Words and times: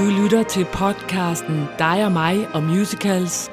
Du 0.00 0.04
lytter 0.22 0.42
til 0.42 0.66
podcasten 0.72 1.68
Dig 1.78 2.04
og 2.04 2.12
mig 2.12 2.48
og 2.54 2.62
musicals 2.62 3.50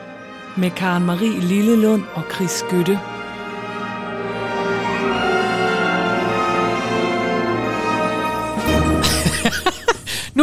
med 0.57 0.71
Karen 0.71 1.05
Marie 1.05 1.39
Lillelund 1.39 2.03
og 2.13 2.23
Chris 2.33 2.51
Skytte. 2.51 2.99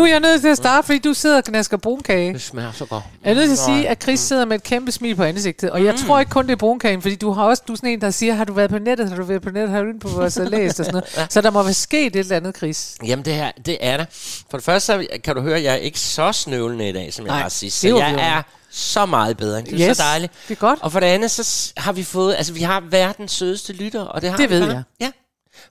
Nu 0.04 0.08
er 0.08 0.12
jeg 0.12 0.20
nødt 0.20 0.40
til 0.40 0.48
at 0.48 0.56
starte, 0.56 0.86
fordi 0.86 0.98
du 0.98 1.14
sidder 1.14 1.36
og 1.36 1.44
knasker 1.44 1.76
brunkage. 1.76 2.32
Det 2.32 2.42
smager 2.42 2.72
så 2.72 2.84
godt. 2.86 3.04
Jeg 3.24 3.30
er 3.30 3.34
nødt 3.34 3.46
til 3.46 3.52
at 3.52 3.58
sige, 3.58 3.88
at 3.88 4.02
Chris 4.02 4.20
sidder 4.20 4.44
med 4.44 4.56
et 4.56 4.62
kæmpe 4.62 4.92
smil 4.92 5.16
på 5.16 5.22
ansigtet. 5.22 5.70
Og 5.70 5.84
jeg 5.84 5.94
tror 6.06 6.18
ikke 6.20 6.30
kun, 6.30 6.46
det 6.46 6.52
er 6.52 6.56
brunkagen, 6.56 7.02
fordi 7.02 7.14
du 7.14 7.32
har 7.32 7.44
også 7.44 7.62
du 7.68 7.72
er 7.72 7.76
sådan 7.76 7.90
en, 7.90 8.00
der 8.00 8.10
siger, 8.10 8.34
har 8.34 8.44
du 8.44 8.52
været 8.52 8.70
på 8.70 8.78
nettet, 8.78 9.08
har 9.08 9.16
du 9.16 9.24
været 9.24 9.42
på 9.42 9.50
nettet, 9.50 9.70
har 9.70 9.82
du 9.82 9.88
inde 9.88 10.00
på 10.00 10.08
vores 10.08 10.36
og 10.36 10.46
læst 10.54 10.80
og 10.80 10.86
sådan 10.86 11.02
noget. 11.16 11.32
Så 11.32 11.40
der 11.40 11.50
må 11.50 11.62
være 11.62 11.74
sket 11.74 12.06
et 12.06 12.16
eller 12.16 12.36
andet, 12.36 12.56
Chris. 12.56 12.94
Jamen, 13.06 13.24
det, 13.24 13.34
her, 13.34 13.50
det 13.66 13.76
er 13.80 13.96
der. 13.96 14.04
For 14.50 14.56
det 14.58 14.64
første 14.64 14.86
så 14.86 15.06
kan 15.24 15.34
du 15.34 15.40
høre, 15.40 15.56
at 15.56 15.62
jeg 15.64 15.72
er 15.72 15.76
ikke 15.76 16.00
så 16.00 16.32
snøvlende 16.32 16.88
i 16.88 16.92
dag, 16.92 17.12
som 17.14 17.26
jeg 17.26 17.34
har 17.34 17.48
sidst. 17.48 17.80
Så 17.80 17.88
jeg 17.96 18.14
er 18.18 18.42
så 18.70 19.06
meget 19.06 19.36
bedre. 19.36 19.60
Det 19.60 19.80
er 19.82 19.88
Yes, 19.90 19.96
så 19.96 20.02
dejligt. 20.02 20.32
det 20.48 20.54
er 20.54 20.58
godt. 20.60 20.78
Og 20.82 20.92
for 20.92 21.00
det 21.00 21.06
andet, 21.06 21.30
så 21.30 21.72
har 21.76 21.92
vi 21.92 22.02
fået... 22.04 22.34
Altså, 22.34 22.52
vi 22.52 22.60
har 22.62 22.80
verdens 22.90 23.32
sødeste 23.32 23.72
lytter, 23.72 24.02
og 24.02 24.22
det 24.22 24.30
har 24.30 24.36
Det 24.36 24.50
vi 24.50 24.54
ved 24.54 24.60
bare. 24.66 24.70
jeg. 24.74 24.82
Ja. 25.00 25.10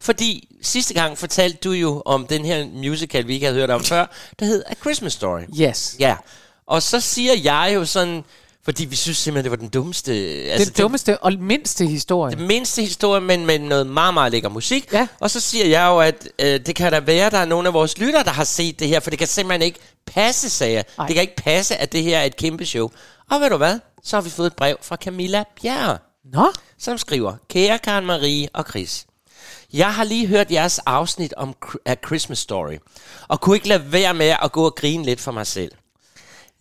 Fordi 0.02 0.48
sidste 0.62 0.94
gang 0.94 1.18
fortalte 1.18 1.58
du 1.64 1.72
jo 1.72 2.02
om 2.06 2.28
den 2.28 2.46
her 2.46 2.66
musical, 2.68 3.28
vi 3.28 3.34
ikke 3.34 3.46
havde 3.46 3.60
hørt 3.60 3.70
om 3.70 3.84
før, 3.84 4.06
der 4.40 4.46
hed 4.46 4.64
A 4.68 4.74
Christmas 4.76 5.14
Story. 5.14 5.42
Yes. 5.62 5.96
Ja. 6.00 6.16
Og 6.68 6.84
så 6.84 7.00
siger 7.00 7.34
jeg 7.44 7.72
jo 7.76 7.86
sådan... 7.86 8.24
Fordi 8.66 8.86
vi 8.86 8.96
synes 8.96 9.18
simpelthen, 9.18 9.44
det 9.44 9.52
var 9.52 9.58
den 9.58 9.70
dummeste... 9.70 10.12
Altså, 10.52 10.70
Den 10.70 10.84
dummeste 10.84 11.18
og 11.18 11.34
mindste 11.40 11.86
historie. 11.88 12.36
den 12.36 12.48
mindste 12.48 12.82
historie, 12.82 13.22
men 13.22 13.46
med 13.46 13.60
noget 13.60 13.88
meget, 13.88 14.14
meget 14.14 14.32
lækker 14.32 14.50
musik. 14.50 14.94
Ja. 14.94 15.08
Og 15.20 15.32
så 15.32 15.40
siger 15.40 15.66
jeg 15.66 15.86
jo, 15.88 16.00
at 16.00 16.28
øh, 16.40 16.60
det 16.66 16.76
kan 16.76 16.92
da 16.92 17.00
være, 17.00 17.26
at 17.26 17.32
der 17.32 17.38
er 17.38 17.46
nogle 17.46 17.68
af 17.68 17.74
vores 17.74 17.98
lyttere, 17.98 18.24
der 18.24 18.32
har 18.32 18.44
set 18.44 18.80
det 18.80 18.88
her, 18.88 19.00
for 19.00 19.10
det 19.10 19.20
kan 19.20 19.28
simpelthen 19.28 19.62
ikke 19.62 19.80
passe, 20.06 20.50
sagde 20.50 20.74
jeg. 20.74 20.86
Det 21.08 21.16
kan 21.16 21.22
ikke 21.22 21.36
passe, 21.36 21.76
at 21.76 21.92
det 21.92 22.04
her 22.04 22.18
er 22.20 22.24
et 22.24 22.36
kæmpe 22.38 22.66
show. 22.66 22.90
Og 23.32 23.42
ved 23.42 23.50
du 23.50 23.58
hvad? 23.58 23.80
Så 24.04 24.16
har 24.16 24.22
vi 24.22 24.30
fået 24.30 24.48
et 24.48 24.56
brev 24.56 24.78
fra 24.82 24.96
Camilla 24.96 25.44
Bjerre, 25.62 25.98
Nå, 26.34 26.52
som 26.80 26.98
skriver, 26.98 27.34
Kære 27.50 27.80
Karen 27.80 28.06
Marie 28.06 28.48
og 28.54 28.66
Chris, 28.70 29.06
jeg 29.74 29.94
har 29.94 30.04
lige 30.04 30.28
hørt 30.28 30.52
jeres 30.52 30.80
afsnit 30.80 31.34
om 31.34 31.56
A 31.86 31.96
Christmas 32.06 32.40
Story, 32.40 32.78
og 33.28 33.42
kunne 33.42 33.56
ikke 33.56 33.68
lade 33.68 33.92
være 33.92 34.14
med 34.14 34.36
at 34.44 34.52
gå 34.52 34.66
og 34.66 34.76
grine 34.76 35.04
lidt 35.04 35.22
for 35.22 35.32
mig 35.32 35.48
selv. 35.48 35.72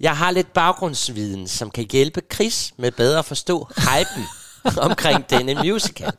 Jeg 0.00 0.16
har 0.16 0.30
lidt 0.30 0.52
baggrundsviden, 0.52 1.48
som 1.48 1.70
kan 1.70 1.86
hjælpe 1.92 2.22
Chris 2.34 2.74
med 2.76 2.92
bedre 2.92 3.18
at 3.18 3.24
forstå 3.24 3.68
hypen 3.76 4.24
omkring 4.90 5.30
denne 5.30 5.54
musical. 5.54 6.12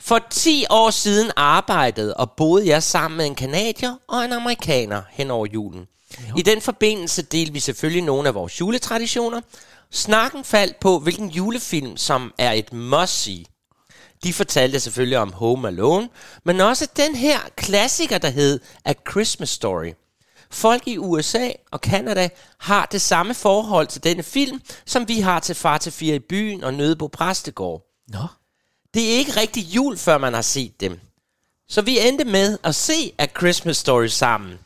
For 0.00 0.20
10 0.30 0.64
år 0.70 0.90
siden 0.90 1.30
arbejdede 1.36 2.14
og 2.14 2.30
boede 2.30 2.68
jeg 2.68 2.82
sammen 2.82 3.18
med 3.18 3.26
en 3.26 3.34
kanadier 3.34 3.94
og 4.08 4.24
en 4.24 4.32
amerikaner 4.32 5.02
hen 5.10 5.30
over 5.30 5.46
julen. 5.46 5.86
I 6.36 6.42
den 6.42 6.60
forbindelse 6.60 7.22
delte 7.22 7.52
vi 7.52 7.60
selvfølgelig 7.60 8.02
nogle 8.02 8.28
af 8.28 8.34
vores 8.34 8.60
juletraditioner. 8.60 9.40
Snakken 9.90 10.44
faldt 10.44 10.80
på, 10.80 10.98
hvilken 10.98 11.30
julefilm, 11.30 11.96
som 11.96 12.32
er 12.38 12.52
et 12.52 12.72
must-see. 12.72 13.44
De 14.24 14.32
fortalte 14.32 14.80
selvfølgelig 14.80 15.18
om 15.18 15.32
Home 15.32 15.68
Alone, 15.68 16.08
men 16.44 16.60
også 16.60 16.88
den 16.96 17.14
her 17.14 17.38
klassiker, 17.56 18.18
der 18.18 18.30
hed 18.30 18.60
A 18.84 18.92
Christmas 19.10 19.48
Story. 19.48 19.92
Folk 20.50 20.82
i 20.88 20.98
USA 20.98 21.48
og 21.70 21.80
Kanada 21.80 22.28
har 22.58 22.86
det 22.86 23.00
samme 23.00 23.34
forhold 23.34 23.86
til 23.86 24.04
denne 24.04 24.22
film, 24.22 24.60
som 24.86 25.08
vi 25.08 25.20
har 25.20 25.40
til 25.40 25.54
Far 25.54 25.78
til 25.78 25.92
Fire 25.92 26.16
i 26.16 26.18
byen 26.18 26.64
og 26.64 26.74
Nøde 26.74 26.96
på 26.96 27.08
Præstegård. 27.08 27.82
nå. 28.08 28.26
Det 28.94 29.12
er 29.14 29.18
ikke 29.18 29.36
rigtig 29.40 29.62
jul, 29.64 29.98
før 29.98 30.18
man 30.18 30.34
har 30.34 30.42
set 30.42 30.80
dem. 30.80 31.00
Så 31.68 31.82
vi 31.82 31.98
endte 32.08 32.24
med 32.24 32.58
at 32.64 32.74
se 32.74 33.12
A 33.18 33.26
Christmas 33.38 33.76
Story 33.76 34.06
sammen. 34.06 34.58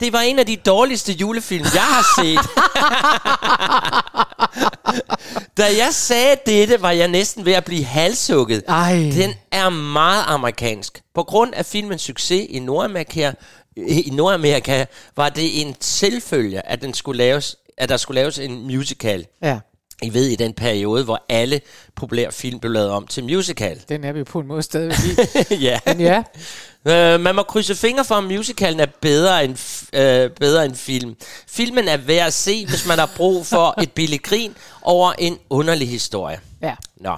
Det 0.00 0.12
var 0.12 0.20
en 0.20 0.38
af 0.38 0.46
de 0.46 0.56
dårligste 0.56 1.12
julefilm, 1.12 1.64
jeg 1.74 1.82
har 1.82 2.22
set. 2.22 2.38
da 5.58 5.64
jeg 5.64 5.88
sagde 5.90 6.36
dette, 6.46 6.82
var 6.82 6.90
jeg 6.90 7.08
næsten 7.08 7.44
ved 7.44 7.52
at 7.52 7.64
blive 7.64 7.84
halshugget. 7.84 8.62
Ej. 8.68 8.92
Den 8.92 9.34
er 9.50 9.68
meget 9.68 10.24
amerikansk. 10.26 11.02
På 11.14 11.22
grund 11.22 11.54
af 11.54 11.66
filmens 11.66 12.02
succes 12.02 12.46
i 12.50 12.58
Nordamerika, 12.58 13.32
i 13.76 14.10
Nordamerika 14.12 14.84
var 15.16 15.28
det 15.28 15.60
en 15.60 15.76
selvfølge, 15.80 16.66
at, 16.66 16.82
den 16.82 16.94
skulle 16.94 17.18
laves, 17.18 17.56
at 17.78 17.88
der 17.88 17.96
skulle 17.96 18.20
laves 18.20 18.38
en 18.38 18.66
musical. 18.66 19.26
Ja, 19.42 19.58
I 20.02 20.14
ved, 20.14 20.26
i 20.26 20.36
den 20.36 20.54
periode, 20.54 21.04
hvor 21.04 21.24
alle 21.28 21.60
populære 21.96 22.32
film 22.32 22.60
blev 22.60 22.72
lavet 22.72 22.90
om 22.90 23.06
til 23.06 23.24
musical. 23.24 23.82
den 23.88 24.04
er 24.04 24.12
vi 24.12 24.18
jo 24.18 24.24
på 24.24 24.40
en 24.40 24.46
måde 24.46 24.62
stadig 24.62 24.92
i. 25.50 25.54
ja. 25.66 25.78
Men 25.86 26.00
ja, 26.00 26.22
Øh, 26.86 27.20
man 27.20 27.34
må 27.34 27.42
krydse 27.42 27.74
fingre 27.74 28.04
for, 28.04 28.14
at 28.14 28.24
musicalen 28.24 28.80
er 28.80 28.86
bedre 29.00 29.44
end, 29.44 29.56
øh, 29.92 30.30
bedre 30.30 30.64
end 30.64 30.74
film. 30.74 31.16
Filmen 31.48 31.88
er 31.88 31.96
værd 31.96 32.26
at 32.26 32.32
se, 32.32 32.66
hvis 32.66 32.86
man 32.86 32.98
har 32.98 33.10
brug 33.16 33.46
for 33.46 33.82
et 33.82 33.92
billigt 33.92 34.22
grin 34.22 34.54
over 34.82 35.12
en 35.18 35.38
underlig 35.50 35.88
historie. 35.88 36.40
ja. 36.62 36.74
Nå. 36.96 37.16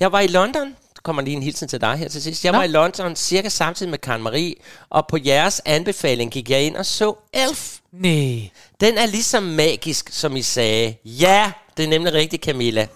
Jeg 0.00 0.12
var 0.12 0.20
i 0.20 0.26
London. 0.26 0.76
Kommer 1.04 1.22
lige 1.22 1.36
en 1.36 1.42
hilsen 1.42 1.68
til 1.68 1.80
dig 1.80 1.96
her 1.96 2.08
til 2.08 2.22
sidst. 2.22 2.44
Jeg 2.44 2.52
Nå. 2.52 2.58
var 2.58 2.64
i 2.64 2.68
London 2.68 3.16
cirka 3.16 3.48
samtidig 3.48 3.90
med 3.90 3.98
Karen 3.98 4.22
Marie, 4.22 4.54
og 4.90 5.06
på 5.06 5.18
jeres 5.24 5.62
anbefaling 5.64 6.30
gik 6.30 6.50
jeg 6.50 6.62
ind 6.62 6.76
og 6.76 6.86
så 6.86 7.14
Elf. 7.32 7.78
Nej. 7.92 8.50
Den 8.80 8.98
er 8.98 9.06
lige 9.06 9.22
så 9.22 9.40
magisk, 9.40 10.08
som 10.12 10.36
I 10.36 10.42
sagde. 10.42 10.94
Ja, 11.04 11.52
det 11.76 11.84
er 11.84 11.88
nemlig 11.88 12.12
rigtigt, 12.12 12.44
Camilla. 12.44 12.86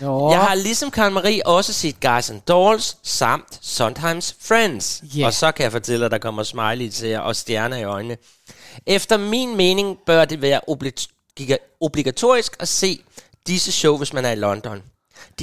Nå. 0.00 0.30
Jeg 0.30 0.40
har 0.40 0.54
ligesom 0.54 0.90
Karen 0.90 1.12
Marie 1.12 1.46
også 1.46 1.72
set 1.72 2.00
Guys 2.00 2.30
and 2.30 2.40
Dolls 2.40 2.96
samt 3.02 3.58
Sometimes 3.60 4.36
Friends. 4.40 5.02
Ja. 5.16 5.26
Og 5.26 5.34
så 5.34 5.52
kan 5.52 5.64
jeg 5.64 5.72
fortælle, 5.72 6.04
at 6.04 6.10
der 6.10 6.18
kommer 6.18 6.42
smiley 6.42 6.90
til 6.90 7.08
jer 7.08 7.20
og 7.20 7.36
stjerner 7.36 7.76
i 7.76 7.84
øjnene. 7.84 8.16
Efter 8.86 9.16
min 9.16 9.56
mening 9.56 9.98
bør 10.06 10.24
det 10.24 10.42
være 10.42 10.60
obligatorisk 11.80 12.56
at 12.60 12.68
se 12.68 13.02
disse 13.46 13.72
show, 13.72 13.96
hvis 13.96 14.12
man 14.12 14.24
er 14.24 14.30
i 14.30 14.36
London. 14.36 14.82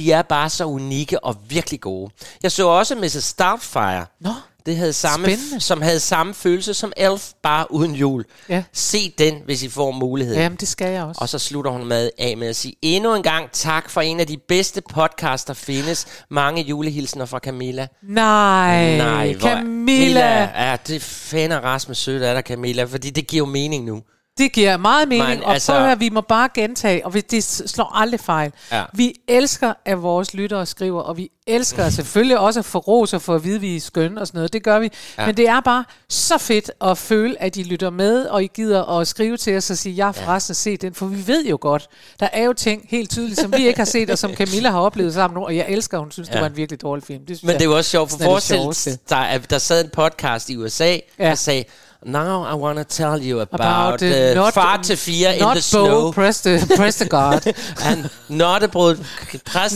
De 0.00 0.12
er 0.12 0.22
bare 0.22 0.50
så 0.50 0.64
unikke 0.64 1.24
og 1.24 1.36
virkelig 1.48 1.80
gode. 1.80 2.10
Jeg 2.42 2.52
så 2.52 2.66
også 2.68 2.94
Mrs. 2.94 3.34
Doubtfire. 3.38 4.06
Nå, 4.20 4.30
Det 4.66 4.76
havde 4.76 4.92
samme, 4.92 5.26
spændende. 5.26 5.60
som 5.60 5.82
havde 5.82 6.00
samme 6.00 6.34
følelse 6.34 6.74
som 6.74 6.92
Elf, 6.96 7.30
bare 7.42 7.72
uden 7.72 7.94
jul. 7.94 8.24
Ja. 8.48 8.62
Se 8.72 9.10
den, 9.18 9.34
hvis 9.44 9.62
I 9.62 9.68
får 9.68 9.90
mulighed. 9.90 10.36
Jamen, 10.36 10.56
det 10.58 10.68
skal 10.68 10.92
jeg 10.92 11.02
også. 11.04 11.18
Og 11.20 11.28
så 11.28 11.38
slutter 11.38 11.70
hun 11.70 11.84
med 11.86 12.10
af 12.18 12.36
med 12.36 12.48
at 12.48 12.56
sige 12.56 12.74
endnu 12.82 13.14
en 13.14 13.22
gang 13.22 13.50
tak 13.52 13.90
for 13.90 14.00
en 14.00 14.20
af 14.20 14.26
de 14.26 14.36
bedste 14.48 14.80
podcasts, 14.90 15.44
der 15.44 15.54
findes. 15.54 16.06
Mange 16.30 16.62
julehilsener 16.62 17.24
fra 17.26 17.38
Camilla. 17.38 17.86
Nej, 18.02 18.96
Nej, 18.96 19.32
hvor- 19.34 19.48
Camilla. 19.48 20.50
Ja, 20.70 20.76
det 20.86 21.02
finder 21.02 21.58
Rasmus 21.60 21.98
sødt 21.98 22.22
af 22.22 22.34
dig, 22.34 22.42
Camilla, 22.46 22.84
fordi 22.84 23.10
det 23.10 23.26
giver 23.26 23.38
jo 23.46 23.52
mening 23.52 23.84
nu. 23.84 24.02
Det 24.38 24.52
giver 24.52 24.76
meget 24.76 25.08
mening, 25.08 25.28
Men 25.28 25.42
og 25.44 25.52
altså- 25.52 25.72
prøv 25.72 25.80
at 25.80 25.86
høre, 25.86 25.98
vi 25.98 26.08
må 26.10 26.20
bare 26.20 26.48
gentage, 26.54 27.06
og 27.06 27.12
det 27.30 27.44
slår 27.44 27.96
aldrig 27.96 28.20
fejl. 28.20 28.52
Ja. 28.72 28.84
Vi 28.94 29.14
elsker, 29.28 29.72
at 29.84 30.02
vores 30.02 30.34
lyttere 30.34 30.66
skriver, 30.66 31.00
og 31.02 31.16
vi 31.16 31.28
elsker 31.46 31.88
selvfølgelig 31.88 32.38
også 32.38 32.60
at 32.60 32.64
få 32.64 32.78
ros 32.78 33.12
og 33.14 33.22
få 33.22 33.34
at 33.34 33.44
vide, 33.44 33.54
at 33.56 33.62
vi 33.62 33.76
er 33.76 33.80
skønne 33.80 34.20
og 34.20 34.26
sådan 34.26 34.38
noget. 34.38 34.52
Det 34.52 34.62
gør 34.62 34.78
vi. 34.78 34.90
Ja. 35.18 35.26
Men 35.26 35.36
det 35.36 35.48
er 35.48 35.60
bare 35.60 35.84
så 36.08 36.38
fedt 36.38 36.70
at 36.80 36.98
føle, 36.98 37.42
at 37.42 37.56
I 37.56 37.62
lytter 37.62 37.90
med, 37.90 38.26
og 38.26 38.44
I 38.44 38.50
gider 38.54 38.98
at 38.98 39.08
skrive 39.08 39.36
til 39.36 39.56
os 39.56 39.70
og 39.70 39.76
sige, 39.78 39.96
jeg 39.96 40.06
har 40.06 40.12
forresten 40.12 40.54
set 40.54 40.82
den, 40.82 40.94
for 40.94 41.06
vi 41.06 41.26
ved 41.26 41.44
jo 41.46 41.58
godt, 41.60 41.88
der 42.20 42.28
er 42.32 42.44
jo 42.44 42.52
ting 42.52 42.86
helt 42.88 43.10
tydeligt, 43.10 43.40
som 43.40 43.52
vi 43.56 43.66
ikke 43.66 43.78
har 43.78 43.84
set, 43.84 44.10
og 44.10 44.18
som 44.18 44.34
Camilla 44.40 44.70
har 44.70 44.80
oplevet 44.80 45.14
sammen 45.14 45.34
nu, 45.40 45.44
og 45.46 45.56
jeg 45.56 45.66
elsker, 45.68 45.98
hun 45.98 46.10
synes, 46.10 46.28
ja. 46.28 46.32
det 46.32 46.40
var 46.40 46.46
en 46.46 46.56
virkelig 46.56 46.82
dårlig 46.82 47.04
film. 47.04 47.26
Det 47.26 47.38
synes 47.38 47.46
Men 47.48 47.54
det 47.54 47.60
er 47.60 47.64
jo 47.70 47.76
også 47.76 47.90
sjovt, 47.90 48.10
for 48.10 48.18
forestil 48.18 48.98
der, 49.08 49.16
er- 49.16 49.38
der 49.38 49.58
sad 49.58 49.84
en 49.84 49.90
podcast 49.90 50.50
i 50.50 50.56
USA, 50.56 50.84
Ja. 50.86 50.98
der 51.18 51.34
sagde, 51.34 51.64
Now 52.06 52.44
I 52.44 52.54
want 52.54 52.78
to 52.78 52.84
tell 52.84 53.18
you 53.30 53.40
about, 53.40 53.60
About, 53.60 54.02
uh, 54.02 54.34
not- 54.34 54.54
far 54.54 54.82
til 54.82 54.96
fire 54.96 55.34
in 55.34 55.40
Not 55.42 55.56
the 55.56 55.76
bow, 55.78 55.86
snow. 55.86 56.10
press 56.12 56.40
the, 56.40 56.76
press 56.76 56.96
the 56.96 57.08
guard. 57.08 57.46
And 57.90 58.04
not 58.28 58.62
a 58.62 58.66
brød 58.66 58.96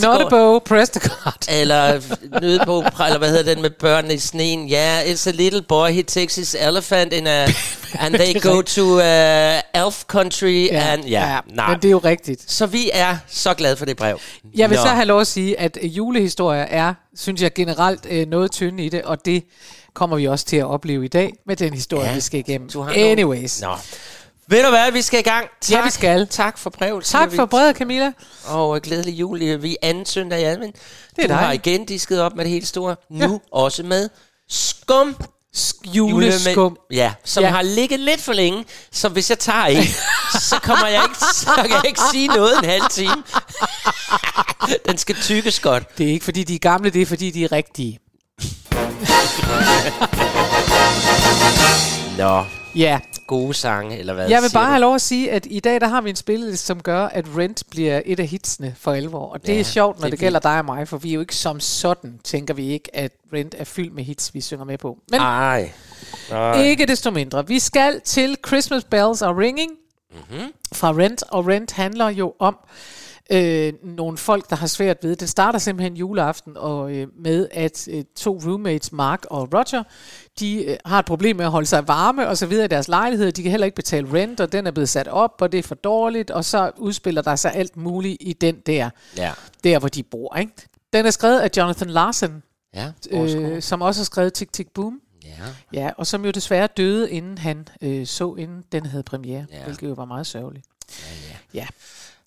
Not 0.02 0.20
a 0.22 0.28
bow, 0.28 0.58
press 0.58 0.88
the 0.90 1.00
guard. 1.08 1.44
Eller 1.60 2.00
nøde 2.40 2.60
på, 2.66 2.84
eller 3.06 3.18
hvad 3.18 3.28
hedder 3.30 3.54
den 3.54 3.62
med 3.62 3.70
børnene 3.70 4.14
i 4.14 4.18
sneen? 4.18 4.68
Ja, 4.68 5.00
yeah, 5.04 5.14
it's 5.14 5.28
a 5.28 5.32
little 5.32 5.62
boy, 5.62 5.88
he 5.90 6.02
takes 6.02 6.34
his 6.34 6.54
elephant 6.60 7.12
in 7.12 7.26
a, 7.26 7.44
and 8.02 8.14
they 8.14 8.40
go 8.40 8.62
to 8.62 8.82
uh, 8.82 9.84
elf 9.86 10.04
country, 10.08 10.68
and 10.72 11.04
ja, 11.04 11.20
yeah, 11.28 11.42
nej. 11.46 11.68
Men 11.68 11.76
det 11.76 11.88
er 11.88 11.90
jo 11.92 11.98
rigtigt. 12.04 12.52
Så 12.52 12.66
vi 12.66 12.90
er 12.92 13.16
så 13.28 13.54
glade 13.54 13.76
for 13.76 13.84
det 13.84 13.96
brev. 13.96 14.18
Jeg 14.56 14.70
vil 14.70 14.76
Nå. 14.76 14.82
så 14.82 14.88
have 14.88 15.04
lov 15.06 15.20
at 15.20 15.26
sige, 15.26 15.60
at 15.60 15.78
julehistorier 15.82 16.62
er, 16.62 16.94
synes 17.16 17.42
jeg 17.42 17.52
generelt, 17.54 18.06
øh, 18.10 18.26
noget 18.28 18.50
tynde 18.52 18.84
i 18.84 18.88
det, 18.88 19.02
og 19.02 19.24
det 19.24 19.44
kommer 19.94 20.16
vi 20.16 20.24
også 20.28 20.44
til 20.44 20.56
at 20.56 20.64
opleve 20.66 21.04
i 21.04 21.08
dag 21.08 21.32
med 21.46 21.56
den 21.56 21.74
historie, 21.74 22.08
Ja, 22.08 22.14
vi 22.14 22.20
skal 22.20 22.40
igennem. 22.40 22.70
du 22.70 22.80
har 22.82 22.92
Anyways. 22.96 23.60
Nå. 23.60 23.76
Ved 24.48 24.62
du 24.64 24.68
hvad, 24.70 24.92
vi 24.92 25.02
skal 25.02 25.20
i 25.20 25.22
gang. 25.22 25.46
Tak, 25.60 25.70
Ja, 25.70 25.84
vi 25.84 25.90
skal. 25.90 26.26
Tak 26.28 26.58
for 26.58 26.70
brevet. 26.70 27.04
Tak 27.04 27.32
for 27.32 27.46
brevet, 27.46 27.76
Camilla. 27.76 28.12
Og 28.46 28.80
glædelig 28.82 29.12
jul. 29.14 29.62
Vi 29.62 29.72
er 29.82 29.88
anden 29.88 30.06
søndag 30.06 30.40
i 30.40 30.44
advent. 30.44 30.76
Det 31.16 31.24
er 31.24 31.28
du 31.28 31.34
har 31.34 31.40
dejligt. 31.40 31.66
igen 31.66 31.84
disket 31.86 32.20
op 32.20 32.36
med 32.36 32.44
det 32.44 32.52
hele 32.52 32.66
store. 32.66 32.96
Nu 33.10 33.32
ja. 33.32 33.38
også 33.52 33.82
med 33.82 34.08
skum. 34.48 35.16
Juleskum. 35.86 36.76
Ja, 36.90 37.12
som 37.24 37.44
ja. 37.44 37.50
har 37.50 37.62
ligget 37.62 38.00
lidt 38.00 38.20
for 38.20 38.32
længe. 38.32 38.64
Så 38.92 39.08
hvis 39.08 39.30
jeg 39.30 39.38
tager 39.38 39.64
en, 39.64 39.84
så 40.40 40.58
kommer 40.62 40.86
jeg 40.86 41.02
ikke, 41.04 41.18
så 41.34 41.50
kan 41.56 41.70
jeg 41.70 41.82
ikke 41.86 42.00
sige 42.12 42.28
noget 42.28 42.58
en 42.58 42.64
halv 42.64 42.82
time. 42.90 43.22
Den 44.88 44.98
skal 44.98 45.14
tykkes 45.22 45.60
godt. 45.60 45.98
Det 45.98 46.06
er 46.06 46.10
ikke, 46.12 46.24
fordi 46.24 46.44
de 46.44 46.54
er 46.54 46.58
gamle, 46.58 46.90
det 46.90 47.02
er, 47.02 47.06
fordi 47.06 47.30
de 47.30 47.44
er 47.44 47.52
rigtige. 47.52 47.98
Nå, 52.18 52.44
Ja, 52.76 53.00
gode 53.26 53.54
sange, 53.54 53.98
eller 53.98 54.14
hvad 54.14 54.28
Jeg 54.28 54.42
vil 54.42 54.50
bare 54.54 54.64
du? 54.64 54.68
have 54.70 54.80
lov 54.80 54.94
at 54.94 55.00
sige, 55.00 55.30
at 55.30 55.46
i 55.50 55.60
dag 55.60 55.80
der 55.80 55.88
har 55.88 56.00
vi 56.00 56.10
en 56.10 56.16
spilleliste, 56.16 56.66
som 56.66 56.82
gør, 56.82 57.06
at 57.06 57.24
Rent 57.36 57.62
bliver 57.70 58.02
et 58.06 58.20
af 58.20 58.26
hitsene 58.26 58.74
for 58.78 58.92
alvor. 58.92 59.32
Og 59.32 59.46
det 59.46 59.54
Ja, 59.54 59.58
er 59.58 59.62
sjovt, 59.64 59.98
når 59.98 60.04
det 60.04 60.10
det, 60.12 60.20
gælder 60.20 60.40
dig 60.40 60.58
og 60.58 60.64
mig, 60.64 60.88
for 60.88 60.96
vi 60.98 61.10
er 61.10 61.14
jo 61.14 61.20
ikke 61.20 61.36
som 61.36 61.60
sådan, 61.60 62.20
tænker 62.24 62.54
vi 62.54 62.68
ikke, 62.72 62.96
at 62.96 63.12
Rent 63.32 63.54
er 63.58 63.64
fyldt 63.64 63.94
med 63.94 64.04
hits, 64.04 64.34
vi 64.34 64.40
synger 64.40 64.64
med 64.64 64.78
på. 64.78 64.98
Men 65.10 65.20
Ej. 65.20 65.72
Ej. 66.30 66.62
ikke 66.62 66.86
desto 66.86 67.10
mindre. 67.10 67.46
Vi 67.48 67.58
skal 67.58 68.00
til 68.04 68.36
Christmas 68.46 68.84
Bells 68.84 69.22
Are 69.22 69.36
Ringing 69.38 69.70
Mhm. 70.30 70.52
fra 70.72 70.90
Rent, 70.92 71.22
og 71.28 71.46
Rent 71.46 71.72
handler 71.72 72.08
jo 72.08 72.34
om 72.38 72.56
øh, 73.30 73.72
nogle 73.82 74.18
folk, 74.18 74.50
der 74.50 74.56
har 74.56 74.66
svært 74.66 74.96
ved. 75.02 75.16
Den 75.16 75.28
starter 75.28 75.58
simpelthen 75.58 75.96
juleaften 75.96 76.56
og 76.56 76.92
øh, 76.92 77.06
med, 77.18 77.48
at 77.50 77.88
øh, 77.90 78.04
to 78.16 78.40
roommates, 78.46 78.92
Mark 78.92 79.24
og 79.30 79.48
Roger, 79.54 79.82
de 80.40 80.64
øh, 80.64 80.76
har 80.84 80.98
et 80.98 81.04
problem 81.04 81.36
med 81.36 81.44
at 81.44 81.50
holde 81.50 81.66
sig 81.66 81.88
varme 81.88 82.28
og 82.28 82.36
så 82.38 82.46
videre 82.46 82.64
i 82.64 82.68
deres 82.68 82.88
lejlighed. 82.88 83.32
De 83.32 83.42
kan 83.42 83.50
heller 83.50 83.64
ikke 83.64 83.74
betale 83.76 84.12
rent, 84.12 84.40
og 84.40 84.52
den 84.52 84.66
er 84.66 84.70
blevet 84.70 84.88
sat 84.88 85.08
op, 85.08 85.30
og 85.40 85.52
det 85.52 85.58
er 85.58 85.62
for 85.62 85.74
dårligt, 85.74 86.30
og 86.30 86.44
så 86.44 86.70
udspiller 86.76 87.22
der 87.22 87.36
sig 87.36 87.54
alt 87.54 87.76
muligt 87.76 88.16
i 88.20 88.32
den 88.32 88.56
der, 88.66 88.90
Ja. 89.16 89.32
der 89.64 89.78
hvor 89.78 89.88
de 89.88 90.02
bor. 90.02 90.36
Ikke? 90.36 90.52
Den 90.92 91.06
er 91.06 91.10
skrevet 91.10 91.40
af 91.40 91.50
Jonathan 91.56 91.90
Larson, 91.90 92.42
Ja, 92.74 92.92
øh, 93.10 93.62
som 93.62 93.82
også 93.82 94.00
har 94.00 94.04
skrevet 94.04 94.32
Tick 94.32 94.52
Tick 94.52 94.68
Boom. 94.74 95.00
ja. 95.24 95.28
Ja, 95.72 95.90
og 95.96 96.06
som 96.06 96.24
jo 96.24 96.30
desværre 96.30 96.66
døde, 96.76 97.10
inden 97.10 97.38
han 97.38 97.68
øh, 97.82 98.06
så, 98.06 98.34
inden 98.38 98.64
den 98.72 98.86
havde 98.86 99.02
premiere, 99.02 99.46
Ja. 99.52 99.58
ja. 99.58 99.64
hvilket 99.64 99.88
jo 99.88 99.92
var 99.92 100.04
meget 100.04 100.26
sørgeligt. 100.26 100.66
Ja, 101.54 101.66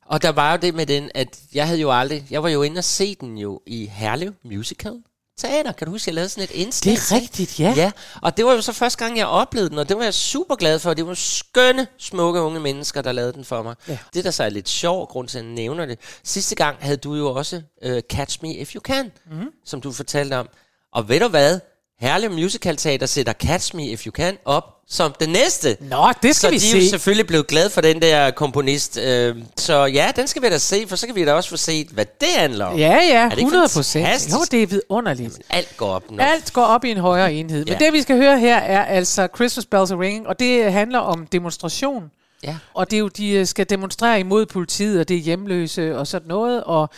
Og 0.09 0.21
der 0.21 0.29
var 0.29 0.51
jo 0.51 0.57
det 0.61 0.75
med 0.75 0.85
den, 0.85 1.11
at 1.15 1.39
jeg 1.53 1.67
havde 1.67 1.79
jo 1.79 1.91
aldrig... 1.99 2.25
Jeg 2.29 2.43
var 2.43 2.49
jo 2.49 2.61
inde 2.63 2.77
og 2.79 2.83
se 2.83 3.15
den 3.15 3.37
jo 3.37 3.61
i 3.67 3.85
Herlev 3.85 4.33
Musical 4.45 4.93
Teater. 5.37 5.71
Kan 5.71 5.87
du 5.87 5.91
huske, 5.91 6.09
jeg 6.09 6.15
lavede 6.15 6.29
sådan 6.29 6.43
et 6.43 6.51
indslag? 6.51 6.93
Det 6.95 7.11
er 7.11 7.15
rigtigt, 7.15 7.59
ja. 7.59 7.73
Ja, 7.77 7.91
og 8.21 8.37
det 8.37 8.45
var 8.45 8.53
jo 8.53 8.61
så 8.61 8.71
første 8.73 9.05
gang, 9.05 9.17
jeg 9.17 9.27
oplevede 9.27 9.69
den, 9.69 9.77
og 9.77 9.89
det 9.89 9.97
var 9.97 10.03
jeg 10.03 10.13
super 10.13 10.55
glad 10.55 10.79
for. 10.79 10.93
Det 10.93 11.07
var 11.07 11.13
skønne, 11.13 11.87
smukke 11.97 12.41
unge 12.41 12.59
mennesker, 12.59 13.01
der 13.01 13.11
lavede 13.11 13.33
den 13.33 13.45
for 13.45 13.63
mig. 13.63 13.75
Ja. 13.87 13.97
Det, 14.13 14.23
der 14.25 14.31
så 14.31 14.43
er 14.43 14.49
lidt 14.49 14.69
sjov, 14.69 15.07
grund 15.07 15.27
til, 15.27 15.37
at 15.37 15.43
jeg 15.45 15.51
nævner 15.53 15.85
det. 15.85 15.99
Sidste 16.23 16.55
gang 16.55 16.77
havde 16.79 16.97
du 16.97 17.15
jo 17.15 17.33
også 17.33 17.61
uh, 17.85 17.99
Catch 18.09 18.39
Me 18.41 18.53
If 18.55 18.75
You 18.75 18.81
Can, 18.81 19.11
Mhm. 19.31 19.39
mm. 19.39 19.47
som 19.65 19.81
du 19.81 19.91
fortalte 19.91 20.37
om. 20.37 20.49
Og 20.93 21.09
ved 21.09 21.19
du 21.19 21.27
hvad? 21.27 21.59
Herlev 21.99 22.31
Musical 22.31 22.77
Teater 22.77 23.05
sætter 23.05 23.33
Catch 23.33 23.75
Me 23.75 23.83
If 23.85 24.05
You 24.05 24.11
Can 24.11 24.37
op 24.45 24.63
som 24.89 25.13
det 25.19 25.29
næste. 25.29 25.77
Nå, 25.81 26.07
det 26.23 26.35
skal 26.35 26.47
så 26.47 26.49
vi 26.49 26.57
de 26.57 26.67
er 26.77 26.81
jo 26.81 26.85
se. 26.85 26.89
selvfølgelig 26.89 27.27
blevet 27.27 27.47
glade 27.47 27.69
for 27.69 27.81
den 27.81 28.01
der 28.01 28.31
komponist. 28.31 28.97
Øh, 28.97 29.35
så 29.57 29.85
ja, 29.85 30.11
den 30.15 30.27
skal 30.27 30.41
vi 30.41 30.49
da 30.49 30.57
se, 30.57 30.85
for 30.87 30.95
så 30.95 31.05
kan 31.05 31.15
vi 31.15 31.25
da 31.25 31.33
også 31.33 31.49
få 31.49 31.57
set, 31.57 31.87
hvad 31.87 32.05
det 32.21 32.29
handler 32.35 32.65
om. 32.65 32.77
Ja, 32.77 32.93
ja, 32.93 33.13
Er 33.15 33.29
det 33.29 33.37
ikke 33.37 33.41
100 33.47 33.69
procent. 33.75 34.31
Jo, 34.33 34.37
det 34.51 34.63
er 34.63 34.67
vidunderligt. 34.67 35.39
Alt 35.49 35.77
går 35.77 35.87
op 35.89 36.11
nu. 36.11 36.17
Alt 36.19 36.53
går 36.53 36.63
op 36.63 36.85
i 36.85 36.91
en 36.91 36.97
højere 36.97 37.33
enhed. 37.33 37.65
Men 37.65 37.73
Ja. 37.79 37.85
det, 37.85 37.93
vi 37.93 38.01
skal 38.01 38.17
høre 38.17 38.39
her, 38.39 38.57
er 38.57 38.85
altså 38.85 39.27
Christmas 39.35 39.65
Bells 39.65 39.91
Are 39.91 39.99
Ringing, 39.99 40.27
og 40.27 40.39
det 40.39 40.71
handler 40.73 40.99
om 40.99 41.27
demonstration. 41.31 42.03
Ja. 42.43 42.57
Og 42.73 42.91
det 42.91 42.97
er 42.97 42.99
jo, 42.99 43.07
de 43.07 43.29
øh, 43.31 43.45
skal 43.45 43.69
demonstrere 43.69 44.19
imod 44.19 44.45
politiet, 44.45 44.99
og 44.99 45.07
det 45.07 45.17
er 45.17 45.21
hjemløse 45.21 45.97
og 45.97 46.07
sådan 46.07 46.27
noget. 46.27 46.63
Og 46.63 46.89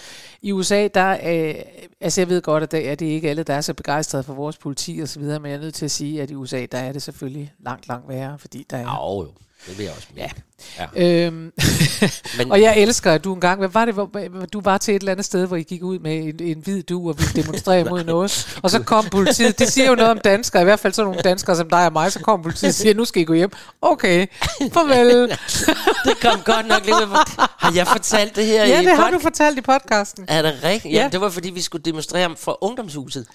i 0.41 0.51
USA, 0.51 0.88
der 0.88 1.12
øh, 1.12 1.56
altså 2.01 2.21
jeg 2.21 2.30
ved 2.30 2.41
godt, 2.41 2.63
at 2.63 2.71
det 2.71 2.89
er 2.89 2.95
det 2.95 3.06
ikke 3.06 3.30
alle, 3.30 3.44
der 3.44 3.53
er 3.53 3.62
så 3.62 3.74
begejstrede 3.74 4.24
for 4.24 4.33
vores 4.33 4.57
politi 4.57 5.00
og 5.00 5.07
så 5.07 5.19
videre, 5.19 5.39
men 5.39 5.51
jeg 5.51 5.57
er 5.57 5.62
nødt 5.62 5.75
til 5.75 5.86
at 5.86 5.91
sige, 5.91 6.21
at 6.21 6.31
i 6.31 6.36
USA, 6.36 6.65
der 6.71 6.77
er 6.77 6.91
det 6.91 7.01
selvfølgelig 7.01 7.53
langt, 7.59 7.88
langt 7.88 8.09
værre, 8.09 8.39
fordi 8.39 8.65
der 8.69 8.77
er... 8.77 8.81
Jo, 8.81 9.24
jo. 9.24 9.31
Det 9.68 9.78
vil 9.78 9.84
jeg 9.84 9.94
også 9.96 10.08
mene. 10.16 10.30
Ja. 10.96 11.26
Øhm, 11.26 11.34
Men- 12.38 12.52
og 12.52 12.62
jeg 12.62 12.78
elsker, 12.78 13.12
at 13.12 13.24
du 13.24 13.34
engang, 13.34 13.60
hvad 13.60 13.70
var 13.70 13.86
det, 13.86 13.94
hvor, 13.94 14.10
du 14.54 14.62
var 14.62 14.78
til 14.78 14.96
et 14.96 15.00
eller 15.00 15.12
andet 15.12 15.26
sted, 15.26 15.46
hvor 15.46 15.56
I 15.56 15.64
gik 15.64 15.84
ud 15.84 16.00
med 16.00 16.18
en, 16.18 16.44
en 16.44 16.60
hvid 16.64 16.84
du 16.84 17.10
og 17.10 17.20
ville 17.20 17.44
demonstrere 17.44 17.84
mod 17.90 18.04
noget, 18.04 18.58
og 18.64 18.72
så 18.72 18.80
kom 18.84 19.06
politiet, 19.18 19.60
det 19.60 19.72
siger 19.72 19.88
jo 19.90 19.96
noget 19.96 20.12
om 20.12 20.20
danskere, 20.24 20.62
i 20.62 20.66
hvert 20.66 20.80
fald 20.80 20.94
sådan 20.94 21.06
nogle 21.08 21.22
danskere 21.22 21.56
som 21.56 21.70
dig 21.70 21.86
og 21.86 21.94
mig, 21.94 22.12
så 22.12 22.20
kom 22.20 22.42
politiet 22.42 22.70
og 22.70 22.74
siger, 22.76 22.94
nu 22.94 23.06
skal 23.06 23.22
I 23.22 23.26
gå 23.26 23.34
hjem. 23.34 23.52
Okay, 23.82 24.28
farvel. 24.74 25.30
det 26.06 26.20
kom 26.22 26.42
godt 26.46 26.68
nok 26.68 26.86
lidt 26.86 26.96
ud. 26.96 27.40
Har 27.58 27.74
jeg 27.76 27.88
fortalt 27.88 28.36
det 28.36 28.46
her 28.46 28.66
ja, 28.66 28.82
i 28.82 28.86
det 28.86 28.96
har 28.96 29.12
du 29.12 29.20
fortalt 29.20 29.58
i 29.58 29.62
podcasten. 29.62 30.26
Er 30.28 30.42
det 30.42 30.60
rigtigt? 30.64 30.94
Ja. 30.94 31.02
Ja. 31.02 31.10
det 31.12 31.22
var 31.22 31.30
fordi, 31.30 31.50
vi 31.50 31.62
skulle 31.62 31.84
demonstrere 31.84 32.36
for 32.38 32.64
ungdomshuset. 32.64 33.26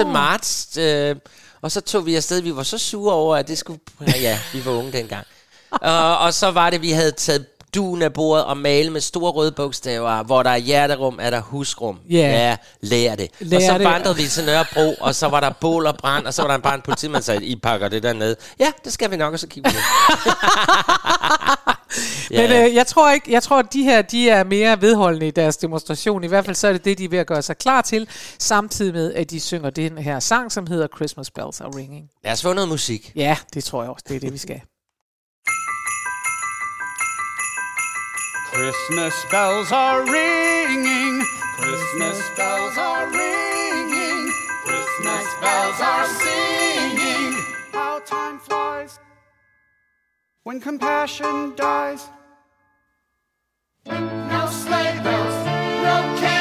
1. 0.00 0.06
marts, 0.06 0.76
øh, 0.78 1.16
og 1.62 1.72
så 1.72 1.80
tog 1.80 2.06
vi 2.06 2.14
afsted. 2.16 2.40
Vi 2.40 2.56
var 2.56 2.62
så 2.62 2.78
sure 2.78 3.14
over, 3.14 3.36
at 3.36 3.48
det 3.48 3.58
skulle... 3.58 3.80
Ja, 4.20 4.38
vi 4.52 4.64
var 4.64 4.72
unge 4.72 4.92
dengang. 4.92 5.26
Og, 5.72 6.18
og 6.18 6.34
så 6.34 6.50
var 6.50 6.70
det, 6.70 6.82
vi 6.82 6.90
havde 6.90 7.10
taget 7.10 7.46
duen 7.74 8.02
af 8.02 8.12
bordet 8.12 8.44
og 8.44 8.56
malet 8.56 8.92
med 8.92 9.00
store 9.00 9.32
røde 9.32 9.52
bogstaver, 9.52 10.22
hvor 10.22 10.42
der 10.42 10.50
er 10.50 10.56
hjerterum, 10.56 11.18
er 11.22 11.30
der 11.30 11.40
husrum. 11.40 11.98
Ja. 12.10 12.16
Ja, 12.16 12.56
lær 12.80 13.14
det. 13.14 13.28
Lær 13.40 13.56
og 13.56 13.62
så 13.62 13.78
det. 13.78 13.84
vandrede 13.84 14.16
vi 14.16 14.26
til 14.26 14.44
Nørrebro, 14.44 14.94
og 15.00 15.14
så 15.14 15.28
var 15.28 15.40
der 15.40 15.50
bål 15.60 15.86
og 15.86 15.96
brand, 15.96 16.26
og 16.26 16.34
så 16.34 16.42
var 16.42 16.50
der 16.50 16.58
bare 16.58 16.74
en 16.74 16.80
politimand, 16.80 17.22
sagde, 17.22 17.44
I 17.44 17.56
pakker 17.56 17.88
det 17.88 18.02
der 18.02 18.12
ned. 18.12 18.36
Ja, 18.58 18.72
det 18.84 18.92
skal 18.92 19.10
vi 19.10 19.16
nok, 19.16 19.32
og 19.32 19.38
så 19.38 19.46
kigger 19.46 19.70
vi 19.70 19.76
ned. 19.76 19.82
Men 22.30 22.52
øh, 22.52 22.74
jeg 22.74 22.86
tror 22.86 23.10
ikke, 23.10 23.32
jeg 23.32 23.42
tror, 23.42 23.58
at 23.58 23.72
de 23.72 23.82
her, 23.82 24.02
de 24.02 24.30
er 24.30 24.44
mere 24.44 24.80
vedholdende 24.80 25.28
i 25.28 25.30
deres 25.30 25.56
demonstration. 25.56 26.24
I 26.24 26.26
hvert 26.26 26.44
fald 26.44 26.56
så 26.56 26.68
er 26.68 26.72
det 26.72 26.84
det, 26.84 26.98
de 26.98 27.04
er 27.04 27.08
ved 27.08 27.18
at 27.18 27.26
gøre 27.26 27.42
sig 27.42 27.58
klar 27.58 27.82
til, 27.82 28.08
samtidig 28.38 28.92
med, 28.92 29.14
at 29.14 29.30
de 29.30 29.40
synger 29.40 29.70
den 29.70 29.98
her 29.98 30.20
sang, 30.20 30.52
som 30.52 30.66
hedder 30.66 30.86
Christmas 30.96 31.30
Bells 31.30 31.60
Are 31.60 31.70
Ringing. 31.76 32.08
Lad 32.24 32.32
os 32.32 32.42
få 32.42 32.52
noget 32.52 32.68
musik. 32.68 33.12
Ja, 33.16 33.36
det 33.54 33.64
tror 33.64 33.82
jeg 33.82 33.90
også, 33.90 34.04
det 34.08 34.16
er 34.16 34.20
det, 34.20 34.32
vi 34.32 34.38
skal. 34.38 34.60
Christmas 38.52 39.24
bells 39.30 39.72
are 39.72 40.04
ringing. 40.04 41.24
Christmas 41.56 42.20
bells 42.36 42.76
are 42.76 43.06
ringing. 43.10 44.30
Christmas 44.66 45.34
bells 45.40 45.80
are 45.80 46.06
singing. 46.06 47.32
How 47.72 48.00
time 48.00 48.38
flies 48.38 48.98
when 50.42 50.60
compassion 50.60 51.54
dies. 51.56 52.10
No 53.86 54.46
sleigh 54.50 55.00
bells, 55.02 55.46
no 55.82 56.31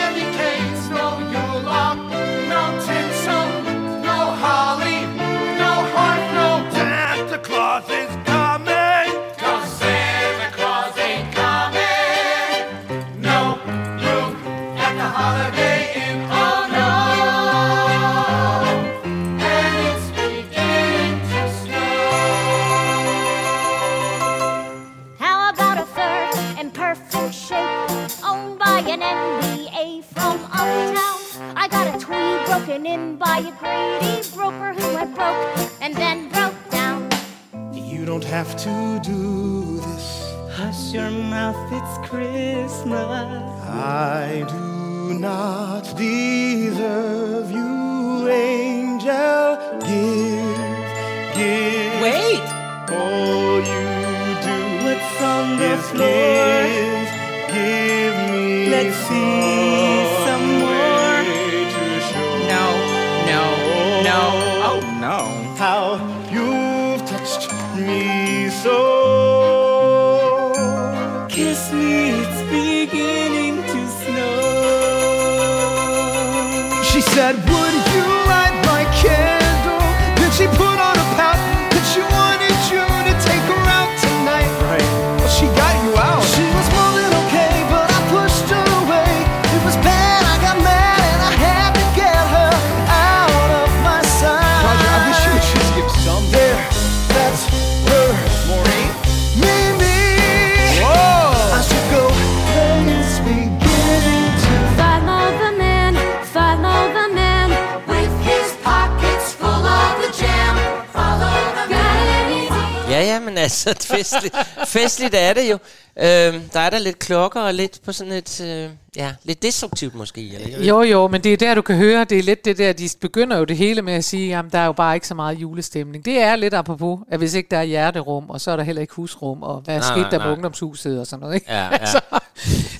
festligt, 114.03 114.36
festligt 114.67 115.15
er 115.15 115.34
det 115.34 115.51
jo. 115.51 115.58
Øhm, 116.00 116.50
der 116.53 116.60
er 116.60 116.70
der 116.70 116.79
lidt 116.79 117.00
klokker 117.00 117.41
og 117.41 117.53
lidt 117.53 117.79
på 117.86 117.91
sådan 117.91 118.13
et, 118.13 118.41
øh, 118.41 118.70
ja, 118.96 119.13
lidt 119.24 119.41
destruktivt 119.41 119.96
måske. 119.96 120.36
Eller? 120.36 120.65
Jo, 120.65 120.81
jo, 120.81 121.08
men 121.08 121.24
det 121.24 121.34
er 121.34 121.38
der, 121.38 121.55
du 121.55 121.62
kan 121.62 121.75
høre, 121.75 122.03
det 122.03 122.20
er 122.20 122.24
lidt 122.24 122.46
det 122.46 122.58
der, 122.58 122.74
de 122.74 122.89
begynder 123.01 123.38
jo 123.38 123.43
det 123.43 123.58
hele 123.58 123.81
med 123.81 123.93
at 123.93 124.03
sige, 124.03 124.27
jamen 124.27 124.51
der 124.51 124.60
er 124.60 124.65
jo 124.65 124.72
bare 124.72 124.96
ikke 124.96 125.08
så 125.08 125.15
meget 125.15 125.36
julestemning. 125.36 126.05
Det 126.05 126.22
er 126.22 126.36
lidt 126.36 126.53
apropos, 126.53 127.00
at 127.12 127.20
hvis 127.20 127.34
ikke 127.34 127.48
der 127.51 127.58
er 127.58 127.63
hjerterum, 127.63 128.29
og 128.29 128.41
så 128.41 128.51
er 128.51 128.55
der 128.55 128.63
heller 128.63 128.81
ikke 128.81 128.93
husrum, 128.93 129.43
og 129.43 129.62
hvad 129.62 129.81
skete 129.81 130.00
nej, 130.00 130.10
der 130.10 130.17
på 130.17 130.24
nej. 130.24 130.34
ungdomshuset 130.34 131.00
og 131.00 131.08
sådan 131.08 131.22
noget, 131.22 131.36
ikke? 131.36 131.51
Ja, 131.51 131.63
ja. 131.72 131.86
så, 131.93 132.00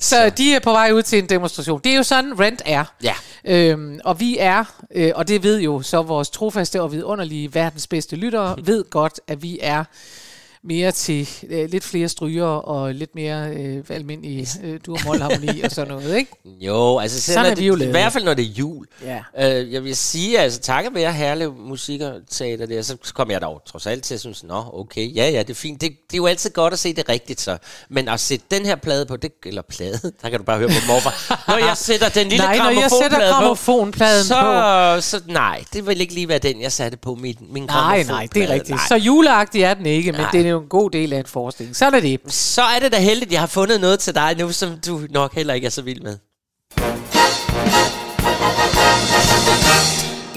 så 0.00 0.30
de 0.30 0.54
er 0.54 0.60
på 0.60 0.70
vej 0.70 0.90
ud 0.92 1.02
til 1.02 1.18
en 1.18 1.28
demonstration. 1.28 1.80
Det 1.84 1.92
er 1.92 1.96
jo 1.96 2.02
sådan, 2.02 2.40
Rent 2.40 2.62
er. 2.64 2.84
Ja. 3.02 3.14
Øhm, 3.44 4.00
og 4.04 4.20
vi 4.20 4.36
er, 4.40 4.64
øh, 4.94 5.12
og 5.14 5.28
det 5.28 5.42
ved 5.42 5.60
jo 5.60 5.82
så 5.82 6.02
vores 6.02 6.30
trofaste 6.30 6.82
og 6.82 6.92
vidunderlige 6.92 7.54
verdens 7.54 7.86
bedste 7.86 8.16
lyttere, 8.16 8.56
ved 8.64 8.84
godt, 8.90 9.20
at 9.28 9.42
vi 9.42 9.58
er 9.62 9.84
mere 10.64 10.92
til 10.92 11.28
øh, 11.48 11.70
lidt 11.70 11.84
flere 11.84 12.08
stryger 12.08 12.44
og 12.44 12.94
lidt 12.94 13.14
mere 13.14 13.50
øh, 13.50 13.84
almindelig 13.88 14.46
øh, 14.64 14.80
dur 14.86 14.96
harmoni 14.96 15.60
og 15.60 15.70
sådan 15.70 15.92
noget, 15.92 16.16
ikke? 16.16 16.32
Jo, 16.66 16.98
altså 16.98 17.20
Sådan 17.32 17.52
er 17.52 17.54
vi 17.54 17.66
jo 17.66 17.76
det, 17.76 17.86
i 17.86 17.90
hvert 17.90 18.12
fald 18.12 18.24
når 18.24 18.34
det 18.34 18.44
er 18.44 18.48
jul. 18.48 18.86
Ja. 19.04 19.20
Øh, 19.38 19.72
jeg 19.72 19.84
vil 19.84 19.96
sige, 19.96 20.38
altså 20.38 20.60
takket 20.60 20.94
være 20.94 21.12
Herlev 21.12 21.54
Musik 21.58 22.00
og 22.00 22.12
Teater 22.30 22.66
der, 22.66 22.82
så 22.82 22.96
kom 23.14 23.30
jeg 23.30 23.40
dog 23.40 23.62
trods 23.66 23.86
alt 23.86 24.04
til 24.04 24.14
at 24.14 24.20
synes, 24.20 24.44
nå 24.44 24.64
okay, 24.72 25.16
ja 25.16 25.30
ja, 25.30 25.38
det 25.38 25.50
er 25.50 25.54
fint. 25.54 25.80
Det, 25.80 25.90
det 25.90 26.14
er 26.14 26.16
jo 26.16 26.26
altid 26.26 26.50
godt 26.50 26.72
at 26.72 26.78
se 26.78 26.94
det 26.94 27.08
rigtigt 27.08 27.40
så. 27.40 27.58
Men 27.88 28.08
at 28.08 28.20
sætte 28.20 28.44
den 28.50 28.66
her 28.66 28.76
plade 28.76 29.06
på, 29.06 29.16
det, 29.16 29.32
eller 29.46 29.62
plade, 29.62 30.12
der 30.22 30.30
kan 30.30 30.38
du 30.38 30.44
bare 30.44 30.58
høre 30.58 30.68
på 30.68 30.86
morfar. 30.88 31.44
når 31.48 31.58
jeg 31.66 31.76
sætter 31.76 32.08
den 32.08 32.28
lille 32.28 32.44
Nej, 32.44 32.56
når 32.56 32.70
jeg 32.70 32.90
sætter 33.02 33.30
grammofonplade 33.30 34.28
grammofonpladen 34.28 35.00
så, 35.02 35.18
så 35.18 35.22
nej, 35.26 35.64
det 35.72 35.86
vil 35.86 36.00
ikke 36.00 36.14
lige 36.14 36.28
være 36.28 36.38
den, 36.38 36.60
jeg 36.60 36.72
satte 36.72 36.98
på 36.98 37.14
min, 37.14 37.36
min 37.50 37.62
Nej, 37.62 38.02
nej, 38.02 38.28
det 38.34 38.42
er 38.42 38.48
rigtigt. 38.48 38.70
Nej. 38.70 38.88
Så 38.88 38.96
juleagtig 38.96 39.62
er 39.62 39.74
den 39.74 39.86
ikke, 39.86 40.12
men 40.12 40.20
Nej. 40.20 40.30
det 40.30 40.46
er 40.46 40.51
jo 40.52 40.60
en 40.60 40.68
god 40.68 40.90
del 40.90 41.12
af 41.12 41.18
en 41.18 41.26
forestilling. 41.26 41.76
Sådan 41.76 41.94
er 41.94 42.00
det. 42.00 42.20
Så 42.32 42.62
er 42.62 42.78
det 42.78 42.92
da 42.92 42.98
heldigt, 42.98 43.28
at 43.28 43.32
jeg 43.32 43.40
har 43.40 43.46
fundet 43.46 43.80
noget 43.80 44.00
til 44.00 44.14
dig 44.14 44.36
nu, 44.38 44.52
som 44.52 44.78
du 44.86 45.00
nok 45.10 45.34
heller 45.34 45.54
ikke 45.54 45.66
er 45.66 45.70
så 45.70 45.82
vild 45.82 46.00
med. 46.00 46.18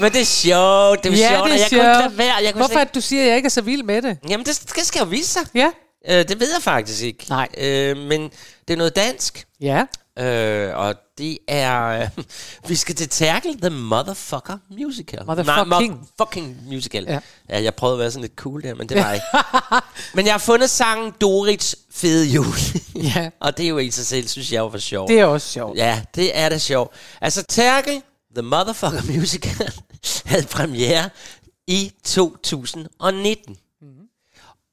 Men 0.00 0.12
det 0.12 0.20
er 0.20 0.24
sjovt, 0.24 1.04
det 1.04 1.12
er 1.12 1.16
Ja, 1.16 1.28
sjovt, 1.28 1.30
det 1.30 1.30
er 1.30 1.30
jeg 1.30 1.40
kunne 1.42 1.54
ikke 1.54 1.68
sjovt. 1.68 1.82
lade 1.82 2.18
være. 2.18 2.34
Jeg 2.42 2.52
kunne 2.52 2.60
Hvorfor 2.66 2.78
at 2.80 2.94
du 2.94 3.00
siger, 3.00 3.22
at 3.22 3.28
jeg 3.28 3.36
ikke 3.36 3.46
er 3.46 3.50
så 3.50 3.60
vild 3.60 3.82
med 3.82 4.02
det? 4.02 4.18
Jamen, 4.28 4.46
det 4.46 4.54
skal, 4.68 4.84
skal 4.84 4.98
jo 4.98 5.04
vise 5.04 5.28
sig. 5.28 5.42
Ja. 5.54 5.70
Øh, 6.08 6.28
det 6.28 6.40
ved 6.40 6.48
jeg 6.54 6.62
faktisk 6.62 7.02
ikke. 7.02 7.26
Nej. 7.28 7.48
Øh, 7.58 7.96
men 7.96 8.22
det 8.68 8.74
er 8.74 8.76
noget 8.76 8.96
dansk, 8.96 9.46
Ja. 9.60 9.82
øh, 10.18 10.76
og 10.78 10.94
det 11.18 11.38
er... 11.48 11.86
Øh, 11.86 12.08
vi 12.68 12.74
skal 12.74 12.94
til 12.94 13.08
Terkel 13.08 13.60
The 13.60 13.70
Motherfucker 13.70 14.58
Musical. 14.70 15.26
Motherfucking. 15.26 15.94
Nej, 15.94 16.06
fucking 16.18 16.56
musical. 16.66 17.04
Ja. 17.04 17.20
Ja. 17.48 17.62
jeg 17.62 17.74
prøvede 17.74 17.94
at 17.94 18.00
være 18.00 18.10
sådan 18.10 18.22
lidt 18.22 18.34
cool 18.36 18.62
der, 18.62 18.74
men 18.74 18.88
det 18.88 18.96
var 18.96 19.12
ikke. 19.12 19.26
men 20.14 20.26
jeg 20.26 20.34
har 20.34 20.38
fundet 20.38 20.70
sangen 20.70 21.12
Dorits 21.20 21.76
Fede 21.90 22.26
Jul. 22.26 22.46
Ja. 23.14 23.30
og 23.40 23.56
det 23.56 23.64
er 23.64 23.68
jo 23.68 23.78
i 23.78 23.90
sig 23.90 24.06
selv, 24.06 24.28
synes 24.28 24.52
jeg 24.52 24.72
var 24.72 24.78
sjovt. 24.78 25.08
Det 25.08 25.20
er 25.20 25.24
også 25.24 25.48
sjovt. 25.48 25.78
Ja, 25.78 26.02
det 26.14 26.38
er 26.38 26.48
da 26.48 26.58
sjovt. 26.58 26.94
Altså, 27.20 27.42
Terkel, 27.48 28.02
The 28.34 28.42
Motherfucker 28.42 29.02
Musical, 29.18 29.72
havde 30.24 30.46
premiere 30.46 31.10
i 31.66 31.92
2019. 32.04 33.56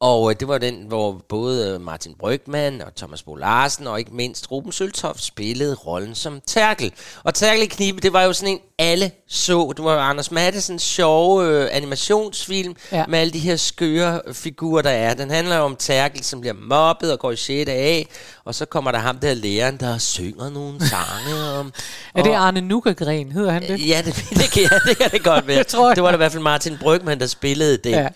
Og 0.03 0.29
øh, 0.31 0.35
det 0.39 0.47
var 0.47 0.57
den, 0.57 0.75
hvor 0.87 1.21
både 1.29 1.69
øh, 1.73 1.81
Martin 1.81 2.13
Brygman 2.19 2.81
og 2.81 2.95
Thomas 2.95 3.23
Bo 3.23 3.35
Larsen 3.35 3.87
og 3.87 3.99
ikke 3.99 4.15
mindst 4.15 4.51
Ruben 4.51 4.71
Søltoft 4.71 5.23
spillede 5.23 5.75
rollen 5.75 6.15
som 6.15 6.41
Terkel. 6.47 6.91
Og 7.23 7.33
Terkel 7.33 7.63
i 7.63 7.65
Knibe, 7.65 8.01
det 8.01 8.13
var 8.13 8.21
jo 8.23 8.33
sådan 8.33 8.53
en, 8.53 8.59
alle 8.79 9.11
så. 9.27 9.73
Det 9.77 9.85
var 9.85 9.97
Anders 9.99 10.31
Mattesens 10.31 10.81
sjove 10.83 11.45
øh, 11.47 11.69
animationsfilm 11.71 12.75
Ja. 12.91 12.97
ja. 12.97 13.05
med 13.07 13.19
alle 13.19 13.33
de 13.33 13.39
her 13.39 13.55
skøre 13.55 14.21
figurer, 14.33 14.81
der 14.81 14.89
er. 14.89 15.13
Den 15.13 15.29
handler 15.31 15.55
jo 15.57 15.63
om 15.63 15.75
Terkel, 15.75 16.23
som 16.23 16.41
bliver 16.41 16.53
mobbet 16.53 17.11
og 17.11 17.19
går 17.19 17.31
i 17.31 17.35
6. 17.35 17.69
A. 17.71 18.03
Og 18.45 18.55
så 18.55 18.65
kommer 18.65 18.91
der 18.91 18.99
ham 18.99 19.17
der 19.19 19.33
læreren, 19.33 19.77
der 19.77 19.97
synger 19.97 20.49
nogle 20.49 20.79
sange 20.87 21.43
om... 21.59 21.73
Er 22.15 22.23
det 22.23 22.33
Arne 22.33 22.61
Nukkegren, 22.61 23.31
hedder 23.31 23.51
han 23.51 23.61
det? 23.61 23.87
Ja, 23.87 24.01
det, 24.05 24.15
det, 24.29 24.51
kan, 24.51 24.61
jeg- 24.63 24.79
det 24.89 24.97
kan 24.97 25.11
det 25.11 25.23
godt 25.23 25.47
være. 25.47 25.59
Det 25.59 25.67
tror 25.67 25.87
jeg. 25.89 25.95
Det 25.95 26.03
var 26.03 26.09
da 26.09 26.15
i 26.15 26.17
hvert 26.17 26.31
fald 26.31 26.43
Martin 26.43 26.77
Brygman, 26.81 27.19
der 27.19 27.27
spillede 27.27 27.77
det. 27.77 27.91
Ja. 27.91 28.07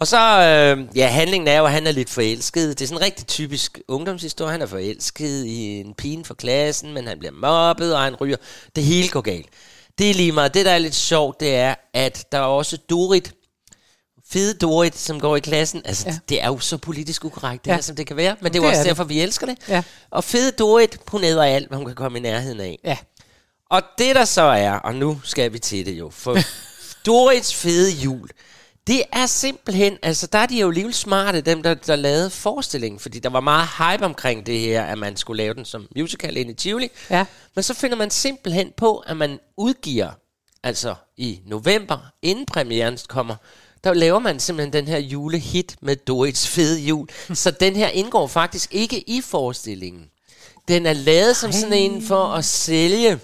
Og 0.00 0.06
så, 0.06 0.18
øh, 0.18 0.96
ja, 0.96 1.06
handlingen 1.08 1.48
er 1.48 1.58
jo, 1.58 1.64
at 1.66 1.72
han 1.72 1.86
er 1.86 1.92
lidt 1.92 2.10
forelsket. 2.10 2.78
Det 2.78 2.84
er 2.84 2.88
sådan 2.88 2.98
en 2.98 3.04
rigtig 3.04 3.26
typisk 3.26 3.78
ungdomshistorie. 3.88 4.52
Han 4.52 4.62
er 4.62 4.66
forelsket 4.66 5.44
i 5.44 5.80
en 5.80 5.94
pige 5.94 6.24
fra 6.24 6.34
klassen, 6.34 6.92
men 6.94 7.06
han 7.06 7.18
bliver 7.18 7.32
mobbet, 7.32 7.94
og 7.94 8.00
han 8.02 8.14
ryger. 8.14 8.36
Det 8.76 8.84
hele 8.84 9.08
går 9.08 9.20
galt. 9.20 9.46
Det 9.98 10.10
er 10.10 10.14
lige 10.14 10.32
meget. 10.32 10.54
Det, 10.54 10.66
der 10.66 10.72
er 10.72 10.78
lidt 10.78 10.94
sjovt, 10.94 11.40
det 11.40 11.54
er, 11.54 11.74
at 11.94 12.24
der 12.32 12.38
er 12.38 12.42
også 12.42 12.76
Dorit, 12.76 13.32
fede 14.30 14.54
Dorit, 14.54 14.96
som 14.98 15.20
går 15.20 15.36
i 15.36 15.40
klassen. 15.40 15.82
Altså, 15.84 16.08
Ja. 16.08 16.18
det 16.28 16.42
er 16.42 16.46
jo 16.46 16.58
så 16.58 16.76
politisk 16.76 17.24
ukorrekt, 17.24 17.64
det 17.64 17.70
Ja. 17.70 17.74
her, 17.74 17.82
som 17.82 17.96
det 17.96 18.06
kan 18.06 18.16
være. 18.16 18.36
Men 18.40 18.52
det 18.52 18.58
er 18.58 18.62
jo 18.62 18.62
Det 18.62 18.68
også 18.70 18.78
er 18.80 18.82
det. 18.82 18.88
derfor, 18.88 19.04
vi 19.04 19.20
elsker 19.20 19.46
det. 19.46 19.56
Ja. 19.68 19.82
Og 20.10 20.24
fede 20.24 20.50
Dorit, 20.52 20.98
hun 21.08 21.24
æder 21.24 21.44
alt, 21.44 21.68
hvad 21.68 21.78
hun 21.78 21.86
kan 21.86 21.94
komme 21.94 22.18
i 22.18 22.22
nærheden 22.22 22.60
af. 22.60 22.78
Ja. 22.84 22.96
Og 23.70 23.82
det 23.98 24.16
der 24.16 24.24
så 24.24 24.42
er, 24.42 24.72
og 24.72 24.94
nu 24.94 25.20
skal 25.24 25.52
vi 25.52 25.58
til 25.58 25.86
det 25.86 25.92
jo, 25.92 26.10
for 26.10 26.36
Dorits 27.06 27.54
fede 27.54 27.92
jul, 27.92 28.28
det 28.86 29.02
er 29.12 29.26
simpelthen, 29.26 29.98
altså 30.02 30.26
der 30.26 30.38
er 30.38 30.46
de 30.46 30.60
jo 30.60 30.92
smarte, 30.92 31.40
dem 31.40 31.62
der, 31.62 31.74
der 31.74 31.96
lavede 31.96 32.30
forestillingen, 32.30 32.98
fordi 33.00 33.18
der 33.18 33.28
var 33.28 33.40
meget 33.40 33.68
hype 33.78 34.04
omkring 34.04 34.46
det 34.46 34.60
her, 34.60 34.84
at 34.84 34.98
man 34.98 35.16
skulle 35.16 35.42
lave 35.42 35.54
den 35.54 35.64
som 35.64 35.86
musical 35.96 36.36
ind 36.36 36.50
i 36.50 36.54
Tivoli. 36.54 36.88
Ja. 37.10 37.26
Men 37.54 37.62
så 37.62 37.74
finder 37.74 37.96
man 37.96 38.10
simpelthen 38.10 38.72
på, 38.76 38.96
at 38.96 39.16
man 39.16 39.38
udgiver, 39.56 40.10
altså 40.62 40.94
i 41.16 41.40
november, 41.46 41.98
inden 42.22 42.46
premieren 42.46 42.98
kommer, 43.08 43.36
der 43.84 43.94
laver 43.94 44.18
man 44.18 44.40
simpelthen 44.40 44.72
den 44.72 44.88
her 44.88 44.98
julehit 44.98 45.76
med 45.80 45.96
Dorits 45.96 46.48
fede 46.48 46.80
jul. 46.80 47.08
så 47.34 47.50
den 47.50 47.76
her 47.76 47.88
indgår 47.88 48.26
faktisk 48.26 48.74
ikke 48.74 49.10
i 49.10 49.20
forestillingen. 49.20 50.04
Den 50.68 50.86
er 50.86 50.92
lavet 50.92 51.36
som 51.36 51.52
sådan 51.52 51.72
en 51.72 52.06
for 52.06 52.24
at 52.24 52.44
sælge 52.44 53.20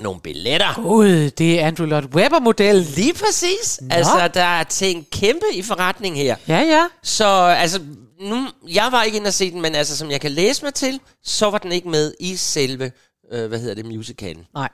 nogle 0.00 0.20
billetter. 0.20 0.74
Gud, 0.74 1.30
det 1.30 1.60
er 1.60 1.66
Andrew 1.66 1.86
Lloyd 1.86 2.04
Webber-modellen. 2.14 2.84
Lige 2.96 3.14
præcis. 3.14 3.78
Nå. 3.80 3.88
Altså, 3.90 4.28
der 4.34 4.42
er 4.42 4.64
tænkt 4.64 5.10
kæmpe 5.10 5.46
i 5.52 5.62
forretning 5.62 6.16
her. 6.16 6.36
Ja, 6.48 6.60
ja. 6.60 6.86
Så 7.02 7.26
altså, 7.44 7.80
nu, 8.20 8.48
jeg 8.68 8.88
var 8.92 9.02
ikke 9.02 9.18
inde 9.18 9.28
og 9.28 9.34
se 9.34 9.50
den, 9.50 9.62
men 9.62 9.74
altså, 9.74 9.96
som 9.96 10.10
jeg 10.10 10.20
kan 10.20 10.30
læse 10.30 10.64
mig 10.64 10.74
til, 10.74 11.00
så 11.24 11.50
var 11.50 11.58
den 11.58 11.72
ikke 11.72 11.88
med 11.88 12.14
i 12.20 12.36
selve, 12.36 12.92
øh, 13.32 13.46
hvad 13.46 13.58
hedder 13.58 13.74
det, 13.74 13.84
musicalen. 13.84 14.46
Nej. 14.54 14.68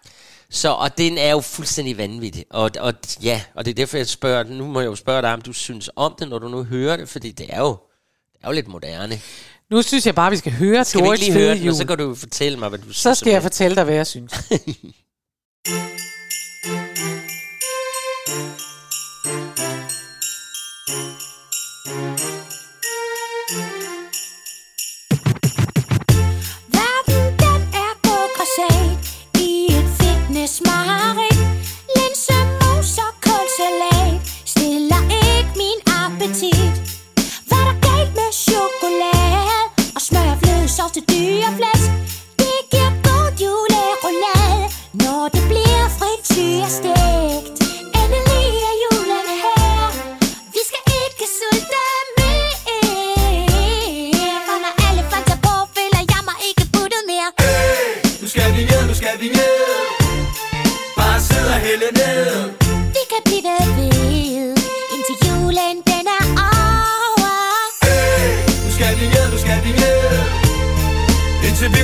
Så, 0.51 0.69
og 0.69 0.99
den 0.99 1.19
er 1.19 1.31
jo 1.31 1.41
fuldstændig 1.41 1.99
vanvittig. 1.99 2.45
Og, 2.51 2.71
og 2.81 2.95
ja, 3.23 3.43
og 3.55 3.65
det 3.65 3.71
er 3.71 3.75
derfor, 3.75 3.97
jeg 3.97 4.07
spørger, 4.07 4.45
nu 4.45 4.67
må 4.67 4.81
jeg 4.81 4.87
jo 4.87 4.95
spørge 4.95 5.23
dig, 5.23 5.33
om 5.33 5.41
du 5.41 5.53
synes 5.53 5.91
om 5.97 6.15
det, 6.19 6.29
når 6.29 6.39
du 6.39 6.49
nu 6.49 6.65
hører 6.65 6.97
det, 6.97 7.09
fordi 7.09 7.31
det 7.31 7.47
er 7.49 7.61
jo, 7.61 7.77
det 8.33 8.39
er 8.43 8.49
jo 8.49 8.53
lidt 8.53 8.69
moderne. 8.69 9.21
Nu 9.71 9.83
synes 9.83 10.07
jeg 10.07 10.15
bare, 10.15 10.31
vi 10.31 10.37
skal 10.37 10.53
høre 10.53 10.85
Skal 10.85 11.01
vi 11.01 11.07
Dorits 11.07 11.23
ikke 11.23 11.35
lige 11.35 11.47
høre 11.47 11.59
den, 11.59 11.69
og 11.69 11.75
så 11.75 11.87
kan 11.87 11.99
du 11.99 12.15
fortælle 12.15 12.59
mig, 12.59 12.69
hvad 12.69 12.79
du 12.79 12.85
synes. 12.85 12.97
Så 12.97 13.15
skal 13.15 13.31
jeg 13.31 13.43
fortælle 13.43 13.77
dig, 13.77 13.85
hvad 13.85 13.95
jeg 13.95 14.07
synes. 14.07 14.33
Música 15.65 16.12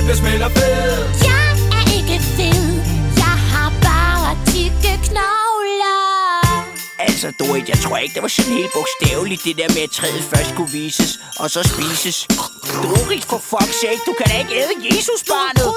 Bliver 0.09 0.17
smelter 0.17 0.49
fed 0.49 0.97
Jeg 1.31 1.49
er 1.77 1.85
ikke 1.97 2.23
fed, 2.23 2.65
jeg 3.23 3.37
har 3.51 3.69
bare 3.87 4.37
tykke 4.45 4.93
knogler 5.07 6.65
Altså, 6.99 7.31
Dorit, 7.39 7.69
jeg 7.69 7.77
tror 7.77 7.97
ikke, 7.97 8.13
det 8.13 8.21
var 8.21 8.27
sådan 8.27 8.53
helt 8.53 8.71
bogstaveligt, 8.73 9.41
det 9.43 9.57
der 9.57 9.67
med, 9.75 9.81
at 9.81 9.91
træet 9.91 10.23
først 10.23 10.49
skulle 10.49 10.71
vises, 10.71 11.19
og 11.39 11.49
så 11.49 11.63
spises. 11.63 12.27
Dorit, 12.83 13.25
for 13.25 13.41
fuck's 13.51 13.77
sake, 13.81 14.01
du 14.05 14.13
kan 14.17 14.25
da 14.31 14.39
ikke 14.39 14.53
æde 14.61 14.75
Jesus-barnet. 14.85 15.69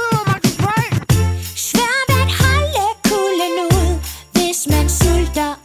Svært 1.71 2.09
at 2.21 2.29
holde 2.43 2.87
kulden 3.09 3.55
ud, 3.79 3.91
hvis 4.33 4.59
man 4.71 4.89
sulter 5.01 5.62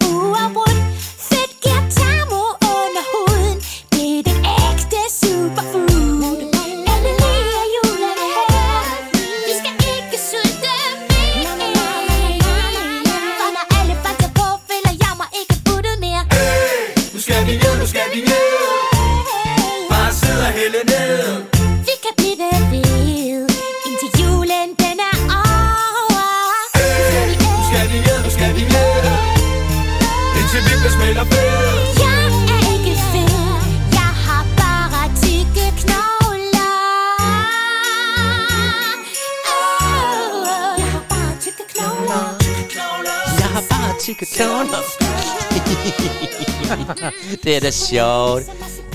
det 47.44 47.56
er 47.56 47.60
da 47.60 47.72
sjovt. 47.72 48.44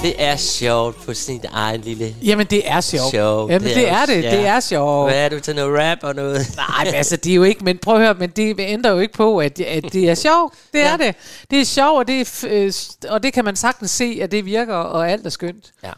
Det 0.03 0.15
er 0.23 0.37
sjovt 0.37 0.97
på 1.05 1.15
sin 1.15 1.41
egen 1.53 1.81
lille 1.81 2.15
Jamen, 2.23 2.47
det 2.47 2.71
er 2.71 2.81
sjovt. 2.81 3.11
sjov. 3.11 3.51
Jamen, 3.51 3.69
det 3.69 3.89
er 3.89 4.01
også- 4.01 4.15
det. 4.15 4.25
Det 4.25 4.47
er 4.47 4.61
sjovt. 4.61 5.11
Hvad 5.11 5.25
er 5.25 5.29
du 5.29 5.41
til 5.41 5.55
noget 5.55 5.81
rap 5.81 5.99
og 6.03 6.15
noget? 6.15 6.47
Nej, 6.57 6.85
men 6.85 6.95
altså, 6.95 7.17
det 7.17 7.31
er 7.31 7.35
jo 7.37 7.43
ikke, 7.43 7.65
men 7.65 7.79
prøv 7.79 7.95
at 7.95 8.01
høre, 8.01 8.15
men 8.15 8.31
det 8.31 8.55
ændrer 8.61 8.91
jo 8.93 8.99
ikke 8.99 9.15
på, 9.15 9.39
at, 9.39 9.61
at 9.61 9.85
det 9.93 10.11
er 10.11 10.15
sjovt. 10.15 10.55
Det 10.73 10.81
er 10.83 10.91
Ja. 10.91 10.97
det. 10.97 11.15
Det 11.51 11.61
er 11.61 11.65
sjovt, 11.65 11.99
og 11.99 12.09
det, 12.09 12.21
er, 12.21 12.49
øh, 12.51 12.73
og 13.11 13.23
det 13.23 13.33
kan 13.33 13.45
man 13.45 13.57
sagtens 13.57 13.91
se, 13.91 14.19
at 14.23 14.33
det 14.33 14.45
virker, 14.45 14.75
og 14.75 15.11
alt 15.11 15.27
er 15.27 15.31
skønt. 15.31 15.73
Ja. 15.85 15.91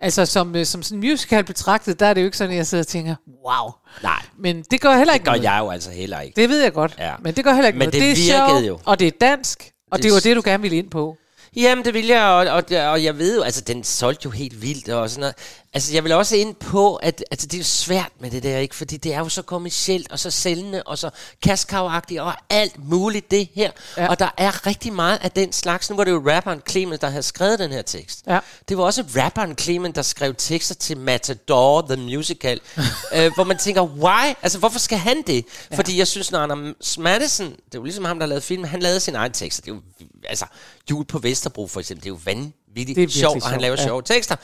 Altså, 0.00 0.26
som, 0.26 0.56
øh, 0.56 0.66
som 0.66 0.82
sådan 0.82 0.98
musical 0.98 1.44
betragtet, 1.44 2.00
der 2.00 2.06
er 2.06 2.14
det 2.14 2.20
jo 2.20 2.24
ikke 2.26 2.36
sådan, 2.36 2.50
at 2.50 2.56
jeg 2.56 2.66
sidder 2.66 2.82
og 2.84 2.88
tænker, 2.88 3.14
wow. 3.46 3.70
Nej, 4.02 4.22
Men 4.38 4.64
det 4.70 4.80
gør 4.80 4.96
heller 4.96 5.12
det 5.12 5.14
ikke 5.14 5.24
gør 5.24 5.32
noget. 5.32 5.42
jeg 5.44 5.58
jo 5.64 5.70
altså 5.70 5.90
heller 5.90 6.20
ikke. 6.20 6.40
Det 6.40 6.48
ved 6.48 6.62
jeg 6.62 6.72
godt. 6.72 6.94
Ja. 6.98 7.12
Men 7.22 7.34
det 7.34 7.44
gør 7.44 7.52
heller 7.52 7.66
ikke 7.66 7.78
Men 7.78 7.86
noget. 7.86 7.92
det 7.92 8.16
det 8.16 8.32
er 8.32 8.36
virkede 8.38 8.60
sjovt, 8.60 8.68
jo. 8.68 8.78
og 8.84 8.98
det 9.00 9.06
er 9.06 9.12
dansk, 9.20 9.70
og 9.90 9.98
det, 9.98 10.04
Det 10.04 10.12
var 10.12 10.20
det, 10.20 10.36
du 10.36 10.42
gerne 10.44 10.62
ville 10.62 10.76
ind 10.76 10.90
på. 10.90 11.16
Jamen, 11.56 11.84
det 11.84 11.94
vil 11.94 12.06
jeg, 12.06 12.22
og, 12.22 12.46
og, 12.46 12.90
og 12.90 13.04
jeg 13.04 13.18
ved 13.18 13.36
jo, 13.36 13.42
altså, 13.42 13.60
den 13.60 13.84
solgte 13.84 14.24
jo 14.24 14.30
helt 14.30 14.62
vildt 14.62 14.88
og 14.88 15.10
sådan 15.10 15.20
noget. 15.20 15.34
Altså, 15.74 15.94
jeg 15.94 16.04
vil 16.04 16.12
også 16.12 16.36
ind 16.36 16.54
på, 16.54 16.96
at 16.96 17.24
altså, 17.30 17.46
det 17.46 17.54
er 17.54 17.58
jo 17.58 17.64
svært 17.64 18.12
med 18.20 18.30
det 18.30 18.42
der, 18.42 18.58
ikke? 18.58 18.74
Fordi 18.74 18.96
det 18.96 19.14
er 19.14 19.18
jo 19.18 19.28
så 19.28 19.42
kommercielt, 19.42 20.12
og 20.12 20.18
så 20.18 20.30
sælgende, 20.30 20.82
og 20.82 20.98
så 20.98 21.10
kaskavagtigt, 21.42 22.20
og 22.20 22.34
alt 22.50 22.88
muligt 22.88 23.30
det 23.30 23.48
her. 23.54 23.70
Ja. 23.96 24.08
Og 24.08 24.18
der 24.18 24.28
er 24.36 24.66
rigtig 24.66 24.92
meget 24.92 25.18
af 25.22 25.30
den 25.30 25.52
slags. 25.52 25.90
Nu 25.90 25.96
var 25.96 26.04
det 26.04 26.10
jo 26.10 26.22
rapperen 26.26 26.62
Clement, 26.68 27.00
der 27.00 27.08
havde 27.08 27.22
skrevet 27.22 27.58
den 27.58 27.72
her 27.72 27.82
tekst. 27.82 28.22
Ja. 28.26 28.38
Det 28.68 28.78
var 28.78 28.84
også 28.84 29.04
rapperen 29.16 29.58
Clement, 29.58 29.96
der 29.96 30.02
skrev 30.02 30.34
tekster 30.34 30.74
til 30.74 30.96
Matador, 30.96 31.86
The 31.88 31.96
Musical, 31.96 32.60
øh, 33.16 33.30
hvor 33.34 33.44
man 33.44 33.58
tænker, 33.58 33.82
why? 33.82 34.34
Altså, 34.42 34.58
hvorfor 34.58 34.78
skal 34.78 34.98
han 34.98 35.22
det? 35.26 35.44
Ja. 35.70 35.76
Fordi 35.76 35.98
jeg 35.98 36.06
synes, 36.06 36.30
når 36.30 36.38
Anders 36.38 36.98
Madison, 36.98 37.46
det 37.46 37.74
er 37.74 37.78
jo 37.78 37.84
ligesom 37.84 38.04
ham, 38.04 38.18
der 38.18 38.26
lavede 38.26 38.42
film, 38.42 38.64
han 38.64 38.80
lavede 38.80 39.00
sin 39.00 39.14
egen 39.14 39.32
tekster. 39.32 39.62
Det 39.62 39.70
er 39.70 39.74
jo, 39.74 39.80
altså, 40.26 40.46
Jul 40.90 41.04
på 41.04 41.18
Vesterbro 41.18 41.66
for 41.66 41.80
eksempel, 41.80 42.04
det 42.04 42.10
er 42.10 42.14
jo 42.14 42.20
vanvittigt 42.24 42.96
Det 42.96 43.04
er 43.04 43.08
sjovt, 43.08 43.42
og 43.42 43.48
han 43.48 43.60
laver 43.60 43.76
ja. 43.78 43.84
sjove 43.84 44.02
tekster. 44.02 44.36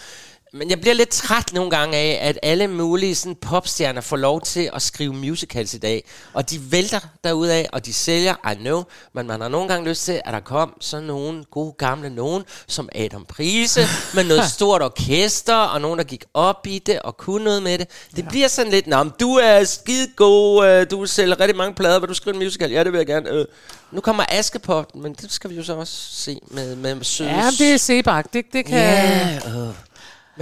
Men 0.55 0.71
jeg 0.71 0.81
bliver 0.81 0.95
lidt 0.95 1.09
træt 1.09 1.53
nogle 1.53 1.71
gange 1.71 1.97
af, 1.97 2.19
at 2.23 2.39
alle 2.43 2.69
mulige 2.69 3.15
sådan, 3.15 3.35
popstjerner 3.35 4.01
får 4.01 4.17
lov 4.17 4.41
til 4.41 4.71
at 4.75 4.83
skrive 4.83 5.15
musicals 5.15 5.75
i 5.75 5.79
dag. 5.79 6.05
Og 6.33 6.51
de 6.51 6.73
vælter 6.73 7.01
derudad, 7.25 7.65
og 7.73 7.87
de 7.87 7.93
sælger, 7.93 8.53
I 8.53 8.55
know. 8.55 8.83
Men 9.15 9.27
man 9.27 9.41
har 9.41 9.49
nogle 9.49 9.69
gange 9.69 9.89
lyst 9.89 10.05
til, 10.05 10.21
at 10.25 10.33
der 10.33 10.41
kom 10.41 10.75
sådan 10.81 11.07
nogle 11.07 11.45
gode 11.51 11.75
gamle 11.79 12.11
nogen, 12.11 12.43
som 12.67 12.89
Adam 12.95 13.25
Prise, 13.25 13.81
med 14.15 14.25
noget 14.25 14.45
stort 14.57 14.83
orkester, 14.83 15.57
og 15.57 15.81
nogen, 15.81 15.99
der 15.99 16.05
gik 16.05 16.25
op 16.35 16.67
i 16.67 16.79
det, 16.79 16.99
og 16.99 17.17
kunne 17.17 17.45
noget 17.45 17.63
med 17.63 17.79
det. 17.79 17.89
Det 18.17 18.23
ja. 18.23 18.29
bliver 18.29 18.49
sådan 18.49 18.73
lidt, 18.73 18.87
men 18.87 19.13
du 19.21 19.35
er 19.35 19.65
skide 19.65 20.09
god, 20.17 20.67
øh, 20.67 20.87
du 20.91 21.07
sælger 21.07 21.41
rigtig 21.41 21.57
mange 21.57 21.75
plader, 21.75 22.01
vil 22.01 22.09
du 22.09 22.15
skrive 22.15 22.35
en 22.35 22.43
musical? 22.43 22.71
Ja, 22.71 22.85
det 22.85 22.93
vil 22.93 22.99
jeg 22.99 23.07
gerne. 23.07 23.31
Øh. 23.31 23.47
Nu 23.91 24.01
kommer 24.01 24.25
Askepot, 24.29 24.95
men 24.95 25.13
det 25.13 25.33
skal 25.33 25.51
vi 25.51 25.55
jo 25.55 25.63
så 25.65 25.75
også 25.75 25.95
se 26.11 26.39
med, 26.51 26.77
med 26.77 27.05
søde 27.05 27.31
Ja, 27.31 27.51
det 27.59 27.73
er 27.73 27.77
Sebak. 27.77 28.33
Det, 28.33 28.45
det 28.53 28.65
kan... 28.65 28.79
Ja, 28.79 29.37
øh. 29.37 29.75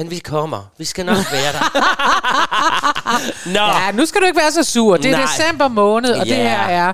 Men 0.01 0.11
vi 0.11 0.19
kommer. 0.19 0.71
Vi 0.79 0.85
skal 0.85 1.07
nok 1.07 1.17
være 1.33 1.53
der. 1.53 1.61
Nå. 3.55 3.61
Ja, 3.85 3.93
nu 3.93 4.07
skal 4.07 4.21
du 4.21 4.27
ikke 4.27 4.39
være 4.41 4.53
så 4.53 4.63
sur. 4.63 4.97
Det 4.97 5.07
er 5.11 5.17
Nej. 5.17 5.27
december 5.27 5.69
måned, 5.69 6.11
og 6.11 6.27
det 6.27 6.33
Ja. 6.33 6.37
her 6.37 6.59
er... 6.59 6.93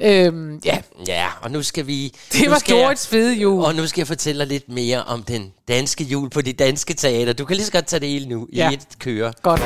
Øhm, 0.00 0.60
ja, 0.64 0.78
Ja, 1.06 1.26
og 1.42 1.50
nu 1.50 1.62
skal 1.62 1.86
vi... 1.86 2.14
det 2.32 2.50
var 2.50 2.58
Dorits 2.70 3.06
fede 3.08 3.34
jul. 3.34 3.64
Og 3.64 3.74
nu 3.74 3.86
skal 3.86 4.00
jeg 4.00 4.06
fortælle 4.06 4.38
dig 4.40 4.46
lidt 4.48 4.68
mere 4.68 5.04
om 5.04 5.22
den 5.22 5.52
danske 5.68 6.04
jul 6.04 6.30
på 6.30 6.42
de 6.42 6.52
danske 6.52 6.94
teater. 6.94 7.32
Du 7.32 7.44
kan 7.44 7.56
lige 7.56 7.66
så 7.66 7.72
godt 7.72 7.86
tage 7.86 8.00
det 8.00 8.08
hele 8.08 8.28
nu 8.28 8.46
Ja. 8.52 8.70
i 8.70 8.74
et 8.74 8.86
køre. 8.98 9.32
Godt. 9.42 9.62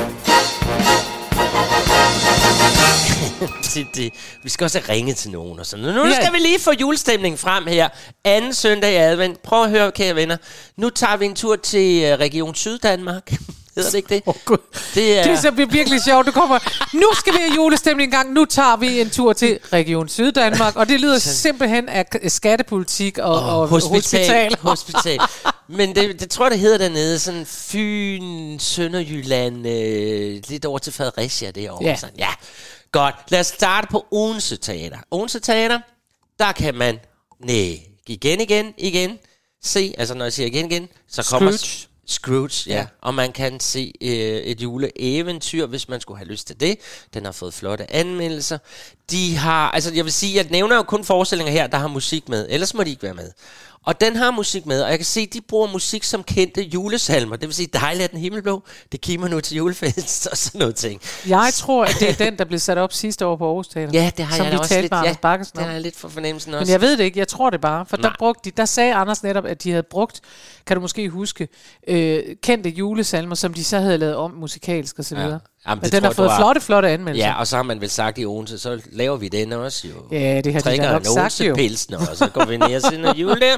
til 3.63 3.87
det. 3.95 4.13
Vi 4.43 4.49
skal 4.49 4.65
også 4.65 4.81
have 4.81 4.93
ringet 4.93 5.17
til 5.17 5.31
nogen 5.31 5.59
og 5.61 5.67
sådan. 5.67 5.95
Nu 5.95 6.13
skal 6.15 6.33
vi 6.33 6.39
lige 6.39 6.61
få 6.61 6.73
julestemningen 6.81 7.39
frem 7.39 7.67
her. 7.67 7.89
Anden 8.25 8.55
søndag 8.55 8.93
i 8.93 8.97
advent. 8.97 9.43
Prøv 9.43 9.65
at 9.65 9.71
høre, 9.71 9.93
kære 9.93 10.15
venner. 10.15 10.37
Nu 10.77 10.91
tager 10.91 11.17
vi 11.17 11.27
en 11.27 11.35
tur 11.35 11.57
til 11.57 12.03
øh, 12.05 12.19
Region 12.19 12.55
Syddanmark. 12.55 13.33
Hedder 13.77 13.91
det 13.91 13.97
ikke 13.99 14.23
det? 14.27 14.45
Gud. 14.45 14.57
Det 14.95 15.19
er, 15.19 15.23
Det 15.23 15.33
er 15.33 15.37
så 15.37 15.51
virkelig 15.51 16.03
sjovt. 16.03 16.27
Du 16.27 16.33
kommer, 16.33 16.59
nu 16.97 17.07
skal 17.15 17.33
vi 17.33 17.39
have 17.39 17.55
julestemning 17.55 18.07
en 18.07 18.11
gang. 18.11 18.33
Nu 18.33 18.45
tager 18.45 18.77
vi 18.77 19.01
en 19.01 19.11
tur 19.11 19.33
til 19.33 19.59
Region 19.73 20.09
Syddanmark. 20.09 20.77
Og 20.77 20.89
det 20.89 21.01
lyder 21.01 21.19
simpelthen 21.19 21.89
af 21.89 22.07
skattepolitik 22.29 23.19
og, 23.19 23.61
og 23.61 23.69
hospital. 23.69 24.57
hospital. 24.63 25.19
Men 25.69 25.95
det, 25.95 26.21
det 26.21 26.31
tror 26.31 26.45
jeg, 26.45 26.51
det 26.51 26.61
hedder 26.61 26.79
dernede. 26.79 27.19
Sådan 27.19 27.47
Fyn, 27.47 28.59
Sønderjylland, 28.59 29.69
øh, 29.69 30.43
lidt 30.49 30.65
over 30.65 30.79
til 30.79 30.93
Fredericia 30.93 31.51
derovre. 31.51 31.85
Ja. 31.85 31.97
Sådan, 31.97 32.15
ja. 32.19 32.29
Godt. 32.93 33.15
Lad 33.29 33.41
os 33.41 33.47
starte 33.47 33.87
på 33.91 34.07
Odense 34.11 34.57
Teater. 34.57 34.99
Odense 35.11 35.41
Teater, 35.41 35.81
der 36.39 36.53
kan 36.53 36.75
man 36.75 36.99
nej, 37.39 37.81
igen, 38.07 38.41
igen, 38.41 38.75
igen 38.79 39.19
se, 39.63 39.95
altså 39.99 40.15
når 40.15 40.25
jeg 40.25 40.33
siger 40.33 40.47
igen, 40.47 40.67
igen, 40.67 40.89
så 41.09 41.29
kommer... 41.31 41.51
Scrooge. 41.51 41.87
Scrooge, 42.07 42.63
ja. 42.67 42.75
Ja. 42.75 42.87
Og 43.01 43.15
man 43.15 43.33
kan 43.33 43.61
se 43.61 43.93
øh, 44.01 44.11
et 44.11 44.61
juleeventyr, 44.61 45.67
hvis 45.67 45.89
man 45.89 46.01
skulle 46.01 46.19
have 46.19 46.29
lyst 46.29 46.47
til 46.47 46.61
det. 46.61 46.79
Den 47.15 47.25
har 47.25 47.33
fået 47.33 47.55
flotte 47.55 47.93
anmeldelser. 47.93 48.59
De 49.11 49.37
har, 49.37 49.71
altså 49.71 49.95
jeg 49.95 50.05
vil 50.05 50.13
sige, 50.13 50.37
jeg 50.37 50.47
nævner 50.51 50.77
jo 50.77 50.83
kun 50.83 51.05
forestillinger 51.05 51.53
her, 51.53 51.67
der 51.67 51.79
har 51.79 51.89
musik 51.89 52.29
med. 52.29 52.47
Ellers 52.51 52.75
må 52.75 52.83
de 52.83 52.91
ikke 52.91 53.03
være 53.03 53.15
med. 53.15 53.31
Og 53.87 54.01
den 54.01 54.17
har 54.17 54.31
musik 54.31 54.67
med, 54.67 54.83
og 54.83 54.91
jeg 54.91 54.99
kan 54.99 55.07
se, 55.07 55.21
at 55.21 55.33
de 55.33 55.41
bruger 55.41 55.69
musik 55.73 56.05
som 56.05 56.23
kendte 56.23 56.63
julesalmer. 56.63 57.37
Det 57.37 57.49
vil 57.49 57.55
sige, 57.55 57.69
dejligt 57.73 58.05
er 58.05 58.09
den 58.09 58.19
himmelblå. 58.19 58.63
Det 58.93 59.01
kimer 59.01 59.29
nu 59.29 59.41
til 59.41 59.57
julefest 59.57 60.27
og 60.31 60.37
sådan 60.37 60.59
noget 60.59 60.75
ting. 60.75 61.01
Jeg 61.29 61.51
tror, 61.55 61.85
at 61.85 61.97
det 62.01 62.11
er 62.11 62.15
den, 62.25 62.39
der 62.39 62.45
blev 62.45 62.59
sat 62.59 62.79
op 62.79 62.93
sidste 62.93 63.27
år 63.27 63.37
på 63.37 63.47
Aarhus 63.47 63.69
Teater. 63.69 63.91
Ja, 63.93 64.11
det 64.17 64.25
har 64.25 64.37
som 64.37 64.45
jeg 64.45 64.53
vi 64.53 64.59
også 64.59 64.69
talte 64.69 64.83
lidt, 64.83 64.93
med 64.93 65.03
ja, 65.03 65.15
Bakkesen 65.23 65.59
det 65.59 65.65
har 65.65 65.73
jeg 65.73 65.81
lidt 65.81 65.97
for 65.97 66.09
fornemmelsen 66.09 66.55
også. 66.55 66.65
Men 66.65 66.73
jeg 66.73 66.81
ved 66.81 66.97
det 66.97 67.05
ikke, 67.05 67.19
jeg 67.19 67.29
tror 67.29 67.51
det 67.51 67.61
bare. 67.61 67.87
For 67.87 67.97
der, 67.97 68.03
Nej. 68.03 68.17
brugte 68.19 68.51
de, 68.51 68.57
der 68.57 68.65
sagde 68.65 68.95
Anders 68.95 69.23
netop, 69.23 69.47
at 69.47 69.63
de 69.63 69.71
havde 69.71 69.83
brugt, 69.83 70.21
kan 70.67 70.77
du 70.77 70.81
måske 70.81 71.09
huske, 71.09 71.49
øh, 71.89 72.23
kendte 72.43 72.71
julesalmer, 72.71 73.35
som 73.35 73.55
de 73.55 73.65
så 73.65 73.79
havde 73.79 73.99
lavet 73.99 74.17
om 74.17 74.31
musikalsk 74.31 74.99
og 74.99 75.05
så 75.05 75.17
Ja. 75.17 75.39
Jamen, 75.69 75.83
Men 75.83 75.93
den 75.93 76.05
har 76.05 76.13
fået 76.13 76.31
har- 76.31 76.39
flotte, 76.39 76.61
flotte 76.61 76.89
anmeldelser. 76.89 77.29
Ja, 77.29 77.35
og 77.39 77.47
så 77.47 77.57
har 77.57 77.63
man 77.63 77.81
vel 77.81 77.91
sagt 77.91 78.19
i 78.19 78.25
Odense, 78.27 78.59
så 78.59 78.81
laver 78.93 79.17
vi 79.17 79.29
den 79.29 79.53
også 79.53 79.89
jo. 79.89 79.95
Ja, 80.13 80.41
det 80.45 80.53
har 80.53 80.61
de 80.61 80.69
Drikker 80.69 80.87
da 80.87 80.93
nok 80.93 81.07
sagt 81.07 81.41
jo. 81.41 81.45
Odense-pilsner, 81.53 81.99
og 82.11 82.17
så 82.17 82.29
går 82.29 82.45
vi 82.45 82.57
ned 82.57 82.75
og 82.77 82.83
ser 82.83 82.99
noget 82.99 83.17
jul 83.19 83.41
der. 83.41 83.57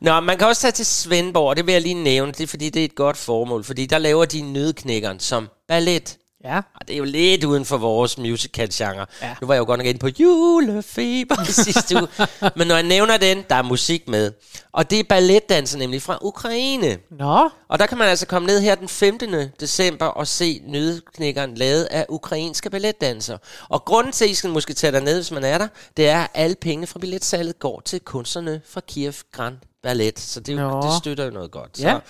Nå, 0.00 0.20
man 0.20 0.38
kan 0.38 0.46
også 0.46 0.62
tage 0.62 0.72
til 0.72 0.86
Svendborg, 0.86 1.56
det 1.56 1.66
vil 1.66 1.72
jeg 1.72 1.82
lige 1.82 1.94
nævne, 2.04 2.32
det 2.32 2.40
er 2.40 2.46
fordi, 2.46 2.70
det 2.70 2.80
er 2.80 2.84
et 2.84 2.94
godt 2.94 3.16
formål, 3.16 3.64
fordi 3.64 3.86
der 3.86 3.98
laver 3.98 4.24
de 4.24 4.40
nødknækkeren 4.52 5.20
som 5.20 5.48
ballet. 5.68 6.16
Ja. 6.46 6.56
Og 6.56 6.88
det 6.88 6.94
er 6.94 6.98
jo 6.98 7.04
lidt 7.04 7.44
uden 7.44 7.64
for 7.64 7.76
vores 7.76 8.18
musical-genre. 8.18 9.06
Ja. 9.22 9.34
Nu 9.40 9.46
var 9.46 9.54
jeg 9.54 9.60
jo 9.60 9.64
godt 9.64 9.78
nok 9.78 9.86
inde 9.86 9.98
på 9.98 10.08
julefeber 10.18 11.44
sidste 11.44 11.96
uge. 11.96 12.08
Men 12.56 12.66
når 12.66 12.74
jeg 12.74 12.84
nævner 12.84 13.16
den, 13.16 13.44
der 13.48 13.54
er 13.54 13.62
musik 13.62 14.08
med. 14.08 14.32
Og 14.72 14.90
det 14.90 15.00
er 15.00 15.04
balletdanser 15.08 15.78
nemlig 15.78 16.02
fra 16.02 16.18
Ukraine. 16.22 16.98
Nå, 17.10 17.48
Og 17.68 17.78
der 17.78 17.86
kan 17.86 17.98
man 17.98 18.08
altså 18.08 18.26
komme 18.26 18.46
ned 18.46 18.60
her 18.60 18.74
den 18.74 18.88
15. 18.88 19.34
december 19.60 20.06
og 20.06 20.26
se 20.26 20.62
nødknækkeren 20.66 21.54
lavet 21.54 21.84
af 21.84 22.06
ukrainske 22.08 22.70
balletdansere. 22.70 23.38
Og 23.68 23.84
grunden 23.84 24.12
til, 24.12 24.24
at 24.24 24.30
I 24.30 24.34
skal 24.34 24.50
måske 24.50 24.74
tage 24.74 24.92
derned, 24.92 25.14
hvis 25.14 25.30
man 25.30 25.44
er 25.44 25.58
der, 25.58 25.68
det 25.96 26.08
er, 26.08 26.18
at 26.20 26.30
alle 26.34 26.56
penge 26.56 26.86
fra 26.86 26.98
billetsalget 26.98 27.58
går 27.58 27.82
til 27.84 28.00
kunstnerne 28.00 28.60
fra 28.68 28.80
Kiev 28.80 29.12
Grand 29.32 29.56
Ballet. 29.82 30.20
Så 30.20 30.40
det, 30.40 30.60
jo, 30.60 30.80
det 30.82 30.90
støtter 30.98 31.24
jo 31.24 31.30
noget 31.30 31.50
godt. 31.50 31.78
Ja. 31.80 31.90
Så, 31.90 32.00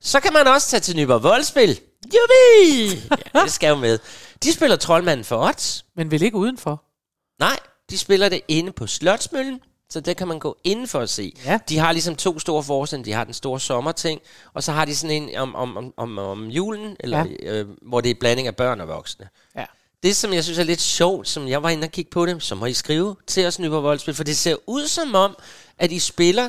så 0.00 0.20
kan 0.20 0.32
man 0.32 0.46
også 0.46 0.68
tage 0.68 0.80
til 0.80 0.96
Nyborg 0.96 1.22
Voldspil. 1.22 1.80
Jubi! 2.06 3.00
Ja, 3.34 3.42
det 3.42 3.52
skal 3.52 3.68
jo 3.68 3.76
med. 3.76 3.98
De 4.42 4.52
spiller 4.52 4.76
Troldmanden 4.76 5.24
for 5.24 5.48
odds. 5.48 5.84
men 5.96 6.10
vel 6.10 6.22
ikke 6.22 6.36
udenfor. 6.36 6.82
Nej, 7.40 7.58
de 7.90 7.98
spiller 7.98 8.28
det 8.28 8.40
inde 8.48 8.72
på 8.72 8.86
Slotsmøllen, 8.86 9.60
så 9.90 10.00
der 10.00 10.14
kan 10.14 10.28
man 10.28 10.38
gå 10.38 10.56
indenfor 10.64 10.98
og 11.00 11.08
se. 11.08 11.32
Ja. 11.44 11.58
De 11.68 11.78
har 11.78 11.92
ligesom 11.92 12.16
to 12.16 12.38
store 12.38 12.62
forestillinger. 12.62 13.04
De 13.04 13.12
har 13.12 13.24
den 13.24 13.34
store 13.34 13.60
sommerting, 13.60 14.20
og 14.54 14.62
så 14.62 14.72
har 14.72 14.84
de 14.84 14.96
sådan 14.96 15.22
en 15.22 15.36
om, 15.36 15.54
om, 15.54 15.76
om, 15.76 15.92
om, 15.96 16.18
om 16.18 16.44
julen, 16.46 16.96
eller, 17.00 17.24
ja. 17.42 17.52
øh, 17.52 17.66
hvor 17.82 18.00
det 18.00 18.10
er 18.10 18.14
blanding 18.20 18.48
af 18.48 18.56
børn 18.56 18.80
og 18.80 18.88
voksne. 18.88 19.28
Ja. 19.56 19.64
Det, 20.02 20.16
som 20.16 20.32
jeg 20.32 20.44
synes 20.44 20.58
er 20.58 20.64
lidt 20.64 20.80
sjovt, 20.80 21.28
som 21.28 21.48
jeg 21.48 21.62
var 21.62 21.68
inde 21.70 21.84
og 21.84 21.90
kigge 21.90 22.10
på 22.10 22.26
det, 22.26 22.42
så 22.42 22.54
må 22.54 22.66
I 22.66 22.72
skrive 22.72 23.16
til 23.26 23.46
os, 23.46 23.58
Nyborg 23.58 23.82
Voldspil, 23.82 24.14
for 24.14 24.24
det 24.24 24.36
ser 24.36 24.56
ud 24.66 24.86
som 24.86 25.14
om, 25.14 25.36
at 25.78 25.92
I 25.92 25.98
spiller 25.98 26.48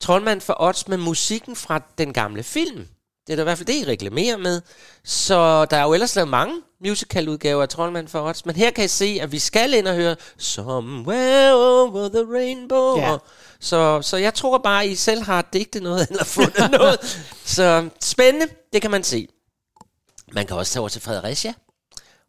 Troldmand 0.00 0.40
for 0.40 0.56
odds 0.60 0.88
med 0.88 0.96
musikken 0.96 1.56
fra 1.56 1.80
den 1.98 2.12
gamle 2.12 2.42
film. 2.42 2.86
Det 3.26 3.32
er 3.32 3.36
da 3.36 3.42
i 3.42 3.44
hvert 3.44 3.58
fald 3.58 3.66
det, 3.66 3.74
I 3.74 3.84
reklamerer 3.84 4.36
med. 4.36 4.60
Så 5.04 5.64
der 5.64 5.76
er 5.76 5.82
jo 5.82 5.92
ellers 5.92 6.16
lavet 6.16 6.28
mange 6.28 6.54
musical-udgaver 6.84 7.62
af 7.62 7.68
Troldmand 7.68 8.08
for 8.08 8.28
odds, 8.28 8.46
men 8.46 8.56
her 8.56 8.70
kan 8.70 8.84
I 8.84 8.88
se, 8.88 9.18
at 9.22 9.32
vi 9.32 9.38
skal 9.38 9.74
ind 9.74 9.88
og 9.88 9.94
høre 9.94 10.16
Somewhere 10.38 11.52
Over 11.52 12.08
the 12.08 12.34
Rainbow. 12.34 12.96
Ja. 12.98 13.16
Så, 13.60 14.02
så 14.02 14.16
jeg 14.16 14.34
tror 14.34 14.58
bare, 14.58 14.88
I 14.88 14.94
selv 14.94 15.22
har 15.22 15.48
digtet 15.52 15.82
noget 15.82 16.08
eller 16.10 16.24
fundet 16.24 16.70
noget. 16.78 17.20
Så 17.44 17.88
spændende, 18.00 18.46
det 18.72 18.82
kan 18.82 18.90
man 18.90 19.04
se. 19.04 19.28
Man 20.32 20.46
kan 20.46 20.56
også 20.56 20.72
tage 20.72 20.80
over 20.80 20.88
til 20.88 21.00
Fredericia. 21.02 21.54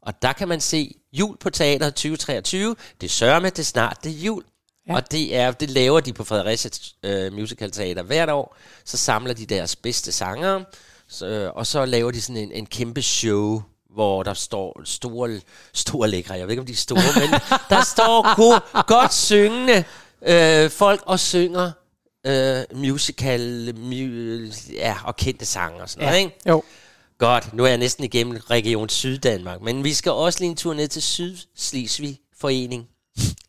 Og 0.01 0.21
der 0.21 0.33
kan 0.33 0.47
man 0.47 0.61
se 0.61 0.95
jul 1.13 1.37
på 1.37 1.49
teateret 1.49 1.93
2023. 1.95 2.75
Det 3.01 3.11
sørger 3.11 3.39
med, 3.39 3.51
det 3.51 3.67
snart, 3.67 3.97
det 4.03 4.11
er 4.11 4.15
jul. 4.15 4.43
Ja. 4.87 4.95
Og 4.95 5.11
det, 5.11 5.35
er, 5.35 5.51
det 5.51 5.69
laver 5.69 5.99
de 5.99 6.13
på 6.13 6.23
Fredericia 6.23 6.71
øh, 7.03 7.33
Musical 7.33 7.71
Teater 7.71 8.03
hvert 8.03 8.29
år. 8.29 8.57
Så 8.85 8.97
samler 8.97 9.33
de 9.33 9.45
deres 9.45 9.75
bedste 9.75 10.11
sangere, 10.11 10.65
så, 11.07 11.51
og 11.55 11.67
så 11.67 11.85
laver 11.85 12.11
de 12.11 12.21
sådan 12.21 12.41
en, 12.41 12.51
en 12.51 12.65
kæmpe 12.65 13.01
show, 13.01 13.61
hvor 13.89 14.23
der 14.23 14.33
står 14.33 14.81
store, 14.83 15.39
store 15.73 16.07
lækre, 16.09 16.33
jeg 16.33 16.47
ved 16.47 16.51
ikke 16.51 16.59
om 16.59 16.65
de 16.65 16.71
er 16.71 16.75
store, 16.75 17.19
men 17.19 17.39
der 17.69 17.83
står 17.83 18.35
go, 18.35 18.81
godt 18.87 19.13
syngende 19.13 19.83
øh, 20.21 20.69
folk 20.69 21.01
og 21.05 21.19
synger 21.19 21.71
øh, 22.27 22.63
musical, 22.75 23.75
mu, 23.77 23.95
ja, 24.73 24.95
og 25.03 25.15
kendte 25.15 25.45
sange 25.45 25.81
og 25.81 25.89
sådan 25.89 26.07
noget, 26.07 26.19
ikke? 26.19 26.35
Jo. 26.47 26.63
Godt, 27.17 27.53
nu 27.53 27.63
er 27.63 27.67
jeg 27.67 27.77
næsten 27.77 28.03
igennem 28.03 28.37
Region 28.49 28.89
Syddanmark, 28.89 29.61
men 29.61 29.83
vi 29.83 29.93
skal 29.93 30.11
også 30.11 30.39
lige 30.39 30.49
en 30.49 30.57
tur 30.57 30.73
ned 30.73 30.87
til 30.87 31.01
Sydslesvig 31.01 32.19
Forening. 32.39 32.87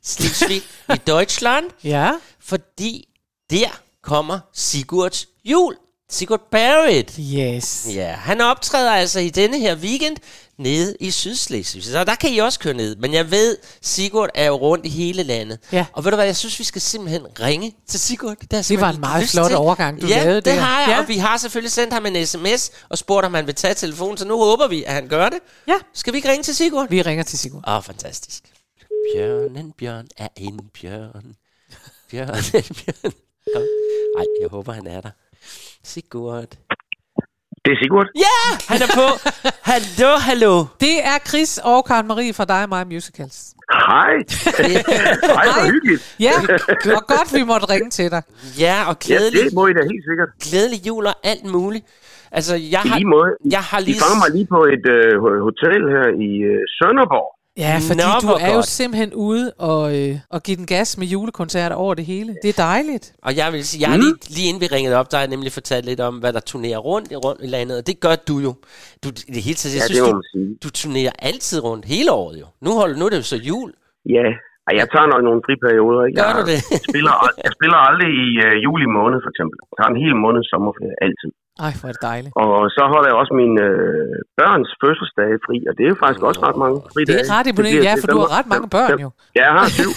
Slesvig 0.04 0.62
i 0.94 0.96
Deutschland, 1.06 1.64
Ja. 1.84 2.10
fordi 2.40 3.08
der 3.50 3.80
kommer 4.02 4.38
Sigurds 4.54 5.26
jul. 5.44 5.76
Sigurd 6.10 6.40
Barrett. 6.50 7.12
Yes. 7.34 7.86
Ja, 7.94 8.12
han 8.12 8.40
optræder 8.40 8.92
altså 8.92 9.20
i 9.20 9.28
denne 9.30 9.58
her 9.58 9.76
weekend 9.76 10.16
nede 10.58 10.96
i 11.00 11.10
Sydslesvig. 11.10 11.84
Så 11.84 12.04
der 12.04 12.14
kan 12.14 12.30
I 12.30 12.38
også 12.38 12.58
køre 12.58 12.74
ned. 12.74 12.96
Men 12.96 13.14
jeg 13.14 13.30
ved, 13.30 13.56
Sigurd 13.82 14.30
er 14.34 14.46
jo 14.46 14.54
rundt 14.54 14.86
i 14.86 14.88
hele 14.88 15.22
landet. 15.22 15.58
Ja. 15.72 15.86
Og 15.92 16.04
ved 16.04 16.10
du 16.12 16.16
hvad, 16.16 16.26
jeg 16.26 16.36
synes, 16.36 16.58
vi 16.58 16.64
skal 16.64 16.80
simpelthen 16.80 17.26
ringe 17.40 17.74
til 17.88 18.00
Sigurd. 18.00 18.36
Det, 18.40 18.52
er 18.52 18.62
Det 18.62 18.80
var 18.80 18.90
en 18.90 19.00
meget 19.00 19.28
flot 19.28 19.52
overgang, 19.52 20.00
du 20.02 20.06
ja, 20.06 20.18
lavede 20.24 20.36
det 20.36 20.44
der. 20.44 20.54
har 20.60 20.80
jeg. 20.80 20.88
Ja. 20.88 20.98
Og 21.02 21.08
vi 21.08 21.16
har 21.16 21.36
selvfølgelig 21.36 21.72
sendt 21.72 21.92
ham 21.94 22.06
en 22.06 22.26
sms 22.26 22.70
og 22.88 22.98
spurgt, 22.98 23.26
om 23.26 23.34
han 23.34 23.46
vil 23.46 23.54
tage 23.54 23.74
telefonen. 23.74 24.18
Så 24.18 24.24
nu 24.24 24.38
håber 24.38 24.68
vi, 24.68 24.84
at 24.84 24.92
han 24.94 25.08
gør 25.08 25.28
det. 25.28 25.38
Ja. 25.68 25.74
Skal 25.94 26.12
vi 26.12 26.18
ikke 26.18 26.30
ringe 26.30 26.42
til 26.42 26.56
Sigurd? 26.56 26.88
Vi 26.88 27.02
ringer 27.02 27.24
til 27.24 27.38
Sigurd. 27.38 27.64
Åh, 27.68 27.74
oh, 27.76 27.82
fantastisk. 27.82 28.42
Bjørnen, 29.10 29.72
bjørn 29.78 30.06
er 30.18 30.28
en 30.36 30.60
bjørn. 30.80 31.26
Bjørnen, 32.10 32.64
bjørn. 32.80 33.12
Kom. 33.54 33.62
Ej, 34.18 34.24
jeg 34.40 34.48
håber, 34.50 34.72
han 34.72 34.86
er 34.86 35.00
der. 35.00 35.10
Sigurd. 35.84 36.50
Det 37.64 37.70
er 37.74 37.78
Sigurd. 37.82 38.08
Ja, 38.26 38.38
han 38.70 38.78
er 38.86 38.90
på. 39.00 39.06
hallo, 39.70 40.10
hallo. 40.28 40.54
Det 40.80 40.96
er 41.12 41.18
Chris 41.28 41.60
og 41.64 41.84
Karen 41.84 42.06
Marie 42.06 42.32
fra 42.34 42.44
dig 42.44 42.62
og 42.62 42.68
mig 42.68 42.86
Musicals. 42.86 43.54
Hej. 43.90 44.14
Hej, 45.38 45.46
hvor 45.54 45.64
hyggeligt. 45.72 46.16
Ja, 46.20 46.32
og 46.98 47.02
godt 47.14 47.28
vi 47.38 47.42
måtte 47.52 47.66
ringe 47.74 47.90
til 47.90 48.10
dig. 48.10 48.22
Ja, 48.64 48.76
og 48.90 48.96
Ja, 49.00 49.06
glædelig, 49.06 49.44
det 49.44 49.54
må 49.54 49.66
I 49.66 49.72
da 49.78 49.82
helt 49.92 50.04
sikkert. 50.10 50.28
glædelig 50.46 50.86
jul 50.86 51.06
og 51.06 51.14
alt 51.24 51.44
muligt. 51.56 51.84
Altså, 52.38 52.54
jeg 52.74 52.82
I 52.84 52.88
har, 52.88 52.96
lige 52.98 53.08
måde. 53.16 53.30
I, 53.44 53.48
jeg 53.56 53.62
har 53.70 53.78
I 53.80 53.82
lige... 53.84 53.98
fanger 54.02 54.18
mig 54.24 54.30
lige 54.36 54.48
på 54.56 54.60
et 54.74 54.84
øh, 54.96 55.12
hotel 55.48 55.80
her 55.94 56.06
i 56.28 56.30
øh, 56.50 56.60
Sønderborg. 56.78 57.30
Ja, 57.56 57.78
fordi 57.88 58.00
Nå, 58.00 58.04
du 58.22 58.26
er 58.28 58.48
jo 58.48 58.54
godt. 58.54 58.66
simpelthen 58.66 59.14
ude 59.14 59.52
og, 59.58 59.98
øh, 59.98 60.18
og 60.30 60.42
give 60.42 60.56
den 60.56 60.66
gas 60.66 60.98
med 60.98 61.06
julekoncerter 61.06 61.76
over 61.76 61.94
det 61.94 62.04
hele. 62.06 62.36
Det 62.42 62.48
er 62.48 62.52
dejligt. 62.62 63.12
Og 63.22 63.36
jeg 63.36 63.52
vil 63.52 63.64
sige, 63.64 63.80
jeg 63.82 63.90
har 63.90 63.96
lige, 63.96 64.14
lige 64.28 64.48
inden 64.48 64.60
vi 64.60 64.66
ringede 64.66 64.96
op, 64.96 65.10
der 65.10 65.16
har 65.16 65.22
jeg 65.22 65.30
nemlig 65.30 65.52
fortalt 65.52 65.84
lidt 65.86 66.00
om, 66.00 66.18
hvad 66.18 66.32
der 66.32 66.40
turnerer 66.40 66.78
rundt 66.78 67.12
i, 67.12 67.16
rundt 67.16 67.40
i 67.44 67.46
landet, 67.46 67.78
og 67.78 67.86
det 67.86 68.00
gør 68.00 68.16
du 68.16 68.38
jo. 68.38 68.54
Du, 69.04 69.08
i 69.08 69.32
det 69.32 69.42
hele 69.42 69.54
taget, 69.56 69.74
jeg 69.74 69.80
Ja, 69.80 69.86
synes, 69.86 70.00
det 70.00 70.58
du, 70.62 70.68
du 70.68 70.70
turnerer 70.70 71.12
altid 71.18 71.64
rundt 71.64 71.84
hele 71.84 72.12
året 72.12 72.40
jo. 72.40 72.46
Nu, 72.60 72.70
holder, 72.74 72.96
nu 72.98 73.04
er 73.04 73.10
det 73.10 73.16
jo 73.16 73.22
så 73.22 73.36
jul. 73.36 73.72
Ja, 74.08 74.22
Ej, 74.68 74.72
jeg 74.80 74.86
tager 74.94 75.08
nok 75.12 75.22
nogle 75.28 75.40
friperioder. 75.46 76.02
Ikke? 76.06 76.16
Gør 76.20 76.28
jeg, 76.30 76.36
du 76.40 76.44
det? 76.52 76.58
spiller, 76.90 77.14
ald- 77.24 77.38
jeg 77.46 77.52
spiller 77.58 77.78
aldrig 77.88 78.10
i 78.26 78.28
øh, 78.46 78.54
juli 78.66 78.86
måned, 78.98 79.18
for 79.24 79.30
eksempel. 79.32 79.56
Jeg 79.70 79.74
tager 79.78 79.90
en 79.94 80.00
hel 80.04 80.14
måned 80.24 80.42
sommerferie, 80.52 80.96
altid. 81.06 81.30
Ej, 81.66 81.72
hvor 81.78 81.86
er 81.90 81.94
det 81.96 82.02
dejligt. 82.12 82.32
Og 82.42 82.50
så 82.76 82.82
holder 82.92 83.08
jeg 83.10 83.16
også 83.22 83.32
mine 83.42 83.56
øh, 83.68 84.16
børns 84.38 84.70
fødselsdage 84.82 85.36
fri, 85.46 85.56
og 85.68 85.72
det 85.76 85.82
er 85.86 85.90
jo 85.94 85.98
faktisk 86.04 86.22
også 86.28 86.40
ret 86.48 86.58
mange 86.64 86.76
fridage. 86.92 87.18
Det 87.18 87.24
er 87.24 87.30
ret 87.36 87.46
imponerende, 87.50 87.88
ja, 87.88 87.94
for 88.02 88.08
du 88.14 88.18
har 88.24 88.30
ret 88.38 88.48
mange 88.54 88.68
børn 88.76 88.98
jo. 89.06 89.08
Ja, 89.38 89.44
jeg 89.48 89.54
har 89.60 89.68
syv. 89.78 89.90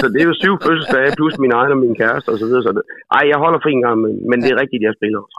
så 0.00 0.04
det 0.12 0.18
er 0.22 0.26
jo 0.30 0.34
syv 0.44 0.54
fødselsdage, 0.66 1.08
plus 1.20 1.34
min 1.44 1.52
egen 1.58 1.70
og 1.76 1.80
min 1.84 1.94
kæreste 2.02 2.28
og 2.32 2.38
så 2.42 2.46
videre. 2.48 2.62
Så 2.66 2.70
det, 2.76 2.82
ej, 3.18 3.22
jeg 3.32 3.38
holder 3.44 3.58
fri 3.64 3.70
en 3.78 3.82
gang, 3.86 3.96
men, 4.04 4.12
men 4.30 4.36
det 4.42 4.48
er 4.54 4.58
rigtigt, 4.62 4.80
jeg 4.88 4.92
spiller 4.98 5.18
også. 5.26 5.36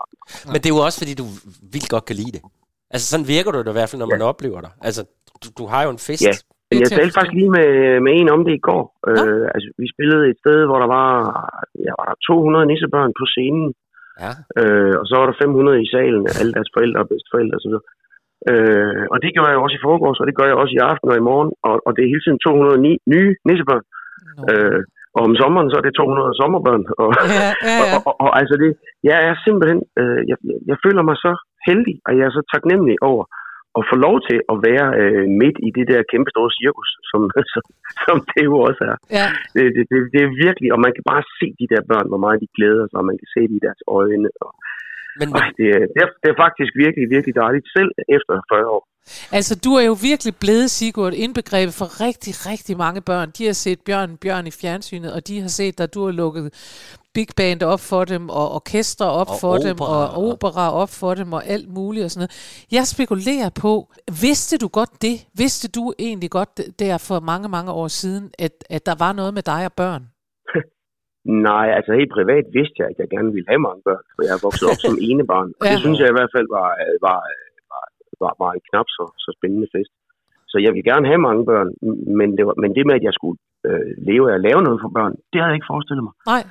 Men 0.53 0.57
det 0.61 0.67
er 0.69 0.75
jo 0.77 0.81
også, 0.87 0.97
fordi 1.01 1.13
du 1.21 1.25
vildt 1.73 1.89
godt 1.95 2.05
kan 2.09 2.15
lide 2.21 2.33
det. 2.37 2.41
Altså, 2.93 3.05
sådan 3.11 3.27
virker 3.35 3.51
du 3.55 3.57
det 3.65 3.71
i 3.73 3.77
hvert 3.79 3.89
fald, 3.89 3.99
når 4.03 4.09
man 4.15 4.21
oplever 4.31 4.59
dig. 4.65 4.71
Altså, 4.87 5.01
du, 5.41 5.47
du 5.59 5.63
har 5.71 5.81
jo 5.85 5.89
en 5.95 6.01
fest. 6.09 6.23
Ja. 6.29 6.33
Men 6.71 6.81
jeg 6.83 6.89
talte 6.97 7.15
faktisk 7.17 7.37
lige 7.39 7.51
med, 7.57 7.69
med 8.05 8.11
en 8.19 8.29
om 8.35 8.41
det 8.47 8.53
i 8.59 8.65
går. 8.69 8.83
Øh, 9.09 9.43
altså, 9.55 9.67
vi 9.81 9.87
spillede 9.93 10.23
et 10.31 10.37
sted, 10.43 10.57
hvor 10.67 10.79
der 10.83 10.89
var, 10.99 11.09
ja, 11.85 11.91
var 11.99 12.05
der 12.09 12.17
200 12.27 12.65
nissebørn 12.71 13.11
på 13.19 13.25
scenen. 13.33 13.67
Ja. 14.23 14.31
Øh, 14.59 14.93
og 15.01 15.05
så 15.09 15.13
var 15.19 15.25
der 15.27 15.35
500 15.43 15.83
i 15.85 15.87
salen, 15.95 16.23
alle 16.39 16.51
deres 16.57 16.69
forældre 16.75 16.99
og 17.03 17.07
bedsteforældre 17.11 17.57
osv. 17.59 17.75
Øh, 18.51 19.03
og 19.13 19.17
det 19.23 19.31
gør 19.37 19.47
jeg 19.51 19.59
også 19.63 19.75
i 19.77 19.85
forgårs, 19.87 20.19
og 20.21 20.25
det 20.27 20.35
gør 20.39 20.47
jeg 20.49 20.57
også 20.61 20.73
i 20.77 20.83
aften 20.91 21.07
og 21.13 21.17
i 21.21 21.27
morgen. 21.29 21.51
Og, 21.67 21.75
og 21.85 21.91
det 21.95 22.01
er 22.03 22.11
hele 22.13 22.23
tiden 22.25 22.39
209 22.45 22.97
nye 23.13 23.31
nissebørn. 23.49 23.85
Nå. 24.37 24.43
Øh, 24.51 24.81
og 25.17 25.21
om 25.27 25.33
sommeren, 25.41 25.69
så 25.71 25.75
er 25.79 25.85
det 25.85 25.93
200 25.95 26.39
sommerbørn. 26.41 26.83
Og, 27.01 27.07
Ja, 27.17 27.23
ja, 27.39 27.49
ja. 27.69 27.81
og, 27.95 27.99
og, 28.09 28.13
og 28.25 28.29
altså 28.39 28.55
det, 28.63 28.69
jeg 29.09 29.17
er 29.29 29.33
simpelthen, 29.45 29.79
øh, 30.01 30.21
jeg, 30.29 30.37
jeg- 30.49 30.63
jeg 30.69 30.77
føler 30.85 31.03
mig 31.09 31.17
så 31.25 31.31
heldig, 31.67 31.95
og 32.07 32.11
jeg 32.17 32.23
er 32.29 32.33
så 32.37 32.43
taknemmelig 32.53 32.95
over 33.11 33.23
at 33.79 33.83
få 33.91 33.95
lov 34.05 34.15
til 34.27 34.39
at 34.53 34.57
være 34.67 34.87
øh, 35.01 35.25
midt 35.41 35.57
i 35.67 35.69
det 35.77 35.85
der 35.91 36.09
kæmpe 36.11 36.29
store 36.33 36.51
cirkus, 36.59 36.89
som, 37.09 37.21
som, 37.53 37.63
som 38.05 38.15
det 38.31 38.43
jo 38.49 38.55
også 38.67 38.83
er. 38.91 38.97
Ja, 39.17 39.27
Det, 39.55 39.63
det, 39.75 39.83
det, 39.91 39.97
det 40.13 40.21
er 40.23 40.39
virkelig, 40.45 40.69
og 40.75 40.79
man 40.85 40.93
kan 40.95 41.05
bare 41.11 41.23
se 41.39 41.47
de 41.61 41.71
der 41.73 41.81
børn, 41.91 42.07
hvor 42.11 42.21
meget 42.25 42.41
de 42.43 42.53
glæder 42.57 42.85
sig, 42.87 42.97
og 43.01 43.07
man 43.09 43.17
kan 43.21 43.29
se 43.35 43.41
det 43.49 43.55
i 43.57 43.65
deres 43.67 43.81
øjne. 43.99 44.29
Og, 44.45 44.51
Men, 45.19 45.27
og 45.35 45.41
det, 45.57 45.67
er, 45.77 45.81
det, 45.93 45.99
er, 46.05 46.09
det 46.21 46.29
er 46.33 46.37
faktisk 46.45 46.71
virkelig, 46.83 47.05
virkelig 47.15 47.35
dejligt, 47.43 47.65
selv 47.77 47.89
efter 48.15 48.33
40 48.53 48.67
år. 48.75 48.83
altså 49.37 49.53
du 49.65 49.71
er 49.79 49.85
jo 49.91 49.95
virkelig 50.09 50.33
blevet, 50.43 50.71
Sigurd, 50.71 51.13
indbegrebet 51.13 51.73
for 51.73 51.87
rigtig, 52.07 52.33
rigtig 52.51 52.77
mange 52.77 53.01
børn. 53.01 53.29
De 53.37 53.45
har 53.45 53.53
set 53.53 53.79
Bjørn 53.85 54.17
Bjørn 54.17 54.47
i 54.47 54.51
fjernsynet, 54.61 55.13
og 55.13 55.27
de 55.27 55.41
har 55.41 55.47
set, 55.47 55.79
at 55.79 55.93
du 55.93 56.05
har 56.05 56.11
lukket 56.11 56.47
big 57.13 57.27
band 57.37 57.63
op 57.63 57.79
for 57.79 58.05
dem, 58.05 58.29
og 58.29 58.51
orkester 58.55 59.05
op 59.05 59.29
Og 59.29 59.35
for 59.41 59.57
dem, 59.57 59.71
opera, 59.81 60.07
og 60.07 60.23
og- 60.23 60.31
opera 60.31 60.73
op 60.73 60.89
for 60.89 61.13
dem, 61.13 61.33
og 61.33 61.45
alt 61.47 61.69
muligt 61.69 62.03
og 62.05 62.11
sådan 62.11 62.19
noget. 62.19 62.65
Jeg 62.71 62.87
spekulerer 62.87 63.49
på, 63.49 63.93
vidste 64.21 64.57
du 64.57 64.67
godt 64.67 65.01
det? 65.01 65.15
Vidste 65.37 65.67
du 65.67 65.93
egentlig 65.99 66.29
godt 66.29 66.61
der 66.79 66.97
for 66.97 67.19
mange, 67.19 67.49
mange 67.49 67.71
år 67.71 67.87
siden, 67.87 68.31
at, 68.39 68.51
at 68.69 68.85
der 68.85 68.95
var 68.99 69.13
noget 69.13 69.33
med 69.33 69.41
dig 69.41 69.65
og 69.65 69.73
børn? 69.73 70.03
Nej, 71.49 71.67
altså 71.77 71.91
helt 71.99 72.13
privat 72.17 72.45
vidste 72.57 72.77
jeg, 72.81 72.87
at 72.91 72.97
jeg 73.01 73.09
gerne 73.15 73.31
ville 73.35 73.49
have 73.53 73.65
mange 73.67 73.81
børn, 73.87 74.03
for 74.15 74.21
jeg 74.27 74.33
er 74.37 74.45
vokset 74.47 74.65
op 74.71 74.79
som 74.85 74.95
ene 75.09 75.23
barn. 75.33 75.49
Og 75.59 75.63
Ja. 75.65 75.71
det 75.71 75.79
synes 75.83 75.97
jeg 76.01 76.09
i 76.09 76.17
hvert 76.17 76.33
fald 76.35 76.47
var, 76.57 76.69
var, 77.07 77.19
var, 77.71 77.83
var, 78.23 78.33
var 78.41 78.51
en 78.57 78.63
knap 78.69 78.87
så, 78.97 79.03
så 79.23 79.29
spændende 79.37 79.67
fest. 79.75 79.93
Så 80.51 80.57
jeg 80.65 80.71
vil 80.75 80.83
gerne 80.91 81.05
have 81.11 81.21
mange 81.27 81.43
børn, 81.51 81.69
men 82.19 82.29
det, 82.37 82.43
var, 82.47 82.55
men 82.63 82.69
det 82.75 82.83
med, 82.89 82.95
at 82.99 83.05
jeg 83.09 83.15
skulle 83.19 83.37
øh, 83.69 83.87
leve 84.09 84.25
af 84.31 84.35
at 84.37 84.45
lave 84.47 84.61
noget 84.67 84.79
for 84.83 84.91
børn, 84.99 85.13
det 85.31 85.37
havde 85.39 85.51
jeg 85.51 85.59
ikke 85.59 85.71
forestillet 85.73 86.03
mig. 86.07 86.15
Nej. 86.33 86.43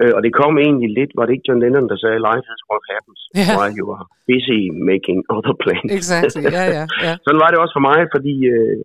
Øh, 0.00 0.12
og 0.16 0.20
det 0.26 0.32
kom 0.40 0.52
egentlig 0.66 0.90
lidt, 0.98 1.12
var 1.18 1.24
det 1.26 1.32
ikke 1.34 1.46
John 1.48 1.60
Lennon, 1.62 1.88
der 1.92 1.96
sagde, 2.04 2.18
life 2.30 2.46
is 2.54 2.62
what 2.70 2.82
happens, 2.92 3.20
Ja. 3.40 3.46
while 3.58 3.74
you 3.78 3.86
are 3.96 4.06
busy 4.30 4.58
making 4.90 5.18
other 5.36 5.54
plans. 5.64 5.88
Exactly, 6.00 6.42
ja, 6.58 6.64
ja, 6.76 6.84
ja. 7.06 7.12
Sådan 7.24 7.42
var 7.42 7.50
det 7.50 7.58
også 7.62 7.74
for 7.78 7.84
mig, 7.90 7.98
fordi 8.14 8.34
øh, 8.54 8.76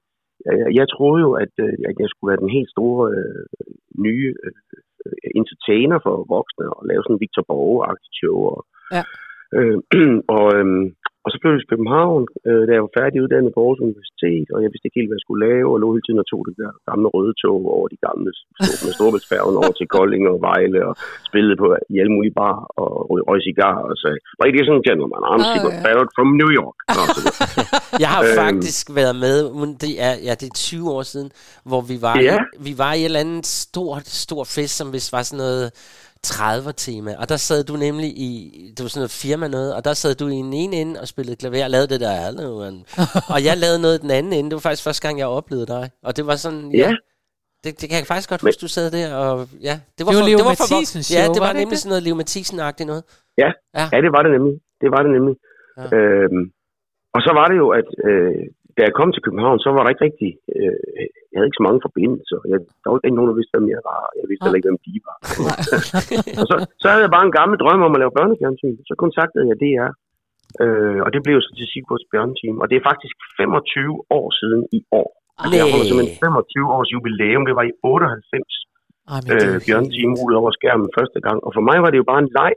jeg, 0.48 0.70
jeg 0.80 0.86
troede 0.96 1.20
jo, 1.26 1.30
at, 1.44 1.54
øh, 1.66 1.74
at 1.90 1.96
jeg 2.04 2.08
skulle 2.10 2.30
være 2.32 2.44
den 2.46 2.52
helt 2.58 2.70
store 2.76 3.02
øh, 3.18 3.44
nye 4.08 4.28
øh, 4.46 4.54
entertainer 5.40 5.98
for 6.06 6.16
voksne, 6.36 6.66
og 6.76 6.82
lave 6.90 7.02
sådan 7.04 7.16
en 7.16 7.24
Victor 7.24 7.44
Borge-agtigt 7.50 8.16
show. 8.20 8.38
Og, 8.54 8.60
Ja. 8.98 9.04
øh, 9.58 9.78
og, 10.38 10.46
øhm, 10.58 10.86
og 11.26 11.30
så 11.32 11.38
blev 11.42 11.50
jeg 11.54 11.60
til 11.62 11.72
København, 11.74 12.22
øh, 12.50 12.62
da 12.68 12.72
jeg 12.76 12.84
var 12.86 12.94
færdiguddannet 13.00 13.52
på 13.54 13.60
Aarhus 13.62 13.82
Universitet, 13.88 14.48
og 14.54 14.60
jeg 14.64 14.70
vidste 14.72 14.86
ikke 14.88 15.00
helt, 15.00 15.10
hvad 15.10 15.18
jeg 15.20 15.26
skulle 15.26 15.44
lave, 15.50 15.68
og 15.74 15.78
lå 15.84 15.88
hele 15.96 16.06
tiden 16.08 16.24
og 16.24 16.28
tog 16.32 16.42
det 16.48 16.56
der 16.62 16.72
gamle 16.90 17.08
røde 17.16 17.34
tog 17.46 17.60
over 17.78 17.88
de 17.94 18.00
gamle 18.08 18.32
med 18.86 18.92
Storbæltsfærgen 18.98 19.56
over 19.62 19.74
til 19.80 19.88
Kolding 19.98 20.24
og 20.32 20.38
Vejle, 20.48 20.80
og 20.90 20.94
spillede 21.30 21.56
på 21.62 21.68
i 21.94 21.96
alle 22.02 22.14
mulige 22.16 22.36
bar 22.42 22.56
og 22.82 22.90
røg, 23.10 23.22
røg 23.30 23.40
cigar 23.50 23.76
og 23.92 23.96
sagde, 24.04 24.20
ladies 24.44 24.68
and 24.74 24.84
gentlemen, 24.90 25.22
I'm 25.32 25.42
Ah, 25.50 25.58
ja. 25.66 25.84
Barrett 25.86 26.12
from 26.18 26.30
New 26.42 26.52
York. 26.60 26.78
Nå. 26.98 27.04
Jeg 28.04 28.10
har 28.16 28.22
Øhm. 28.28 28.38
faktisk 28.46 28.86
været 29.02 29.16
med, 29.26 29.38
men 29.62 29.70
det 29.84 29.94
er, 30.08 30.14
ja, 30.28 30.34
det 30.42 30.48
er 30.52 30.56
20 30.56 30.90
år 30.96 31.04
siden, 31.14 31.30
hvor 31.70 31.82
vi 31.92 31.96
var, 32.08 32.16
Ja. 32.30 32.38
i, 32.38 32.64
vi 32.68 32.74
var 32.84 32.92
i 32.94 33.00
et 33.02 33.06
eller 33.10 33.24
andet 33.26 33.46
stort, 33.64 34.06
stor 34.26 34.44
fest, 34.56 34.74
som 34.80 34.88
hvis 34.94 35.08
var 35.16 35.24
sådan 35.30 35.42
noget 35.46 35.66
30'er-tema. 36.28 37.12
Og 37.22 37.30
der 37.30 37.36
sad 37.50 37.64
du 37.64 37.74
nemlig 37.88 38.10
i, 38.28 38.32
det 38.78 38.84
var 38.84 38.90
sådan 38.90 39.00
noget 39.00 39.20
firma 39.24 39.48
noget, 39.48 39.76
og 39.76 39.86
der 39.86 39.94
sad 39.94 40.14
du 40.16 40.28
i 40.28 40.34
en 40.34 40.54
ene 40.54 40.76
ende 40.82 41.00
og 41.02 41.08
spillede 41.08 41.36
klaver 41.36 41.64
og 41.64 41.70
lavede 41.76 41.88
det 41.94 42.00
der, 42.02 42.14
man. 42.64 42.76
og 43.34 43.40
jeg 43.48 43.56
lavede 43.64 43.80
noget 43.82 43.96
i 44.00 44.02
den 44.02 44.12
anden 44.18 44.34
ende. 44.34 44.50
Det 44.50 44.56
var 44.60 44.66
faktisk 44.68 44.84
første 44.84 45.02
gang, 45.08 45.20
jeg 45.20 45.28
oplevede 45.28 45.68
dig. 45.76 45.86
Og 46.08 46.12
det 46.18 46.24
var 46.30 46.36
sådan, 46.36 46.72
ja. 46.72 46.78
Ja. 46.78 46.92
Det, 47.64 47.72
det 47.82 47.86
kan 47.90 47.98
jeg 48.00 48.08
faktisk 48.14 48.30
godt 48.30 48.44
Men- 48.44 48.48
huske, 48.50 48.62
du 48.66 48.72
sad 48.78 48.88
der, 48.98 49.08
og 49.24 49.36
ja, 49.70 49.76
det 49.98 50.02
var, 50.06 50.12
Det 50.12 50.18
var 50.18 50.22
for, 50.22 50.28
Leo 50.30 50.38
det 50.40 50.46
var 50.50 50.58
for, 50.62 50.70
Mathisen 50.76 51.02
Ja, 51.16 51.22
show, 51.24 51.34
det 51.34 51.40
var 51.42 51.46
var 51.48 51.54
det 51.54 51.62
nemlig 51.62 51.76
det? 51.76 51.82
sådan 51.84 51.92
noget 51.94 52.04
Leo 52.08 52.16
Mathisen-agtigt 52.22 52.88
noget. 52.92 53.04
Ja, 53.44 53.50
Ja. 53.78 53.82
ja. 53.82 53.84
ja, 53.94 53.98
det 54.06 54.12
var 54.16 54.22
det 54.26 54.32
nemlig. 54.38 54.54
Det 54.82 54.90
var 54.96 55.02
det 55.06 55.12
nemlig. 55.18 55.36
Ja. 55.80 55.86
Øhm, 55.98 56.44
og 57.16 57.20
så 57.26 57.32
var 57.40 57.46
det 57.52 57.58
jo, 57.64 57.68
at 57.80 57.88
øh, 58.10 58.42
da 58.76 58.82
jeg 58.88 58.94
kom 59.00 59.10
til 59.12 59.24
København, 59.26 59.58
så 59.66 59.70
var 59.76 59.82
der 59.84 59.92
ikke 59.94 60.06
rigtig... 60.08 60.32
Øh, 60.56 60.78
jeg 61.30 61.38
havde 61.38 61.50
ikke 61.50 61.62
så 61.62 61.68
mange 61.68 61.86
forbindelser. 61.88 62.38
Jeg, 62.52 62.58
der 62.82 62.88
var 62.90 62.98
ikke 63.08 63.20
nogen, 63.20 63.32
der 63.32 63.40
vidste, 63.40 63.54
hvem 63.56 63.68
jeg 63.76 63.82
var. 63.92 64.02
Jeg 64.20 64.26
vidste 64.30 64.44
heller 64.46 64.60
ikke, 64.60 64.70
hvem 64.70 64.84
de 64.88 64.94
var. 65.10 65.18
og 66.42 66.46
så, 66.50 66.56
så 66.82 66.86
havde 66.92 67.06
jeg 67.06 67.14
bare 67.16 67.28
en 67.30 67.38
gammel 67.40 67.56
drøm 67.64 67.82
om 67.88 67.96
at 67.96 68.02
lave 68.04 68.18
børnefjernsyn. 68.20 68.78
Så 68.90 68.94
kontaktede 69.04 69.46
jeg 69.50 69.58
DR. 69.64 69.92
Øh, 70.64 71.00
og 71.06 71.10
det 71.14 71.22
blev 71.26 71.36
så 71.46 71.52
til 71.58 71.68
Sigurds 71.72 72.06
Bjørneteam. 72.12 72.56
Og 72.62 72.66
det 72.70 72.76
er 72.78 72.88
faktisk 72.92 73.16
25 73.42 74.18
år 74.18 74.28
siden 74.40 74.62
i 74.78 74.82
år. 75.02 75.10
Altså, 75.42 75.56
jeg 75.60 75.68
holder 75.74 75.88
simpelthen 75.90 76.18
25 76.26 76.76
års 76.76 76.90
jubilæum. 76.94 77.44
Det 77.50 77.56
var 77.60 77.66
i 77.72 77.74
98 77.84 78.54
Ej, 79.14 79.20
øh, 79.34 79.56
helt- 79.68 80.20
rullede 80.20 80.42
over 80.42 80.52
skærmen 80.60 80.90
første 81.00 81.20
gang. 81.26 81.38
Og 81.46 81.52
for 81.56 81.64
mig 81.70 81.78
var 81.84 81.90
det 81.92 82.00
jo 82.02 82.08
bare 82.12 82.22
en 82.26 82.32
leg. 82.40 82.54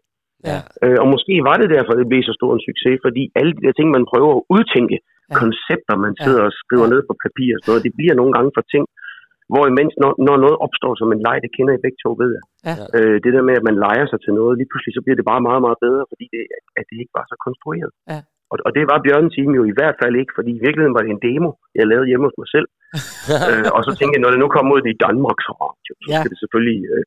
Ja. 0.50 0.58
Øh, 0.82 0.98
og 1.02 1.06
måske 1.14 1.34
var 1.48 1.56
det 1.60 1.68
derfor, 1.74 1.92
det 2.00 2.06
blev 2.10 2.22
så 2.28 2.34
stor 2.38 2.50
en 2.54 2.66
succes, 2.68 2.96
fordi 3.06 3.22
alle 3.38 3.52
de 3.56 3.62
der 3.66 3.74
ting, 3.78 3.88
man 3.96 4.04
prøver 4.12 4.30
at 4.36 4.42
udtænke, 4.56 4.96
Ja. 5.28 5.32
ja. 5.32 5.36
koncepter, 5.42 5.94
man 6.06 6.14
sidder 6.24 6.42
og 6.48 6.52
skriver 6.62 6.86
Ja. 6.86 6.90
ja. 6.90 6.92
ned 6.94 7.00
på 7.08 7.14
papir 7.24 7.50
og 7.54 7.60
sådan 7.60 7.70
noget, 7.72 7.86
det 7.88 7.94
bliver 7.98 8.14
nogle 8.20 8.32
gange 8.36 8.50
for 8.56 8.64
ting, 8.74 8.84
hvor 9.52 9.64
imens, 9.72 9.92
når, 10.02 10.12
når 10.26 10.36
noget 10.44 10.56
opstår 10.66 10.92
som 11.00 11.08
en 11.14 11.20
leg, 11.26 11.36
det 11.44 11.50
kender 11.56 11.72
I 11.74 11.84
begge 11.84 12.00
to, 12.04 12.10
ved 12.22 12.30
jeg. 12.38 12.44
Ja. 12.68 12.74
Øh, 12.98 13.16
det 13.24 13.30
der 13.36 13.42
med, 13.48 13.54
at 13.60 13.66
man 13.68 13.76
leger 13.86 14.06
sig 14.12 14.20
til 14.24 14.32
noget, 14.38 14.52
lige 14.60 14.70
pludselig 14.70 14.92
så 14.94 15.02
bliver 15.04 15.18
det 15.20 15.26
bare 15.32 15.42
meget, 15.48 15.62
meget 15.66 15.78
bedre, 15.86 16.02
fordi 16.10 16.24
det, 16.34 16.42
at 16.78 16.84
det 16.90 16.96
ikke 17.02 17.14
var 17.18 17.24
så 17.32 17.36
konstrueret. 17.46 17.92
Ja. 18.12 18.20
Og, 18.52 18.56
og 18.66 18.70
det 18.76 18.84
var 18.90 18.98
Bjørn 19.04 19.28
Team 19.34 19.50
jo 19.58 19.62
i 19.72 19.74
hvert 19.78 19.96
fald 20.02 20.14
ikke, 20.22 20.32
fordi 20.38 20.50
i 20.58 20.62
virkeligheden 20.66 20.96
var 20.96 21.02
det 21.04 21.10
en 21.12 21.24
demo, 21.28 21.50
jeg 21.78 21.86
lavede 21.92 22.08
hjemme 22.10 22.26
hos 22.28 22.38
mig 22.42 22.48
selv. 22.54 22.68
øh, 23.50 23.68
og 23.76 23.80
så 23.86 23.90
tænkte 23.98 24.14
jeg, 24.16 24.22
når 24.24 24.32
det 24.34 24.40
nu 24.44 24.48
kommer 24.56 24.70
ud 24.76 24.82
i 24.92 25.00
Danmarks 25.06 25.46
Radio, 25.62 25.92
så 26.02 26.08
Ja. 26.12 26.18
skal 26.20 26.30
det 26.32 26.38
selvfølgelig 26.42 26.80
øh, 26.92 27.02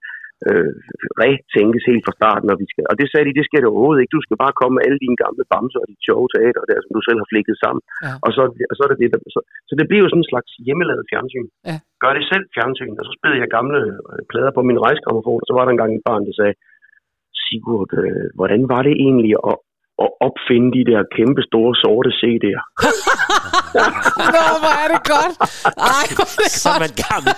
øh, 0.48 0.74
retænkes 1.22 1.86
helt 1.90 2.04
fra 2.06 2.18
starten. 2.20 2.48
Og, 2.54 2.58
vi 2.62 2.68
skal, 2.72 2.84
og 2.92 2.96
det 3.00 3.08
sagde 3.08 3.26
de, 3.28 3.38
det 3.40 3.46
skal 3.48 3.62
det 3.62 3.70
overhovedet 3.72 4.02
ikke. 4.02 4.16
Du 4.18 4.24
skal 4.26 4.38
bare 4.44 4.58
komme 4.60 4.74
med 4.76 4.86
alle 4.88 5.00
dine 5.06 5.20
gamle 5.24 5.44
bamser 5.52 5.80
og 5.84 5.90
dit 5.92 6.02
sjove 6.08 6.28
teater, 6.36 6.64
der, 6.70 6.78
som 6.84 6.92
du 6.98 7.02
selv 7.08 7.20
har 7.22 7.30
flikket 7.32 7.56
sammen. 7.64 7.82
Ja. 8.06 8.14
Og, 8.26 8.30
så, 8.36 8.42
og 8.72 8.74
så 8.76 8.82
er 8.86 8.90
det 8.92 9.02
det, 9.04 9.10
der, 9.14 9.20
så, 9.36 9.40
så 9.70 9.74
det 9.80 9.86
bliver 9.88 10.04
jo 10.04 10.10
sådan 10.12 10.24
en 10.24 10.32
slags 10.34 10.52
hjemmelavet 10.66 11.10
fjernsyn. 11.12 11.48
Ja. 11.70 11.78
Gør 12.04 12.14
det 12.18 12.24
selv 12.32 12.46
fjernsyn. 12.56 13.00
Og 13.00 13.06
så 13.08 13.14
spillede 13.18 13.42
jeg 13.44 13.50
gamle 13.58 13.80
øh, 14.12 14.22
plader 14.32 14.52
på 14.58 14.62
min 14.70 14.82
rejsgrammofon, 14.86 15.42
og 15.44 15.48
så 15.48 15.54
var 15.58 15.64
der 15.64 15.72
engang 15.74 15.92
et 15.94 16.08
barn, 16.10 16.26
der 16.28 16.36
sagde, 16.42 16.56
Sigurd, 17.44 17.92
øh, 18.02 18.28
hvordan 18.40 18.62
var 18.74 18.82
det 18.88 18.96
egentlig 19.06 19.34
at, 19.52 19.58
at 20.04 20.10
opfinde 20.28 20.68
de 20.78 20.84
der 20.92 21.00
kæmpe 21.18 21.42
store 21.50 21.74
sorte 21.84 22.10
CD'er? 22.22 22.64
Nå, 24.36 24.44
hvor 24.64 24.74
er 24.84 24.88
det 24.94 25.02
godt. 25.14 25.34
Ej, 25.96 26.06
hvor 26.18 26.28
er 26.36 26.42
det 26.46 26.52
Som 26.66 26.78
godt. 26.82 26.86
en 26.90 26.96
gammel. 27.08 27.34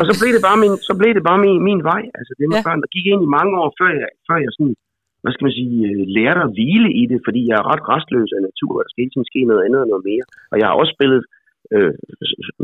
Og 0.00 0.04
så 0.10 0.14
blev 0.20 0.30
det 0.36 0.42
bare 0.48 0.58
min, 0.62 0.72
så 0.88 0.92
blev 1.00 1.10
det 1.18 1.24
bare 1.30 1.40
min, 1.46 1.56
min 1.68 1.80
vej. 1.92 2.02
Altså 2.18 2.32
det 2.38 2.44
med 2.52 2.58
Ja. 2.60 2.66
børn, 2.68 2.80
der 2.82 2.90
gik 2.96 3.06
ind 3.12 3.22
i 3.26 3.34
mange 3.38 3.52
år, 3.62 3.68
før 3.80 3.90
jeg, 4.00 4.08
før 4.28 4.36
jeg 4.44 4.52
sådan, 4.56 4.74
hvad 5.22 5.32
skal 5.34 5.46
man 5.48 5.56
sige, 5.60 5.76
øh, 5.90 6.02
lærte 6.16 6.40
at 6.46 6.52
hvile 6.56 6.88
i 7.02 7.04
det, 7.12 7.18
fordi 7.26 7.40
jeg 7.50 7.56
er 7.60 7.66
ret 7.72 7.82
restløs 7.92 8.30
af 8.36 8.40
natur, 8.48 8.72
og 8.78 8.82
der 8.84 8.90
skal 8.90 9.02
hele 9.04 9.30
ske 9.32 9.40
noget 9.50 9.62
andet 9.66 9.80
og 9.84 9.88
noget 9.92 10.04
mere. 10.10 10.24
Og 10.52 10.56
jeg 10.60 10.66
har 10.68 10.74
også 10.80 10.92
spillet 10.96 11.20
øh, 11.74 11.92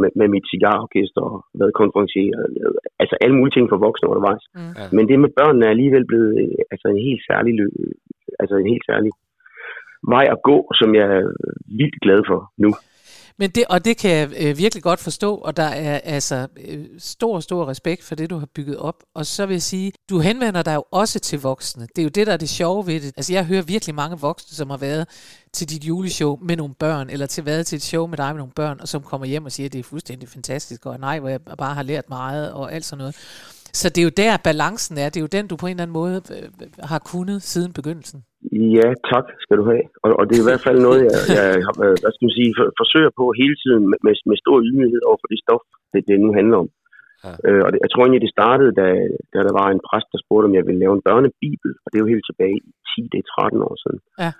med, 0.00 0.10
med 0.20 0.28
mit 0.34 0.46
cigarorkester 0.52 1.22
og 1.30 1.36
været 1.60 1.74
konferencier, 1.82 2.36
altså 3.02 3.14
alle 3.22 3.34
mulige 3.36 3.54
ting 3.56 3.66
for 3.70 3.78
voksne 3.86 4.10
undervejs. 4.12 4.44
Mm. 4.48 4.60
Mm. 4.60 4.90
Men 4.96 5.04
det 5.10 5.16
med 5.24 5.30
børnene 5.40 5.64
er 5.66 5.72
alligevel 5.74 6.04
blevet 6.10 6.30
øh, 6.42 6.54
altså 6.72 6.86
en 6.94 7.00
helt 7.08 7.22
særlig, 7.30 7.52
lø- 7.60 7.78
altså 8.40 8.55
en 8.57 8.72
helt 8.72 8.87
særlig 8.90 9.12
vej 10.14 10.25
at 10.35 10.42
gå, 10.51 10.59
som 10.81 10.88
jeg 10.94 11.07
er 11.18 11.25
vildt 11.79 11.99
glad 12.05 12.20
for 12.31 12.40
nu. 12.64 12.70
Men 13.38 13.51
det, 13.51 13.64
og 13.70 13.85
det 13.85 13.96
kan 13.99 14.11
jeg 14.11 14.29
øh, 14.42 14.59
virkelig 14.59 14.83
godt 14.83 15.01
forstå, 15.01 15.35
og 15.35 15.57
der 15.57 15.62
er 15.62 15.94
øh, 15.94 16.14
altså 16.14 16.49
øh, 16.68 16.85
stor, 16.99 17.40
stor 17.40 17.68
respekt 17.68 18.03
for 18.05 18.14
det, 18.14 18.31
du 18.31 18.38
har 18.38 18.49
bygget 18.55 18.77
op. 18.77 19.03
Og 19.14 19.27
så 19.27 19.46
vil 19.46 19.55
jeg 19.55 19.62
sige, 19.62 19.92
du 20.11 20.18
henvender 20.18 20.62
dig 20.62 20.75
jo 20.75 20.85
også 20.90 21.20
til 21.20 21.40
voksne. 21.40 21.83
Det 21.83 21.99
er 21.99 22.03
jo 22.03 22.09
det, 22.09 22.27
der 22.27 22.33
er 22.33 22.37
det 22.37 22.49
sjove 22.49 22.87
ved 22.87 23.01
det. 23.01 23.12
Altså 23.16 23.33
jeg 23.33 23.46
hører 23.46 23.62
virkelig 23.62 23.94
mange 23.94 24.18
voksne, 24.20 24.57
som 24.57 24.70
har 24.70 24.77
været 24.77 25.09
til 25.53 25.68
dit 25.68 25.85
juleshow 25.85 26.38
med 26.42 26.57
nogle 26.57 26.75
børn, 26.75 27.11
eller 27.11 27.27
til 27.27 27.46
været 27.46 27.66
til 27.66 27.77
et 27.77 27.83
show 27.83 28.07
med 28.07 28.16
dig 28.16 28.29
med 28.29 28.38
nogle 28.38 28.53
børn, 28.57 28.81
og 28.81 28.88
som 28.88 29.03
kommer 29.03 29.27
hjem 29.27 29.44
og 29.44 29.53
siger, 29.53 29.66
at 29.66 29.72
det 29.72 29.79
er 29.79 29.83
fuldstændig 29.83 30.29
fantastisk, 30.29 30.87
og 30.87 31.01
nej, 31.01 31.20
hvor 31.20 31.29
jeg 31.29 31.40
bare 31.59 31.75
har 31.75 31.83
lært 31.83 32.09
meget, 32.09 32.53
og 32.53 32.72
alt 32.72 32.85
sådan 32.85 32.99
noget. 32.99 33.16
Så 33.80 33.86
det 33.92 34.00
er 34.00 34.08
jo 34.10 34.14
der, 34.24 34.44
balancen 34.48 34.94
er. 35.02 35.08
Det 35.10 35.18
er 35.18 35.26
jo 35.26 35.34
den, 35.36 35.46
du 35.50 35.54
på 35.56 35.66
en 35.66 35.74
eller 35.74 35.86
anden 35.86 35.98
måde 36.02 36.16
øh, 36.36 36.46
har 36.92 37.00
kunnet 37.12 37.38
siden 37.52 37.70
begyndelsen. 37.78 38.18
Ja, 38.76 38.88
tak 39.12 39.26
skal 39.44 39.56
du 39.60 39.64
have. 39.72 39.84
Og, 40.04 40.10
og 40.18 40.24
det 40.28 40.34
er 40.36 40.44
i 40.44 40.50
hvert 40.50 40.66
fald 40.66 40.78
noget, 40.88 41.00
jeg, 41.08 41.20
jeg 41.38 41.48
øh, 41.84 41.96
hvad 42.02 42.12
skal 42.14 42.26
man 42.28 42.36
sige, 42.38 42.50
for, 42.58 42.66
forsøger 42.80 43.12
på 43.20 43.24
hele 43.40 43.56
tiden 43.62 43.82
med, 43.90 43.98
med, 44.28 44.36
stor 44.44 44.56
ydmyghed 44.66 45.02
over 45.08 45.18
for 45.22 45.28
det 45.32 45.38
stof, 45.44 45.62
det, 45.92 46.00
det 46.08 46.16
nu 46.26 46.30
handler 46.38 46.56
om. 46.62 46.68
Ja. 47.24 47.32
Øh, 47.46 47.62
og 47.64 47.68
det, 47.72 47.78
jeg 47.84 47.90
tror 47.90 48.02
egentlig, 48.02 48.24
det 48.26 48.36
startede, 48.38 48.72
da, 48.80 48.86
da 49.34 49.38
der 49.48 49.54
var 49.60 49.68
en 49.70 49.84
præst, 49.88 50.08
der 50.12 50.20
spurgte, 50.24 50.46
om 50.48 50.56
jeg 50.58 50.66
ville 50.68 50.82
lave 50.84 50.94
en 50.96 51.06
børnebibel. 51.08 51.70
Og 51.82 51.86
det 51.88 51.96
er 51.96 52.04
jo 52.04 52.12
helt 52.14 52.26
tilbage 52.30 52.58
i 52.68 52.72
10, 52.90 53.12
det 53.12 53.18
er 53.20 53.28
13 53.34 53.66
år 53.68 53.74
siden. 53.84 54.00
Ja. 54.24 54.30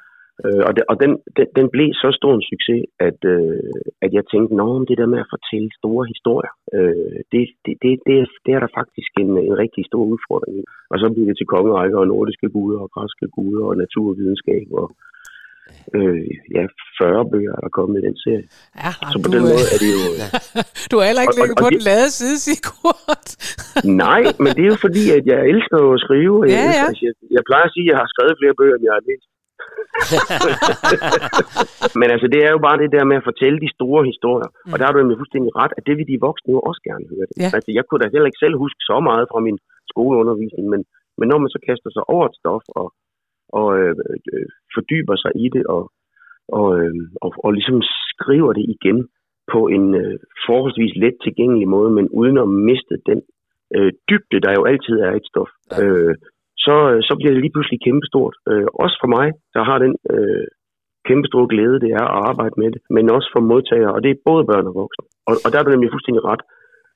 Øh, 0.45 0.63
og 0.69 0.73
det, 0.77 0.83
og 0.91 0.97
den, 1.03 1.13
den, 1.37 1.47
den 1.59 1.67
blev 1.75 1.89
så 2.03 2.09
stor 2.19 2.33
en 2.39 2.45
succes, 2.53 2.83
at, 3.09 3.21
øh, 3.35 3.73
at 4.05 4.11
jeg 4.17 4.25
tænkte, 4.33 4.53
men 4.59 4.87
det 4.89 4.97
der 5.01 5.09
med 5.13 5.21
at 5.25 5.33
fortælle 5.35 5.69
store 5.81 6.03
historier, 6.13 6.53
øh, 6.77 7.17
det, 7.33 7.43
det, 7.65 7.75
det, 7.83 7.91
det, 8.07 8.15
er, 8.23 8.27
det 8.45 8.51
er 8.57 8.61
der 8.65 8.71
faktisk 8.81 9.11
en, 9.23 9.31
en 9.49 9.55
rigtig 9.65 9.83
stor 9.91 10.03
udfordring 10.15 10.55
i. 10.61 10.63
Og 10.93 10.97
så 11.01 11.07
blev 11.15 11.25
det 11.31 11.37
til 11.39 11.51
kongerækker 11.55 11.99
og 12.03 12.09
nordiske 12.15 12.49
guder 12.57 12.79
og 12.85 12.91
græske 12.95 13.27
guder 13.37 13.65
og 13.71 13.75
naturvidenskab 13.85 14.67
og 14.83 14.87
øh, 15.99 16.27
ja, 16.57 16.65
40 16.99 17.31
bøger 17.33 17.53
er 17.59 17.63
der 17.67 17.73
kommet 17.79 17.97
i 18.01 18.07
den 18.09 18.17
serie. 18.25 18.45
Ja, 18.85 18.91
Så 19.13 19.17
på 19.25 19.29
du, 19.29 19.33
den 19.37 19.43
øh, 19.45 19.49
måde 19.53 19.67
er 19.75 19.79
det 19.85 19.91
jo... 19.97 20.01
du 20.91 20.95
har 20.99 21.05
heller 21.11 21.25
ikke 21.25 21.33
Og- 21.35 21.41
og- 21.41 21.43
ligget 21.43 21.59
og 21.59 21.63
på 21.65 21.69
det- 21.71 21.77
den 21.79 21.85
lade 21.91 22.09
side, 22.19 22.37
Sigurd. 22.47 23.27
Nej, 24.05 24.23
men 24.43 24.51
det 24.57 24.63
er 24.67 24.71
jo 24.75 24.79
fordi, 24.87 25.05
at 25.19 25.25
jeg 25.33 25.39
elsker 25.53 25.79
at 25.97 26.01
skrive. 26.07 26.35
og 26.43 26.47
Jeg, 26.55 26.59
Ja, 26.59 26.65
ja. 26.79 26.85
altså, 26.89 27.03
Jeg, 27.09 27.15
jeg 27.37 27.43
plejer 27.49 27.67
at 27.69 27.73
sige, 27.75 27.87
at 27.87 27.91
jeg 27.93 27.99
har 28.03 28.09
skrevet 28.15 28.35
flere 28.41 28.55
bøger, 28.61 28.75
end 28.79 28.87
jeg 28.91 28.95
har 28.99 29.05
læst. 29.11 29.27
men 32.01 32.09
altså, 32.15 32.27
det 32.35 32.41
er 32.47 32.51
jo 32.55 32.61
bare 32.67 32.81
det 32.83 32.91
der 32.97 33.05
med 33.11 33.17
at 33.21 33.29
fortælle 33.31 33.59
de 33.65 33.75
store 33.77 34.03
historier. 34.11 34.49
Mm. 34.53 34.73
Og 34.73 34.77
der 34.77 34.85
har 34.85 34.93
du 34.93 34.99
nemlig 35.01 35.21
fuldstændig 35.21 35.53
ret, 35.61 35.73
at 35.79 35.87
det 35.89 35.95
vil 35.99 36.11
de 36.13 36.25
voksne 36.29 36.51
jo 36.57 36.61
også 36.69 36.81
gerne 36.89 37.05
høre. 37.13 37.27
Det. 37.29 37.35
Ja. 37.43 37.49
Altså, 37.57 37.71
jeg 37.79 37.85
kunne 37.85 38.01
da 38.03 38.13
heller 38.15 38.31
ikke 38.31 38.43
selv 38.45 38.57
huske 38.65 38.81
så 38.91 38.97
meget 39.09 39.25
fra 39.33 39.41
min 39.47 39.59
skoleundervisning, 39.93 40.65
men, 40.73 40.81
men 41.19 41.27
når 41.31 41.39
man 41.43 41.51
så 41.55 41.61
kaster 41.69 41.91
sig 41.93 42.05
over 42.15 42.25
et 42.29 42.39
stof 42.41 42.65
og, 42.81 42.87
og 43.59 43.67
øh, 43.81 43.95
øh, 44.33 44.49
fordyber 44.75 45.17
sig 45.25 45.33
i 45.45 45.47
det 45.55 45.65
og, 45.77 45.83
og, 46.59 46.67
øh, 46.81 46.95
og, 47.25 47.31
og 47.45 47.51
ligesom 47.59 47.79
skriver 48.13 48.53
det 48.59 48.67
igen 48.77 48.99
på 49.53 49.61
en 49.77 49.85
øh, 50.03 50.17
forholdsvis 50.47 50.95
let 51.03 51.17
tilgængelig 51.25 51.69
måde, 51.77 51.91
men 51.99 52.07
uden 52.21 52.37
at 52.45 52.49
miste 52.69 52.97
den 53.11 53.21
øh, 53.77 53.91
dybde, 54.09 54.39
der 54.45 54.53
jo 54.59 54.63
altid 54.71 54.97
er 55.07 55.13
et 55.13 55.27
stof, 55.31 55.51
Ja. 55.73 55.77
øh, 55.83 56.15
så, 56.65 56.77
øh, 56.93 57.01
så 57.09 57.13
bliver 57.19 57.33
det 57.33 57.43
lige 57.43 57.55
pludselig 57.55 57.79
kæmpestort. 57.87 58.35
Øh, 58.51 58.67
også 58.85 58.97
for 59.03 59.11
mig, 59.17 59.27
der 59.57 59.63
har 59.71 59.79
den 59.85 59.93
øh, 60.15 60.47
kæmpestore 61.09 61.47
glæde, 61.53 61.81
det 61.85 61.91
er 62.01 62.05
at 62.07 62.23
arbejde 62.31 62.57
med 62.63 62.69
det, 62.75 62.81
men 62.97 63.05
også 63.17 63.29
for 63.35 63.41
modtagere, 63.51 63.93
og 63.97 64.01
det 64.03 64.11
er 64.11 64.25
både 64.31 64.43
børn 64.51 64.67
og 64.71 64.75
voksne. 64.83 65.05
Og, 65.29 65.35
og 65.45 65.49
der 65.51 65.59
er 65.59 65.65
du 65.65 65.71
nemlig 65.71 65.93
fuldstændig 65.93 66.23
ret. 66.31 66.43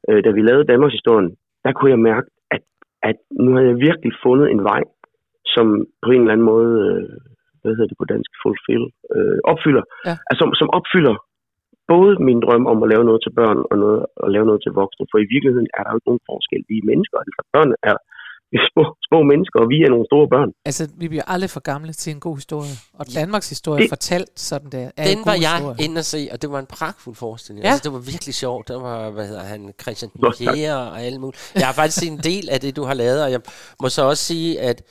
Øh, 0.09 0.20
da 0.25 0.31
vi 0.37 0.40
lavede 0.49 0.70
Danmarks 0.73 0.96
historien, 0.99 1.31
der 1.64 1.73
kunne 1.73 1.90
jeg 1.94 2.07
mærke, 2.11 2.29
at, 2.57 2.62
at 3.11 3.16
nu 3.44 3.51
havde 3.57 3.70
jeg 3.73 3.83
virkelig 3.88 4.12
fundet 4.27 4.46
en 4.55 4.62
vej, 4.70 4.83
som 5.55 5.66
på 6.05 6.09
en 6.11 6.20
eller 6.23 6.35
anden 6.35 6.51
måde, 6.55 6.73
øh, 6.88 7.09
hvad 7.61 7.73
hedder 7.75 7.90
det 7.90 8.01
på 8.01 8.07
dansk, 8.12 8.31
fulfill, 8.42 8.85
øh, 9.16 9.38
opfylder, 9.53 9.85
Ja. 10.09 10.14
altså, 10.29 10.40
som, 10.42 10.49
som 10.61 10.68
opfylder 10.79 11.16
både 11.94 12.12
min 12.29 12.40
drøm 12.44 12.64
om 12.73 12.79
at 12.85 12.90
lave 12.92 13.05
noget 13.09 13.20
til 13.23 13.33
børn 13.40 13.59
og 13.70 13.77
noget, 13.85 14.01
at 14.25 14.29
lave 14.35 14.46
noget 14.49 14.61
til 14.62 14.73
voksne. 14.81 15.05
For 15.11 15.18
i 15.20 15.31
virkeligheden 15.35 15.68
er 15.77 15.83
der 15.83 15.90
jo 15.90 15.99
ikke 15.99 16.11
nogen 16.11 16.27
forskel. 16.31 16.62
Vi 16.70 16.77
er 16.79 16.88
mennesker. 16.90 17.18
Altså 17.25 17.40
børn 17.55 17.70
er 17.90 17.96
små, 18.73 18.85
små 19.09 19.19
mennesker, 19.23 19.59
og 19.61 19.69
vi 19.69 19.79
er 19.83 19.89
nogle 19.95 20.07
store 20.11 20.29
børn. 20.35 20.51
Altså, 20.65 20.89
vi 21.03 21.09
bliver 21.09 21.23
aldrig 21.27 21.51
for 21.51 21.61
gamle 21.61 21.93
til 21.93 22.11
en 22.15 22.21
god 22.21 22.37
historie. 22.37 22.71
Og 22.95 23.07
Danmarks 23.15 23.49
historie 23.49 23.83
Det- 23.83 23.91
fortalt 23.91 24.31
sådan 24.41 24.71
der, 24.71 24.91
er 24.97 25.05
Den 25.09 25.19
en 25.19 25.27
var 25.27 25.35
jeg 25.35 25.57
historie. 25.57 25.77
inde 25.85 25.99
at 25.99 26.05
se, 26.05 26.29
og 26.33 26.43
det 26.43 26.51
var 26.51 26.59
en 26.59 26.67
pragtfuld 26.67 27.17
forestilling. 27.17 27.65
Ja. 27.65 27.71
Altså, 27.71 27.85
det 27.85 27.93
var 27.93 27.99
virkelig 28.13 28.35
sjovt. 28.35 28.69
Der 28.69 28.81
var, 28.81 29.11
hvad 29.11 29.27
hedder 29.27 29.43
han, 29.43 29.73
Christian. 29.83 30.11
Jæger 30.41 30.75
og 30.75 31.03
alle 31.03 31.19
mulige. 31.19 31.41
Jeg 31.55 31.67
har 31.67 31.73
faktisk 31.75 31.99
set 32.01 32.13
en 32.13 32.19
del 32.19 32.49
af 32.51 32.61
det, 32.61 32.77
du 32.77 32.83
har 32.85 32.95
lavet, 32.95 33.25
og 33.25 33.31
jeg 33.31 33.41
må 33.83 33.89
så 33.89 34.03
også 34.03 34.25
sige, 34.25 34.61
at 34.61 34.83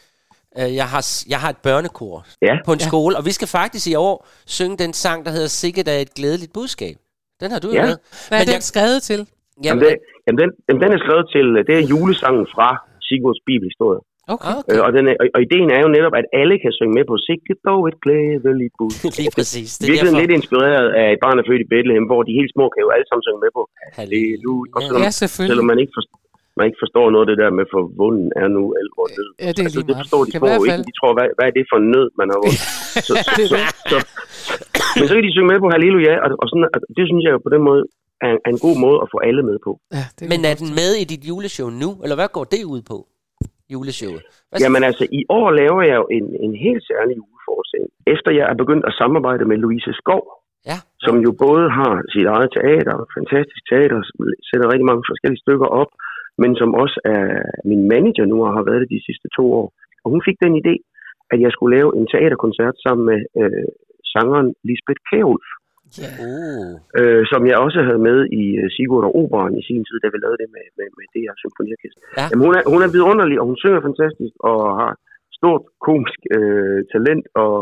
øh, 0.60 0.76
jeg, 0.76 0.86
har, 0.88 1.06
jeg 1.30 1.39
har 1.39 1.50
et 1.50 1.58
børnekor 1.58 2.26
Ja, 2.41 2.54
på 2.65 2.74
en 2.74 2.80
Ja. 2.80 2.88
skole, 2.88 3.17
og 3.17 3.26
vi 3.26 3.32
skal 3.32 3.48
faktisk 3.48 3.88
i 3.88 3.95
år 3.95 4.28
synge 4.48 4.78
den 4.78 4.93
sang, 4.93 5.26
der 5.26 5.32
hedder 5.32 5.48
Sikkert 5.48 5.88
er 5.88 5.98
et 5.98 6.13
glædeligt 6.13 6.54
budskab. 6.54 6.95
Den 7.41 7.52
har 7.52 7.60
du 7.60 7.67
jo 7.67 7.74
Ja. 7.74 7.86
med. 7.86 7.95
Hvad 8.28 8.38
er 8.38 8.41
Men 8.41 8.48
den 8.48 8.54
jeg- 8.54 8.63
skrevet 8.63 9.04
til? 9.04 9.17
jamen, 9.17 9.28
Jamen, 9.65 9.84
det, 9.84 9.95
jamen, 10.28 10.38
den, 10.41 10.50
jamen, 10.69 10.82
den 10.84 10.91
er 10.95 11.00
skrevet 11.06 11.26
til, 11.36 11.45
det 11.67 11.76
er 11.84 11.88
julesangen 11.93 12.48
fra 12.56 12.69
Sigurds 13.10 13.41
bibelhistorie. 13.50 14.02
Okay. 14.34 14.54
okay. 14.60 14.72
Øh, 14.74 14.82
og, 14.86 14.89
den 14.98 15.04
er, 15.12 15.15
og, 15.22 15.26
og 15.36 15.39
ideen 15.48 15.69
er 15.78 15.82
jo 15.86 15.89
netop, 15.98 16.13
at 16.22 16.26
alle 16.41 16.56
kan 16.63 16.72
synge 16.80 16.93
med 16.98 17.06
på 17.12 17.15
Sikkert 17.28 17.60
dog 17.69 17.82
et 17.91 17.98
glædeligt 18.06 18.74
bud. 18.80 18.93
Lige 19.22 19.34
præcis. 19.38 19.69
Det 19.80 19.84
er 19.86 19.89
Virkelig 19.91 20.12
derfor. 20.12 20.22
lidt 20.24 20.34
inspireret 20.39 20.88
af 21.02 21.08
et 21.15 21.19
barn 21.26 21.38
er 21.41 21.45
født 21.50 21.62
i 21.65 21.69
Bethlehem, 21.74 22.06
hvor 22.12 22.22
de 22.28 22.32
helt 22.39 22.52
små 22.56 22.65
kan 22.74 22.82
jo 22.86 22.89
alle 22.95 23.06
sammen 23.08 23.24
synge 23.28 23.41
med 23.45 23.52
på. 23.58 23.62
Halleluja. 24.00 24.72
Og 24.76 24.80
selvom, 24.86 25.02
Ja, 25.06 25.12
selvfølgelig. 25.22 25.50
selvom 25.52 25.67
man 25.72 25.80
ikke, 25.84 25.93
forstår, 25.98 26.17
man 26.60 26.65
ikke 26.69 26.82
forstår 26.84 27.06
noget 27.13 27.24
af 27.26 27.30
det 27.32 27.38
der 27.43 27.50
med, 27.60 27.65
for 27.74 27.82
vunden 28.02 28.28
er 28.41 28.48
nu 28.56 28.62
al 28.80 28.88
vor 28.98 29.08
nød. 29.17 29.30
Ja, 29.45 29.50
det 29.56 29.62
er 29.67 29.72
lige 29.76 29.88
det 29.89 29.95
forstår 30.02 30.22
de 30.28 30.32
små 30.39 30.48
jo 30.58 30.62
fald- 30.69 30.80
ikke. 30.80 30.88
De 30.89 30.93
tror, 31.00 31.12
hvad, 31.17 31.28
hvad 31.38 31.45
er 31.50 31.54
det 31.58 31.65
for 31.72 31.78
en 31.84 31.88
nød, 31.95 32.08
man 32.22 32.28
har 32.32 32.38
vundet? 32.43 32.62
så, 33.08 33.13
så, 33.28 33.34
er 33.43 33.48
så, 33.54 33.58
så, 33.91 33.98
men 35.00 35.06
så 35.10 35.13
kan 35.15 35.24
de 35.28 35.32
synge 35.36 35.50
med 35.52 35.60
på 35.63 35.69
Halleluja, 35.74 36.13
og, 36.24 36.30
og 36.41 36.45
sådan, 36.50 36.67
og 36.76 36.80
det 36.98 37.04
synes 37.10 37.24
jeg 37.26 37.32
jo 37.36 37.39
på 37.48 37.52
den 37.56 37.63
måde 37.69 37.82
er, 38.27 38.34
er 38.45 38.51
en 38.55 38.62
god 38.67 38.77
måde 38.86 38.97
at 39.03 39.08
få 39.13 39.17
alle 39.27 39.43
med 39.49 39.58
på. 39.67 39.71
Ja, 39.97 40.05
det 40.17 40.23
Men 40.32 40.39
er 40.49 40.55
den 40.62 40.69
med 40.82 40.91
i 41.01 41.05
dit 41.12 41.23
juleshow 41.29 41.69
nu? 41.84 41.89
Eller 42.03 42.17
hvad 42.19 42.29
går 42.38 42.45
det 42.53 42.63
ud 42.73 42.82
på? 42.91 42.97
Juleshowet. 43.73 44.21
Hvad 44.49 44.60
Jamen 44.63 44.84
altså, 44.89 45.03
i 45.19 45.21
år 45.39 45.47
laver 45.62 45.82
jeg 45.89 45.97
jo 46.01 46.08
en, 46.17 46.25
en 46.45 46.53
helt 46.65 46.84
særlig 46.91 47.13
juleforestilling. 47.21 47.91
Efter 48.13 48.29
jeg 48.39 48.45
er 48.51 48.58
begyndt 48.63 48.86
at 48.89 48.97
samarbejde 49.01 49.43
med 49.49 49.58
Louise 49.63 49.93
Skov, 50.01 50.23
Ja. 50.71 50.77
som 51.05 51.15
jo 51.25 51.32
både 51.45 51.65
har 51.79 51.93
sit 52.13 52.27
eget 52.36 52.49
teater, 52.58 52.95
fantastisk 53.17 53.62
teater, 53.71 53.99
som 54.10 54.17
sætter 54.49 54.71
rigtig 54.73 54.88
mange 54.89 55.03
forskellige 55.10 55.43
stykker 55.45 55.69
op, 55.82 55.91
men 56.41 56.51
som 56.62 56.69
også 56.84 56.97
er 57.15 57.23
min 57.69 57.84
manager 57.93 58.25
nu 58.32 58.38
og 58.47 58.51
har 58.58 58.63
været 58.69 58.82
det 58.84 58.89
de 58.95 59.05
sidste 59.08 59.27
to 59.38 59.43
år. 59.60 59.67
Og 60.03 60.08
hun 60.13 60.21
fik 60.27 60.38
den 60.45 60.53
idé, 60.62 60.75
at 61.34 61.38
jeg 61.45 61.51
skulle 61.53 61.75
lave 61.77 61.89
en 61.99 62.05
teaterkoncert 62.13 62.75
sammen 62.86 63.03
med 63.12 63.19
øh, 63.41 63.67
sangeren 64.13 64.49
Lisbeth 64.69 65.01
Kjærulf, 65.10 65.49
Uh. 65.97 66.71
øh, 66.99 67.23
som 67.32 67.41
jeg 67.49 67.58
også 67.65 67.80
havde 67.88 68.02
med 68.10 68.17
i 68.41 68.43
uh, 68.62 68.67
Sigurd 68.75 69.06
og 69.10 69.13
Operen 69.21 69.54
i 69.62 69.63
sin 69.69 69.84
tid, 69.88 69.97
da 70.04 70.08
vi 70.13 70.17
lavede 70.23 70.39
det 70.43 70.49
med, 70.56 70.65
med, 70.78 70.88
med 70.97 71.06
det 71.13 71.21
her 71.25 71.36
symfoniorkester. 71.43 72.02
Ja. 72.19 72.25
Jamen, 72.30 72.43
hun, 72.47 72.54
er, 72.60 72.63
hun 72.73 72.82
er 72.86 72.89
vidunderlig, 72.95 73.38
og 73.41 73.45
hun 73.49 73.58
synger 73.63 73.82
fantastisk, 73.89 74.34
og 74.49 74.60
har 74.82 74.91
stort 75.39 75.63
komisk 75.88 76.19
øh, 76.38 76.80
talent, 76.93 77.25
og, 77.43 77.56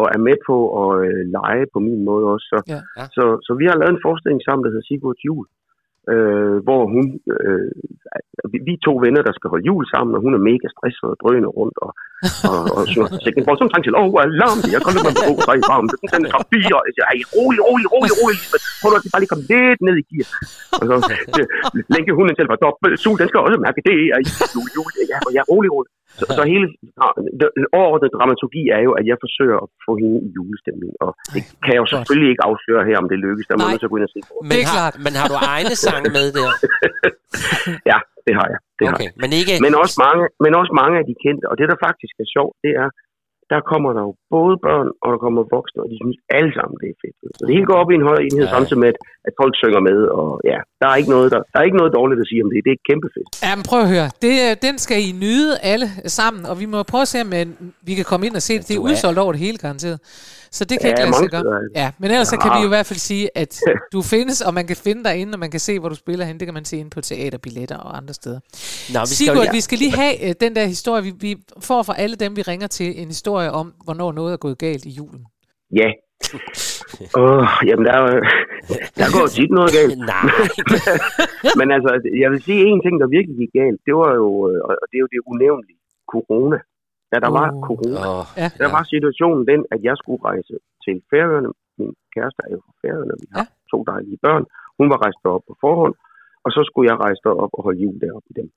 og 0.00 0.04
er 0.14 0.20
med 0.28 0.36
på 0.48 0.56
at 0.82 0.90
øh, 1.08 1.22
lege 1.36 1.64
på 1.74 1.78
min 1.86 2.00
måde 2.08 2.24
også. 2.34 2.46
Så, 2.52 2.58
Ja. 2.74 2.80
Ja. 2.98 3.04
så, 3.16 3.24
så 3.46 3.50
vi 3.60 3.64
har 3.70 3.76
lavet 3.78 3.94
en 3.94 4.04
forestilling 4.06 4.42
sammen, 4.44 4.62
der 4.64 4.70
hedder 4.72 4.88
Sigurds 4.88 5.22
Jul, 5.28 5.46
øh, 6.12 6.56
hvor 6.66 6.82
hun, 6.94 7.04
øh, 7.34 7.70
vi, 8.52 8.56
vi 8.66 8.72
er 8.76 8.82
to 8.86 8.92
venner, 9.04 9.22
der 9.28 9.34
skal 9.34 9.48
holde 9.52 9.66
jul 9.70 9.84
sammen, 9.94 10.12
og 10.16 10.20
hun 10.24 10.32
er 10.36 10.46
mega 10.50 10.66
stresset 10.74 11.08
og 11.12 11.16
drøner 11.22 11.50
rundt, 11.58 11.76
og, 11.84 11.90
og, 12.50 12.60
og 12.76 12.82
synger 12.92 13.08
sikkert 13.24 13.44
for 13.46 13.54
som 13.56 13.70
sang 13.72 13.82
til, 13.84 13.94
åh, 14.02 14.12
alarm, 14.26 14.58
jeg 14.74 14.80
kan 14.80 14.90
ikke 14.92 15.06
mig 15.08 15.16
på 15.28 15.32
sig 15.46 15.56
i 15.60 15.64
varmen, 15.70 15.88
den 16.14 16.26
er 16.26 16.30
top 16.34 16.46
4, 16.52 16.78
og 16.80 16.84
jeg 16.86 16.92
siger, 16.94 17.06
ej, 17.12 17.18
rolig, 17.36 17.60
rolig, 17.68 17.86
rolig, 17.94 18.12
rolig, 18.20 18.36
Lisbeth, 18.40 18.66
prøv 18.80 18.88
nu 18.90 18.96
at 18.98 19.12
bare 19.14 19.22
lige 19.22 19.32
komme 19.32 19.46
lidt 19.52 19.80
ned 19.86 19.96
i 20.02 20.04
gear. 20.10 20.28
Og 20.80 20.84
så 20.88 20.94
øh, 21.38 21.46
længe 21.94 22.10
hunden 22.18 22.34
selv 22.38 22.50
var 22.52 22.60
dobbelt, 22.64 22.94
sul, 23.02 23.16
den 23.20 23.28
skal 23.28 23.40
også 23.46 23.58
mærke 23.66 23.80
det, 23.88 23.98
er 24.14 24.20
jul, 24.54 24.68
jul, 24.76 24.90
ja, 25.12 25.18
og 25.26 25.30
jeg 25.34 25.42
er 25.44 25.48
rolig, 25.52 25.70
rolig. 25.76 25.90
Så, 26.18 26.24
så 26.38 26.42
hele 26.52 26.66
overordnede 27.80 28.12
dramaturgi 28.16 28.62
er 28.76 28.80
jo, 28.86 28.92
at 28.98 29.04
jeg 29.10 29.16
forsøger 29.24 29.56
at 29.64 29.68
få 29.86 29.92
hende 30.00 30.16
i 30.26 30.28
julestemning, 30.36 30.92
og 31.04 31.10
det 31.34 31.40
kan 31.64 31.72
jeg 31.74 31.80
jo 31.82 31.86
godt. 31.86 31.92
selvfølgelig 31.94 32.28
ikke 32.32 32.44
afsløre 32.50 32.82
her, 32.88 32.96
om 33.02 33.06
det 33.12 33.18
lykkes, 33.26 33.46
der 33.50 33.54
må 33.56 33.64
til 33.82 33.88
at 33.88 33.92
gå 33.92 33.98
ind 34.00 34.06
og 34.10 34.14
se 34.16 34.20
på. 34.28 34.34
Men, 34.48 34.50
Det 34.52 34.58
er 34.64 34.68
har, 34.70 34.76
klart. 34.78 34.94
men 35.04 35.12
har 35.20 35.26
du 35.32 35.36
egne 35.54 35.74
sange 35.86 36.08
med 36.16 36.26
der? 36.38 36.50
Ja, 37.90 37.98
det 38.26 38.32
har 38.38 38.46
jeg. 38.52 38.60
Det 38.78 38.84
har 38.88 38.94
Okay, 38.96 39.08
jeg. 39.10 39.20
men 39.22 39.30
ikke... 39.40 39.52
Men 39.66 39.72
også, 39.82 39.96
mange, 40.06 40.22
men 40.44 40.52
også 40.60 40.72
mange 40.82 40.94
af 41.00 41.04
de 41.10 41.14
kendte. 41.24 41.44
Og 41.50 41.54
det, 41.58 41.66
der 41.72 41.78
faktisk 41.86 42.14
er 42.24 42.28
sjovt, 42.36 42.54
det 42.64 42.72
er, 42.82 42.88
der 43.54 43.60
kommer 43.72 43.90
der 43.96 44.02
jo 44.08 44.12
både 44.36 44.54
børn, 44.66 44.88
og 45.02 45.08
der 45.12 45.18
kommer 45.24 45.40
voksne, 45.56 45.78
og 45.84 45.88
de 45.92 45.96
synes 46.02 46.18
alle 46.36 46.52
sammen, 46.58 46.76
det 46.82 46.88
er 46.92 46.98
fedt. 47.04 47.16
Så 47.38 47.42
det 47.46 47.52
hele 47.56 47.68
går 47.70 47.78
op 47.82 47.90
i 47.92 47.96
en 48.00 48.06
høj 48.10 48.18
enhed, 48.26 48.46
Ja. 48.48 48.54
samtidig 48.56 48.80
med, 48.84 48.90
at, 48.94 48.98
at 49.28 49.32
folk 49.40 49.52
synger 49.62 49.80
med. 49.88 49.98
Og 50.20 50.28
ja, 50.52 50.58
der 50.80 50.86
er, 50.90 50.96
ikke 51.00 51.12
noget, 51.16 51.28
der, 51.34 51.40
der 51.52 51.56
er 51.60 51.66
ikke 51.68 51.80
noget 51.82 51.92
dårligt 51.98 52.20
at 52.24 52.28
sige 52.30 52.40
om 52.44 52.48
det. 52.52 52.58
Det 52.66 52.72
er 52.76 52.80
kæmpe 52.90 53.08
fedt. 53.14 53.28
Ja, 53.46 53.52
men 53.58 53.64
prøv 53.70 53.80
at 53.86 53.90
høre. 53.96 54.08
Det, 54.26 54.34
øh, 54.46 54.52
den 54.66 54.74
skal 54.84 54.98
I 55.08 55.10
nyde 55.24 55.52
alle 55.72 55.88
sammen, 56.18 56.42
og 56.50 56.54
vi 56.62 56.66
må 56.72 56.78
prøve 56.92 57.04
at 57.06 57.10
se, 57.14 57.18
om 57.26 57.30
øh, 57.38 57.46
vi 57.88 57.92
kan 57.98 58.06
komme 58.10 58.24
ind 58.28 58.34
og 58.40 58.44
se 58.48 58.52
det. 58.58 58.64
Det 58.68 58.74
er 58.76 58.80
er- 58.82 58.86
udsolgt 58.88 59.18
over 59.24 59.32
det 59.34 59.40
hele, 59.46 59.58
garanteret. 59.64 59.98
Så 60.58 60.62
det 60.64 60.76
kan 60.80 60.88
Ja, 60.88 60.92
ikke 60.92 61.00
lade 61.02 61.14
sig 61.24 61.30
gøre. 61.30 61.60
Ja, 61.82 61.88
men 62.00 62.10
ellers 62.10 62.28
så 62.28 62.36
kan 62.42 62.50
Ja. 62.50 62.56
vi 62.58 62.60
jo 62.64 62.68
i 62.70 62.74
hvert 62.76 62.86
fald 62.90 62.98
sige, 63.10 63.24
at 63.42 63.52
du 63.94 64.00
findes, 64.02 64.40
og 64.46 64.54
man 64.58 64.66
kan 64.70 64.76
finde 64.86 65.04
dig 65.04 65.14
inde, 65.20 65.32
og 65.36 65.40
man 65.44 65.50
kan 65.50 65.60
se, 65.68 65.72
hvor 65.80 65.88
du 65.88 65.94
spiller 66.04 66.24
hen. 66.28 66.40
Det 66.40 66.46
kan 66.46 66.54
man 66.54 66.64
se 66.64 66.76
inde 66.76 66.90
på 66.90 67.00
teaterbilletter 67.00 67.78
og 67.86 67.96
andre 67.96 68.14
steder. 68.20 68.40
Nå, 68.94 69.00
vi 69.00 69.06
skal 69.06 69.06
Sigurd, 69.06 69.46
jo, 69.46 69.52
vi 69.58 69.60
skal 69.60 69.78
lige 69.78 69.94
have 70.02 70.14
øh, 70.28 70.34
den 70.44 70.52
der 70.56 70.66
historie. 70.74 71.02
Vi, 71.08 71.12
vi 71.26 71.36
får 71.68 71.82
fra 71.82 71.94
alle 72.02 72.16
dem, 72.16 72.36
vi 72.36 72.42
ringer 72.42 72.66
til, 72.66 72.88
en 73.02 73.08
historie 73.16 73.50
om, 73.60 73.66
hvornår 73.84 74.12
noget 74.12 74.32
er 74.32 74.36
gået 74.46 74.58
galt 74.58 74.84
i 74.84 74.92
julen. 74.98 75.22
Ja. 75.80 75.88
Åh, 77.20 77.46
jamen, 77.68 77.84
der, 77.86 77.92
er 77.92 78.06
der 78.98 79.06
går 79.16 79.26
tit 79.36 79.50
noget 79.58 79.70
galt. 79.78 79.98
Nej. 80.12 80.24
Men 81.58 81.66
altså, 81.76 81.90
jeg 82.22 82.28
vil 82.32 82.40
sige 82.48 82.62
en 82.72 82.80
ting, 82.84 82.94
der 83.02 83.06
virkelig 83.16 83.36
gik 83.42 83.52
galt. 83.60 83.80
Det 83.86 83.94
var 84.02 84.10
jo, 84.22 84.28
øh, 84.48 84.58
og 84.82 84.84
det 84.90 84.96
er 84.98 85.04
jo 85.06 85.10
det 85.14 85.20
unævnlige, 85.32 85.78
corona. 86.14 86.58
Da 87.14 87.18
der 87.26 87.30
var 87.40 87.46
Uh. 87.52 87.60
corona, 87.68 87.98
Åh, 88.12 88.24
Ja. 88.40 88.48
Der 88.62 88.68
var 88.76 88.82
situationen 88.94 89.42
den, 89.52 89.60
at 89.74 89.80
jeg 89.88 89.94
skulle 90.00 90.20
rejse 90.30 90.54
til 90.84 90.96
Færøerne. 91.10 91.50
Min 91.78 91.92
kæreste 92.14 92.40
er 92.46 92.50
jo 92.56 92.60
fra 92.66 92.74
Færøerne, 92.82 93.14
vi 93.22 93.26
har 93.34 93.46
Ja. 93.48 93.52
to 93.72 93.78
dejlige 93.92 94.18
børn. 94.26 94.44
Hun 94.78 94.86
var 94.92 94.98
rejst 95.04 95.20
derop 95.24 95.44
på 95.50 95.54
forhånd, 95.64 95.94
og 96.44 96.50
så 96.56 96.60
skulle 96.68 96.86
jeg 96.90 96.96
rejse 97.04 97.20
derop 97.26 97.52
og 97.56 97.62
holde 97.66 97.80
jul 97.84 97.96
deroppe 98.04 98.28
i 98.32 98.34
dem. 98.40 98.48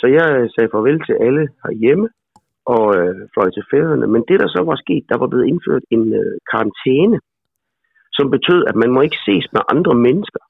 Så 0.00 0.06
jeg 0.16 0.26
øh, 0.38 0.46
sagde 0.54 0.72
farvel 0.74 0.98
til 1.08 1.16
alle 1.26 1.44
herhjemme 1.64 2.06
og 2.74 2.84
øh, 2.98 3.14
fløj 3.34 3.48
til 3.56 3.64
Færøerne. 3.70 4.06
Men 4.14 4.22
det, 4.28 4.36
der 4.42 4.48
så 4.56 4.60
var 4.70 4.76
sket, 4.84 5.04
der 5.10 5.16
var 5.22 5.28
blevet 5.32 5.46
indført 5.52 5.84
en 5.96 6.04
øh, 6.20 6.34
karantæne, 6.50 7.18
som 8.16 8.26
betød, 8.36 8.60
at 8.70 8.76
man 8.82 8.90
må 8.94 9.00
ikke 9.06 9.20
ses 9.28 9.46
med 9.54 9.62
andre 9.74 9.94
mennesker 10.06 10.42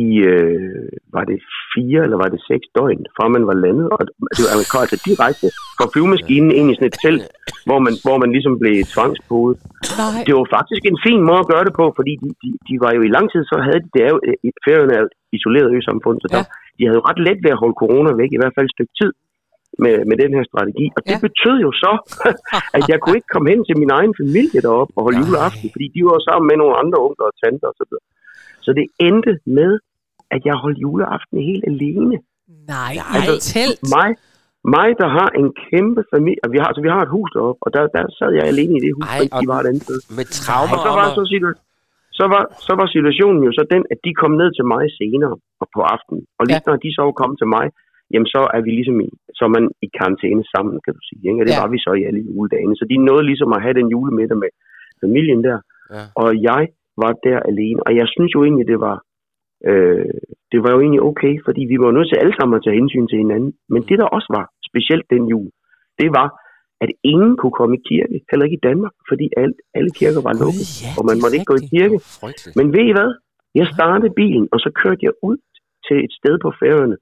i, 0.00 0.02
øh, 0.32 0.88
var 1.16 1.24
det 1.30 1.38
fire 1.74 2.00
eller 2.06 2.18
var 2.24 2.30
det 2.34 2.40
seks 2.50 2.66
døgn, 2.78 3.02
fra 3.16 3.24
man 3.34 3.44
var 3.50 3.56
landet. 3.64 3.86
Og 3.94 4.00
det 4.36 4.42
var 4.44 4.56
man 4.60 4.68
kom 4.72 4.80
altså 4.84 4.98
direkte 5.08 5.46
fra 5.76 5.84
flyvemaskinen 5.92 6.50
ind 6.58 6.66
i 6.70 6.74
sådan 6.76 6.90
et 6.92 6.98
telt, 7.04 7.24
hvor 7.68 7.78
man, 7.86 7.94
hvor 8.06 8.16
man 8.22 8.30
ligesom 8.36 8.54
blev 8.62 8.74
tvangspodet. 8.94 9.56
Det 10.26 10.34
var 10.38 10.46
faktisk 10.58 10.82
en 10.92 10.98
fin 11.06 11.20
måde 11.28 11.40
at 11.44 11.50
gøre 11.52 11.64
det 11.68 11.74
på, 11.80 11.84
fordi 11.98 12.12
de, 12.22 12.28
de, 12.42 12.48
de 12.68 12.74
var 12.84 12.90
jo 12.96 13.00
i 13.08 13.14
lang 13.16 13.26
tid, 13.32 13.42
så 13.50 13.56
havde 13.66 13.80
de, 13.84 13.88
det 13.94 14.02
er 14.06 14.10
jo, 14.14 14.18
et 14.48 14.56
Færøerne 14.66 14.94
er 15.00 15.04
isoleret 15.38 15.68
øsamfund, 15.78 16.18
så 16.22 16.28
der, 16.34 16.42
Ja. 16.42 16.50
de 16.76 16.82
havde 16.86 16.98
jo 17.00 17.06
ret 17.10 17.20
let 17.28 17.38
ved 17.44 17.52
at 17.54 17.60
holde 17.62 17.76
corona 17.82 18.10
væk, 18.22 18.30
i 18.32 18.40
hvert 18.40 18.54
fald 18.56 18.66
et 18.68 18.76
stykke 18.76 18.94
tid 19.00 19.12
med, 19.84 19.94
med 20.10 20.16
den 20.22 20.30
her 20.36 20.44
strategi. 20.50 20.86
Og 20.96 21.00
det 21.08 21.16
Ja. 21.18 21.24
betød 21.26 21.56
jo 21.66 21.70
så, 21.84 21.92
at 22.76 22.84
jeg 22.90 22.98
kunne 23.00 23.16
ikke 23.18 23.32
komme 23.34 23.48
hen 23.52 23.60
til 23.68 23.76
min 23.82 23.92
egen 23.98 24.12
familie 24.20 24.60
deroppe 24.66 24.92
og 24.96 25.02
holde 25.06 25.18
Nej. 25.20 25.26
juleaften, 25.28 25.68
fordi 25.74 25.86
de 25.94 26.00
var 26.10 26.18
sammen 26.28 26.46
med 26.50 26.56
nogle 26.62 26.74
andre 26.82 26.98
onkler 27.06 27.26
og 27.32 27.36
tanter 27.42 27.68
og 27.72 27.76
så 28.64 28.70
det 28.78 28.86
endte 29.08 29.32
med, 29.58 29.72
at 30.34 30.40
jeg 30.48 30.54
holdt 30.64 30.78
juleaften 30.86 31.36
helt 31.50 31.64
alene. 31.72 32.16
Nej, 32.74 32.92
Nej. 33.02 33.26
et 33.36 33.40
telt. 33.54 33.80
Mig, 33.96 34.08
mig, 34.76 34.88
der 35.02 35.08
har 35.18 35.28
en 35.40 35.48
kæmpe 35.66 36.02
familie, 36.14 36.40
vi 36.54 36.58
har, 36.60 36.66
altså, 36.70 36.82
vi 36.86 36.90
har 36.94 37.02
et 37.06 37.12
hus 37.16 37.28
deroppe, 37.34 37.58
og 37.64 37.70
der, 37.76 37.82
der 37.96 38.02
sad 38.18 38.30
jeg 38.38 38.44
alene 38.52 38.74
i 38.78 38.82
det 38.86 38.92
hus, 38.96 39.06
Ej, 39.14 39.20
de 39.40 39.44
var 39.52 39.58
et 39.62 39.68
andet 39.70 39.82
sted. 39.88 39.98
med 40.18 40.24
traumer 40.40 40.74
Og 40.74 40.78
så 40.86 40.90
var, 40.98 41.06
så, 41.18 41.22
situa- 41.32 41.60
så, 42.18 42.24
var, 42.32 42.42
så 42.66 42.72
var 42.80 42.86
situationen 42.96 43.40
jo 43.48 43.52
så 43.58 43.62
den, 43.74 43.82
at 43.92 43.98
de 44.06 44.10
kom 44.20 44.32
ned 44.40 44.48
til 44.58 44.64
mig 44.74 44.84
senere 45.00 45.34
og 45.62 45.66
på 45.76 45.80
aftenen. 45.94 46.22
Og 46.38 46.42
lige 46.50 46.60
Ja. 46.64 46.68
når 46.70 46.76
de 46.84 46.90
så 46.98 47.04
kommet 47.20 47.36
til 47.42 47.48
mig, 47.56 47.66
jamen 48.12 48.28
så 48.34 48.40
er 48.56 48.60
vi 48.66 48.70
ligesom 48.78 48.98
i, 49.06 49.08
så 49.36 49.42
er 49.48 49.52
man 49.56 49.64
i 49.86 49.88
karantæne 49.98 50.42
sammen, 50.54 50.76
kan 50.84 50.92
du 50.98 51.02
sige. 51.08 51.22
Ikke? 51.30 51.40
Og 51.42 51.46
det 51.48 51.54
ja. 51.56 51.62
var 51.62 51.68
vi 51.74 51.78
så 51.86 51.92
i 52.00 52.02
alle 52.08 52.20
juledagene. 52.28 52.74
Så 52.80 52.84
de 52.92 52.96
nåede 53.08 53.24
ligesom 53.30 53.50
at 53.56 53.60
have 53.64 53.74
den 53.80 53.88
julemiddag 53.94 54.38
med 54.44 54.50
familien 55.02 55.40
der. 55.48 55.58
Ja. 55.94 56.02
Og 56.22 56.28
jeg 56.50 56.62
var 57.02 57.12
der 57.26 57.38
alene. 57.50 57.80
Og 57.86 57.92
jeg 58.00 58.06
synes 58.14 58.30
jo 58.34 58.40
egentlig, 58.44 58.66
det 58.72 58.80
var, 58.86 58.96
øh, 59.70 60.14
det 60.52 60.60
var 60.64 60.70
jo 60.74 60.80
egentlig 60.80 61.02
okay, 61.10 61.34
fordi 61.46 61.62
vi 61.72 61.76
var 61.84 61.90
nødt 61.96 62.08
til 62.10 62.20
alle 62.22 62.34
sammen 62.36 62.56
at 62.56 62.64
tage 62.64 62.78
hensyn 62.80 63.06
til 63.08 63.18
hinanden. 63.18 63.52
Men 63.72 63.82
det 63.88 63.96
der 64.00 64.08
også 64.16 64.28
var 64.38 64.44
specielt 64.70 65.06
den 65.14 65.24
jul, 65.32 65.48
det 66.00 66.10
var, 66.18 66.28
at 66.84 66.90
ingen 67.12 67.34
kunne 67.36 67.56
komme 67.60 67.74
i 67.76 67.84
kirke, 67.90 68.16
heller 68.30 68.44
ikke 68.46 68.60
i 68.60 68.66
Danmark, 68.68 68.94
fordi 69.10 69.26
alt, 69.42 69.58
alle 69.78 69.92
kirker 70.00 70.22
var 70.28 70.34
lukket, 70.42 70.66
ja, 70.82 70.90
og 70.98 71.02
man 71.10 71.18
måtte 71.22 71.36
ikke 71.36 71.50
gå 71.52 71.58
i 71.62 71.68
kirke. 71.76 71.98
Men 72.58 72.66
ved 72.74 72.84
I 72.90 72.94
hvad? 72.96 73.10
Jeg 73.60 73.66
startede 73.76 74.16
bilen, 74.20 74.46
og 74.52 74.58
så 74.64 74.70
kørte 74.82 75.02
jeg 75.08 75.14
ud 75.28 75.36
til 75.86 75.96
et 76.06 76.12
sted 76.20 76.34
på 76.44 76.50
Færøerne, 76.60 76.96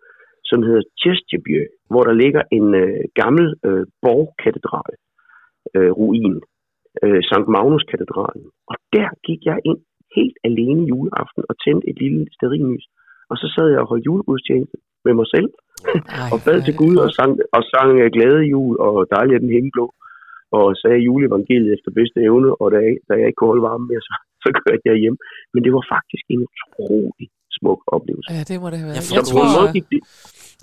som 0.51 0.59
hedder 0.67 0.85
Tjestjebjø, 1.01 1.63
hvor 1.91 2.03
der 2.09 2.15
ligger 2.23 2.43
en 2.59 2.67
øh, 2.83 3.01
gammel 3.21 3.47
øh, 3.69 3.85
borgkatedral, 4.05 4.93
øh, 5.77 5.91
ruin, 6.01 6.37
øh, 7.05 7.21
Sankt 7.29 7.49
Magnus 7.57 7.85
katedralen. 7.91 8.45
Og 8.71 8.77
der 8.97 9.09
gik 9.27 9.41
jeg 9.51 9.59
ind 9.71 9.81
helt 10.17 10.37
alene 10.49 10.83
juleaften 10.93 11.43
og 11.51 11.55
tændte 11.65 11.89
et 11.91 11.97
lille 12.05 12.23
stearinlys. 12.37 12.87
Og 13.31 13.37
så 13.41 13.47
sad 13.55 13.67
jeg 13.73 13.81
og 13.83 13.89
holdt 13.91 14.07
julegudstjeneste 14.09 14.77
med 15.07 15.15
mig 15.21 15.29
selv, 15.35 15.49
Ej, 15.53 16.29
og 16.33 16.39
bad 16.47 16.59
til 16.67 16.75
Gud 16.83 16.97
og 17.05 17.11
sang, 17.19 17.33
og 17.57 17.63
sang 17.73 17.91
øh, 18.03 18.09
glade 18.17 18.43
jul 18.55 18.75
og 18.87 18.95
dejlig 19.15 19.35
er 19.35 19.43
den 19.45 19.55
himmelblå. 19.57 19.87
Og 20.59 20.67
sagde 20.83 21.07
juleevangeliet 21.09 21.73
efter 21.77 21.91
bedste 21.99 22.19
evne, 22.29 22.49
og 22.61 22.67
da 22.73 22.79
jeg, 22.87 22.95
da 23.09 23.13
jeg 23.21 23.27
ikke 23.29 23.39
kunne 23.39 23.53
holde 23.53 23.67
varmen 23.69 23.87
mere, 23.91 24.03
så, 24.09 24.15
så 24.45 24.49
kørte 24.61 24.85
jeg 24.91 24.97
hjem. 25.03 25.17
Men 25.53 25.61
det 25.65 25.73
var 25.77 25.85
faktisk 25.95 26.25
en 26.35 26.41
utrolig 26.47 27.29
smuk 27.57 27.81
oplevelse. 27.97 28.29
Ja, 28.37 28.43
det 28.51 28.57
må 28.63 28.67
det 28.73 28.79
have 28.83 28.89
været. 28.91 28.99
Jeg 28.99 29.07
Så 29.09 29.15
Jeg 29.19 29.25
på, 29.35 29.41
en 29.45 29.51
tror, 29.51 29.59
måde 29.59 29.71
gik 29.77 29.87
det, 29.95 30.01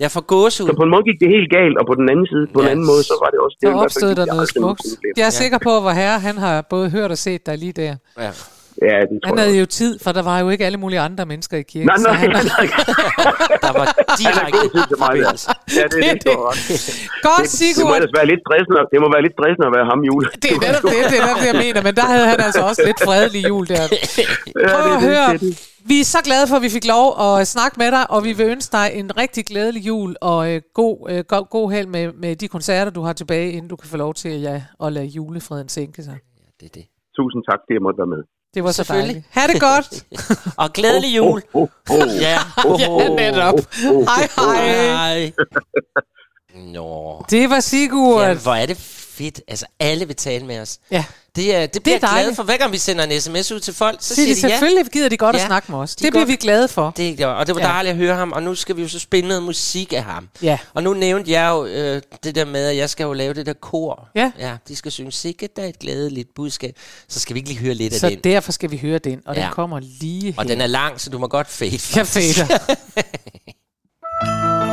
Jeg 0.03 0.11
får 0.15 0.21
gåsehud. 0.33 0.69
så 0.69 0.75
på 0.81 0.83
en 0.87 0.89
måde 0.93 1.03
gik 1.09 1.19
det 1.23 1.29
helt 1.37 1.49
galt, 1.57 1.75
og 1.79 1.85
på 1.91 1.95
den 1.99 2.07
anden 2.13 2.27
side, 2.31 2.45
på 2.53 2.59
Ja. 2.59 2.63
den 2.63 2.71
anden 2.73 2.85
måde, 2.91 3.03
så 3.11 3.15
var 3.23 3.29
det 3.33 3.39
også 3.45 3.55
det. 3.59 3.65
der 3.67 3.73
i 3.73 3.77
hvert 3.81 3.93
fald 3.93 4.03
opstod 4.03 4.11
der 4.19 4.25
jeg 4.25 4.33
noget 4.35 4.49
smukt. 4.57 4.81
Jeg 5.19 5.25
er 5.31 5.35
sikker 5.43 5.59
på, 5.67 5.73
hvor 5.83 5.93
herre 6.01 6.19
han 6.27 6.35
har 6.45 6.55
både 6.75 6.87
hørt 6.89 7.11
og 7.15 7.19
set 7.27 7.41
dig 7.47 7.55
lige 7.63 7.73
der. 7.83 7.93
Ja. 8.25 8.31
Ja, 8.91 8.97
den 9.09 9.15
tror 9.21 9.27
Han 9.29 9.37
jeg. 9.37 9.43
havde 9.45 9.59
jo 9.63 9.67
tid, 9.79 9.93
for 10.03 10.11
der 10.17 10.23
var 10.31 10.37
jo 10.43 10.47
ikke 10.53 10.65
alle 10.67 10.77
mulige 10.83 10.99
andre 11.09 11.25
mennesker 11.31 11.55
i 11.63 11.65
kirken. 11.71 11.87
Nej, 11.91 11.97
nej, 12.07 12.13
han, 12.23 12.29
nej, 12.29 12.43
nej. 12.57 12.65
Der 13.65 13.71
var 13.79 13.85
direkte 14.23 14.65
til 14.89 14.97
mig, 15.03 15.13
der. 15.25 15.33
Ja, 15.77 15.83
det, 15.83 15.91
Det 15.93 16.03
det, 16.03 16.03
det, 16.03 16.13
det, 16.13 16.23
det. 16.23 16.35
Godt, 17.29 17.47
det, 17.49 17.77
det 17.77 17.83
må 17.89 17.93
Sigurd. 17.95 18.03
være 18.19 18.27
lidt 18.31 18.41
stressende, 18.45 18.81
det 18.93 18.97
må 19.03 19.07
være 19.15 19.23
lidt 19.27 19.35
stressende 19.37 19.65
at 19.69 19.73
være 19.77 19.85
ham 19.91 19.99
jule. 20.09 20.27
Det 20.43 20.49
er 20.55 20.59
netop 20.65 20.83
det, 20.91 20.97
det 21.11 21.17
er 21.19 21.23
netop 21.27 21.39
det, 21.43 21.47
jeg 21.53 21.59
mener. 21.65 21.79
Men 21.87 21.93
der 21.99 22.05
havde 22.13 22.27
han 22.33 22.39
altså 22.47 22.61
også 22.69 22.81
lidt 22.89 22.99
fredelig 23.09 23.41
jul 23.51 23.65
der. 23.73 23.83
Ja, 23.93 24.67
Prøv 24.73 24.81
det, 24.87 24.95
at 24.95 25.01
det, 25.01 25.09
høre. 25.09 25.27
det, 25.33 25.41
det. 25.41 25.53
Vi 25.87 25.99
er 25.99 26.03
så 26.03 26.17
glade 26.23 26.47
for, 26.47 26.55
at 26.55 26.61
vi 26.61 26.69
fik 26.69 26.85
lov 26.85 27.05
at 27.21 27.47
snakke 27.47 27.75
med 27.77 27.91
dig, 27.91 28.11
og 28.11 28.23
vi 28.23 28.33
vil 28.33 28.45
ønske 28.45 28.71
dig 28.71 28.91
en 28.93 29.17
rigtig 29.17 29.45
glædelig 29.45 29.87
jul 29.87 30.15
og 30.21 30.51
øh, 30.51 30.61
god, 30.73 31.09
øh, 31.09 31.23
god, 31.27 31.45
god 31.49 31.71
held 31.71 31.87
med, 31.87 32.13
med 32.13 32.35
de 32.35 32.47
koncerter, 32.47 32.91
du 32.91 33.01
har 33.01 33.13
tilbage, 33.13 33.51
inden 33.51 33.69
du 33.69 33.75
kan 33.75 33.89
få 33.89 33.97
lov 33.97 34.13
til 34.13 34.41
ja, 34.41 34.63
at 34.83 34.93
lade 34.93 35.05
julefreden 35.05 35.69
sænke 35.69 36.03
sig. 36.03 36.17
Det 36.59 36.65
er 36.65 36.69
det. 36.73 36.85
Tusind 37.15 37.43
tak, 37.49 37.59
fordi 37.63 37.73
jeg 37.73 37.81
måtte 37.81 37.97
være 37.97 38.07
med. 38.07 38.23
Det 38.53 38.63
var 38.63 38.71
så 38.71 38.75
Selvfølgelig. 38.75 39.15
dejligt. 39.15 39.27
Ha' 39.31 39.47
det 39.47 39.61
godt. 39.61 40.05
Og 40.63 40.73
glædelig 40.73 41.17
jul. 41.17 41.41
Oh, 41.53 41.61
oh, 41.61 41.67
oh. 41.89 42.07
Ja. 42.21 42.37
ja, 42.79 43.09
netop. 43.09 43.59
Hej, 44.09 44.27
hej. 44.37 44.65
Hej. 44.87 45.31
Nå. 46.73 47.25
Det 47.29 47.49
var 47.49 47.59
Sigurd. 47.59 48.27
Ja, 48.27 48.33
hvor 48.43 48.53
er 48.53 48.65
det 48.65 48.77
fedt. 49.17 49.41
Altså, 49.47 49.65
alle 49.79 50.07
vil 50.07 50.15
tale 50.15 50.45
med 50.45 50.59
os. 50.59 50.77
Ja. 50.91 51.03
Det 51.35 51.55
er, 51.55 51.65
det 51.65 51.83
bliver 51.83 51.95
er 51.95 51.99
jeg 51.99 52.09
glad 52.09 52.09
dejligt. 52.09 52.35
for. 52.35 52.43
Hver 52.43 52.57
gang 52.57 52.71
vi 52.71 52.77
sender 52.77 53.03
en 53.03 53.21
sms 53.21 53.51
ud 53.51 53.59
til 53.59 53.73
folk, 53.73 53.97
så 54.01 54.07
Så 54.07 54.15
siger 54.15 54.25
de 54.35 54.41
de 54.41 54.47
ja. 54.47 54.49
selvfølgelig 54.49 54.85
gider 54.91 55.09
de 55.09 55.17
godt 55.17 55.35
at 55.35 55.41
Ja, 55.41 55.47
snakke 55.47 55.71
med 55.71 55.79
os. 55.79 55.95
de 55.95 56.03
Det 56.03 56.11
bliver 56.13 56.21
godt- 56.25 56.29
vi 56.31 56.35
glade 56.35 56.67
for. 56.67 56.93
Det, 56.97 57.19
er- 57.19 57.27
og 57.27 57.47
det 57.47 57.55
var 57.55 57.61
Ja. 57.61 57.67
dejligt 57.67 57.91
at 57.91 57.97
høre 57.97 58.15
ham, 58.15 58.31
og 58.31 58.43
nu 58.43 58.55
skal 58.55 58.75
vi 58.77 58.81
jo 58.81 58.87
så 58.87 58.99
spille 58.99 59.27
noget 59.27 59.43
musik 59.43 59.93
af 59.93 60.03
ham. 60.03 60.29
Ja. 60.41 60.57
Og 60.73 60.83
nu 60.83 60.93
nævnte 60.93 61.31
jeg 61.31 61.49
jo 61.49 61.65
øh, 61.65 62.01
det 62.23 62.35
der 62.35 62.45
med, 62.45 62.67
at 62.67 62.77
jeg 62.77 62.89
skal 62.89 63.03
jo 63.03 63.13
lave 63.13 63.33
det 63.33 63.45
der 63.45 63.53
kor. 63.53 64.09
Ja. 64.15 64.31
ja 64.39 64.55
de 64.67 64.75
skal 64.75 64.91
synge 64.91 65.11
sikkert, 65.11 65.55
der 65.55 65.63
er 65.63 65.67
et 65.67 65.79
glædeligt 65.79 66.29
budskab. 66.35 66.75
Så 67.09 67.19
skal 67.19 67.33
vi 67.33 67.39
ikke 67.39 67.49
lige 67.49 67.59
høre 67.59 67.73
lidt 67.73 67.95
Så 67.95 68.05
af 68.05 68.11
den. 68.11 68.19
derfor 68.23 68.51
skal 68.51 68.71
vi 68.71 68.77
høre 68.77 68.99
den, 68.99 69.21
og 69.25 69.35
Ja. 69.35 69.41
den 69.41 69.51
kommer 69.51 69.79
lige 69.79 70.33
Og 70.37 70.43
her. 70.43 70.49
den 70.49 70.61
er 70.61 70.67
lang, 70.67 71.01
så 71.01 71.09
du 71.09 71.17
må 71.19 71.27
godt 71.27 71.47
fade. 71.47 71.79
Jeg 71.95 72.07
fader. 72.07 72.75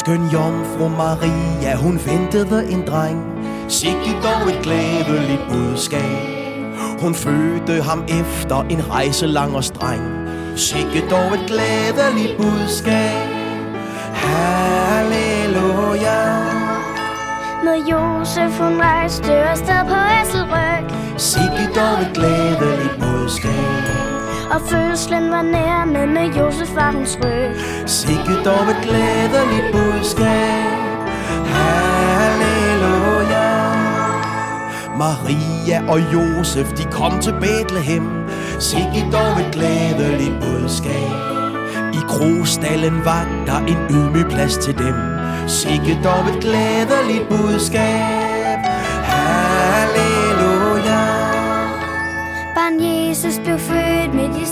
Skøn 0.00 0.28
jomfru 0.32 0.88
Maria, 0.88 1.76
hun 1.76 2.00
ventede 2.06 2.70
en 2.72 2.86
dreng. 2.86 3.20
Sikke 3.68 4.16
dog 4.22 4.48
et 4.48 4.62
glædeligt 4.62 5.40
budskab. 5.50 6.60
Hun 7.00 7.14
fødte 7.14 7.82
ham 7.82 8.04
efter 8.08 8.62
en 8.70 8.90
rejse 8.90 9.26
lang 9.26 9.56
og 9.56 9.64
streng. 9.64 10.28
Sikke 10.56 11.02
dog 11.10 11.34
et 11.34 11.46
glædeligt 11.46 12.36
budskab. 12.36 13.28
Halleluja. 14.14 15.40
Med 17.64 17.86
Josef 17.90 18.58
hun 18.60 18.80
rejste 18.80 19.32
afsted 19.32 19.84
på 19.88 19.94
æselryg 20.20 20.84
Sikke 21.16 21.70
dog 21.74 22.00
et 22.00 22.10
glædeligt 22.14 22.98
budskab 23.00 24.09
og 24.50 24.60
fødslen 24.60 25.30
var 25.30 25.42
nær, 25.42 25.84
men 25.84 26.14
med 26.14 26.34
Josef 26.38 26.74
var 26.74 26.92
hun 26.92 27.06
tryg 27.06 27.50
Sikke 27.86 28.34
dog 28.44 28.68
et 28.72 28.80
glædeligt 28.82 29.72
budskab. 29.72 30.98
Halleluja 31.54 33.48
Maria 34.98 35.82
og 35.88 36.00
Josef, 36.12 36.72
de 36.72 36.84
kom 36.84 37.20
til 37.20 37.34
Bethlehem. 37.40 38.28
Sikke 38.58 39.06
dog 39.12 39.40
et 39.40 39.50
glædeligt 39.52 40.34
budskab. 40.40 41.10
I 41.92 42.00
krostallen 42.08 43.04
var 43.04 43.24
der 43.46 43.58
en 43.58 43.78
ydmyg 43.90 44.26
plads 44.30 44.56
til 44.56 44.78
dem. 44.78 44.94
Sikke 45.48 45.98
dog 46.04 46.28
et 46.34 46.40
glædeligt 46.40 47.28
budskab. 47.28 48.49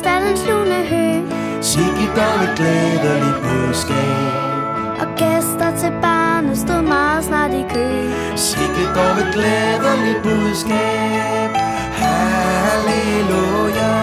Stallens 0.08 0.42
lune 0.48 0.80
hø. 0.90 1.06
Sikke 1.60 2.04
dog 2.18 2.36
et 2.46 2.52
glædeligt 2.58 3.38
budskab. 3.46 4.32
Og 5.02 5.08
gæster 5.16 5.70
til 5.80 5.92
barnet 6.02 6.58
stod 6.58 6.82
meget 6.82 7.24
snart 7.24 7.50
i 7.50 7.64
kø. 7.74 7.88
Sikke 8.36 8.84
dog 8.96 9.14
et 9.22 9.30
glædeligt 9.36 10.20
budskab. 10.22 11.50
Halleluja. 12.02 13.94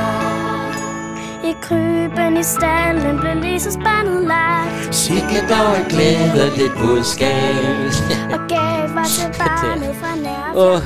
I 1.50 1.52
kryben 1.62 2.38
i 2.38 2.44
stallen 2.44 3.20
blev 3.20 3.52
Jesus 3.52 3.78
barnet 3.88 4.28
lagt. 4.34 4.96
Sikke 4.96 5.40
dog 5.54 5.72
et 5.80 5.88
glædeligt 5.94 6.76
budskab. 6.78 7.92
Og 8.36 8.42
gav 8.50 8.96
var 8.96 9.08
til 9.18 9.38
barnet 9.38 9.96
fra 9.96 10.16
nær 10.16 10.54
Åh, 10.56 10.82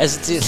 altså 0.00 0.20
det, 0.26 0.42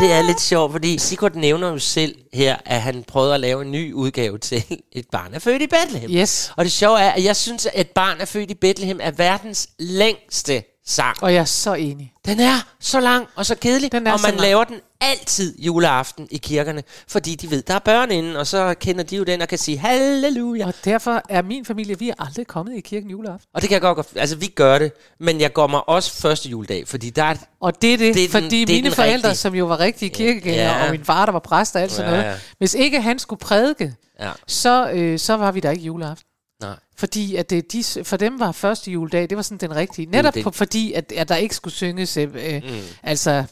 det 0.00 0.12
er 0.12 0.22
lidt 0.22 0.40
sjovt, 0.40 0.72
fordi 0.72 0.98
Sigurd 0.98 1.34
nævner 1.34 1.68
jo 1.68 1.78
selv 1.78 2.14
her, 2.32 2.56
at 2.64 2.82
han 2.82 3.04
prøvede 3.08 3.34
at 3.34 3.40
lave 3.40 3.62
en 3.62 3.70
ny 3.70 3.92
udgave 3.92 4.38
til 4.38 4.64
Et 4.92 5.06
barn 5.12 5.34
er 5.34 5.38
født 5.38 5.62
i 5.62 5.66
Bethlehem. 5.66 6.10
Yes. 6.10 6.52
Og 6.56 6.64
det 6.64 6.72
sjove 6.72 7.00
er, 7.00 7.10
at 7.10 7.24
jeg 7.24 7.36
synes, 7.36 7.66
at 7.66 7.80
Et 7.80 7.90
barn 7.90 8.20
er 8.20 8.24
født 8.24 8.50
i 8.50 8.54
Bethlehem 8.54 9.00
er 9.02 9.10
verdens 9.10 9.68
længste 9.78 10.62
sang. 10.86 11.16
Og 11.22 11.34
jeg 11.34 11.40
er 11.40 11.44
så 11.44 11.74
enig. 11.74 12.12
Den 12.26 12.40
er 12.40 12.54
så 12.80 13.00
lang 13.00 13.26
og 13.36 13.46
så 13.46 13.54
kedelig, 13.54 13.92
Den 13.92 14.06
er 14.06 14.12
og 14.12 14.18
man 14.22 14.30
lang. 14.30 14.40
laver 14.40 14.64
den 14.64 14.76
altid 15.00 15.58
juleaften 15.58 16.28
i 16.30 16.36
kirkerne, 16.36 16.82
fordi 17.08 17.34
de 17.34 17.50
ved, 17.50 17.62
der 17.62 17.74
er 17.74 17.78
børn 17.78 18.10
inde, 18.10 18.38
og 18.38 18.46
så 18.46 18.74
kender 18.80 19.04
de 19.04 19.16
jo 19.16 19.24
den 19.24 19.42
og 19.42 19.48
kan 19.48 19.58
sige 19.58 19.78
halleluja. 19.78 20.66
Og 20.66 20.74
derfor 20.84 21.22
er 21.28 21.42
min 21.42 21.64
familie, 21.64 21.98
vi 21.98 22.08
er 22.08 22.14
aldrig 22.18 22.46
kommet 22.46 22.76
i 22.76 22.80
kirken 22.80 23.10
juleaften. 23.10 23.48
Og 23.54 23.60
det 23.62 23.68
kan 23.68 23.74
jeg 23.74 23.80
godt, 23.94 24.06
altså 24.16 24.36
vi 24.36 24.46
gør 24.46 24.78
det, 24.78 24.92
men 25.20 25.40
jeg 25.40 25.52
går 25.52 25.66
mig 25.66 25.88
også 25.88 26.12
første 26.12 26.48
juledag, 26.48 26.88
fordi 26.88 27.10
der 27.10 27.22
er, 27.22 27.34
Og 27.60 27.82
det 27.82 27.94
er 27.94 27.98
det, 27.98 28.14
Det 28.14 28.24
er 28.24 28.28
er 28.28 28.32
den- 28.32 28.42
fordi 28.42 28.64
det 28.64 28.82
mine 28.84 28.94
forældre, 28.94 29.28
rigtige. 29.28 29.34
som 29.34 29.54
jo 29.54 29.66
var 29.66 29.80
rigtige 29.80 30.08
kirkegængere, 30.10 30.76
Ja. 30.78 30.84
og 30.84 30.90
min 30.90 31.04
far, 31.04 31.24
der 31.24 31.32
var 31.32 31.38
præst 31.38 31.76
og 31.76 31.82
alt 31.82 31.92
sådan 31.92 32.10
Ja, 32.12 32.16
noget, 32.20 32.30
ja. 32.32 32.38
hvis 32.58 32.74
ikke 32.74 33.00
han 33.00 33.18
skulle 33.18 33.40
prædike, 33.40 33.94
ja, 34.20 34.30
så, 34.46 34.90
øh, 34.90 35.18
så 35.18 35.34
var 35.36 35.52
vi 35.52 35.60
der 35.60 35.70
ikke 35.70 35.84
juleaften. 35.84 36.26
nej. 36.62 36.74
Fordi 36.98 37.36
at 37.36 37.50
det, 37.50 37.72
de, 37.72 37.84
for 38.04 38.16
dem 38.16 38.40
var 38.40 38.52
første 38.52 38.90
juledag, 38.90 39.30
det 39.30 39.36
var 39.36 39.42
sådan 39.42 39.58
den 39.58 39.76
rigtige. 39.76 40.06
Netop 40.06 40.34
det- 40.34 40.44
på, 40.44 40.50
fordi, 40.50 40.92
at, 40.92 41.12
at 41.16 41.28
der 41.28 41.36
ikke 41.36 41.54
skulle 41.54 41.74
synges, 41.74 42.16
øh, 42.16 42.28
øh, 42.34 42.62
altså, 43.02 43.30
Og 43.30 43.44
det 43.44 43.46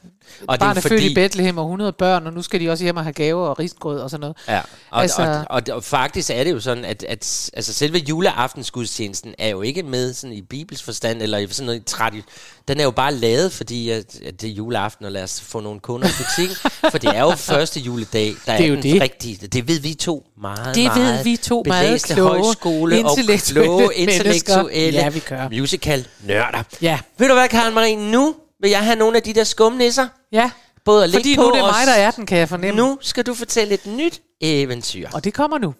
er 0.48 0.56
barn 0.56 0.76
er 0.76 0.80
født 0.80 0.92
fordi- 0.92 1.10
i 1.10 1.14
Bethlehem 1.14 1.58
og 1.58 1.64
100 1.64 1.92
børn, 1.92 2.26
og 2.26 2.32
nu 2.32 2.42
skal 2.42 2.60
de 2.60 2.70
også 2.70 2.84
hjem 2.84 2.96
og 2.96 3.02
have 3.02 3.12
gaver 3.12 3.46
og 3.46 3.58
risengrød 3.58 4.00
og 4.00 4.10
sådan 4.10 4.20
noget. 4.20 4.36
Ja, 4.48 4.60
og, 4.90 5.02
Altså- 5.02 5.22
altså, 5.22 5.44
og, 5.50 5.62
og, 5.68 5.76
og 5.76 5.84
faktisk 5.84 6.30
er 6.30 6.44
det 6.44 6.50
jo 6.50 6.60
sådan, 6.60 6.84
at, 6.84 7.02
at 7.08 7.50
altså 7.54 7.72
selve 7.72 7.98
juleaftensgudstjenesten 7.98 9.34
er 9.38 9.48
jo 9.48 9.62
ikke 9.62 9.82
med 9.82 10.14
sådan 10.14 10.36
i 10.36 10.42
Bibels 10.42 10.82
forstand, 10.82 11.22
eller 11.22 11.38
i 11.38 11.46
sådan 11.50 11.66
noget 11.66 11.80
i 11.80 11.82
tradition. 11.86 12.28
Den 12.68 12.80
er 12.80 12.84
jo 12.84 12.90
bare 12.90 13.14
lavet, 13.14 13.52
fordi 13.52 13.90
at, 13.90 14.20
at 14.26 14.40
det 14.40 14.50
er 14.50 14.54
juleaften, 14.54 15.04
og 15.06 15.12
lad 15.12 15.22
os 15.22 15.40
få 15.40 15.60
nogle 15.60 15.80
kunder 15.80 16.08
i 16.08 16.10
butikken. 16.18 16.56
for 16.90 16.98
det 16.98 17.10
er 17.16 17.20
jo 17.20 17.30
første 17.30 17.80
juledag, 17.80 18.34
der 18.46 18.56
Det 18.56 18.60
er 18.60 18.64
er, 18.64 18.66
jo 18.68 18.74
den 18.74 18.82
det. 18.82 19.00
rigtige. 19.02 19.46
Det 19.46 19.68
ved 19.68 19.80
vi 19.80 19.94
to 19.94 20.26
meget, 20.40 20.74
Det 20.74 20.82
ved 20.84 20.90
meget 20.94 21.24
vi 21.24 21.36
to 21.36 21.62
meget 21.66 22.02
kloge, 22.02 22.28
højskole 22.28 23.04
og 23.04 23.16
intellektuelle 23.34 24.06
mennesker. 24.06 24.24
intellektuelle 24.24 25.00
Ja, 25.00 25.08
vi 25.08 25.18
gør. 25.20 25.48
musical 25.48 26.06
nørder. 26.24 26.62
Ja, 26.82 26.98
Ved 27.18 27.28
du 27.28 27.34
hvad, 27.34 27.48
Karen 27.48 27.74
Marie? 27.74 27.96
Nu 27.96 28.34
vil 28.60 28.70
jeg 28.70 28.80
have 28.84 28.96
nogle 28.96 29.16
af 29.16 29.22
de 29.22 29.32
der 29.34 29.44
skumnisser. 29.44 30.08
ja. 30.32 30.50
Både 30.84 31.04
at 31.04 31.10
Fordi 31.12 31.36
nu 31.36 31.42
på 31.42 31.48
er 31.48 31.52
det 31.52 31.62
og 31.62 31.68
mig, 31.72 31.86
der 31.86 31.92
er 31.92 32.10
den, 32.10 32.26
kan 32.26 32.38
jeg 32.38 32.48
fornemme. 32.48 32.80
Nu 32.80 32.98
skal 33.00 33.26
du 33.26 33.34
fortælle 33.34 33.74
et 33.74 33.86
nyt 33.86 34.20
eventyr. 34.40 35.08
Og 35.12 35.24
det 35.24 35.34
kommer 35.34 35.58
nu. 35.58 35.74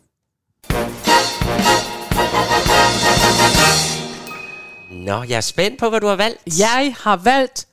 Nå, 4.91 5.23
jeg 5.23 5.37
er 5.37 5.41
spændt 5.41 5.79
på, 5.79 5.89
hvad 5.91 6.01
du 6.01 6.07
har 6.07 6.17
valgt. 6.17 6.59
Jeg 6.59 6.95
har 7.01 7.17
valgt 7.17 7.67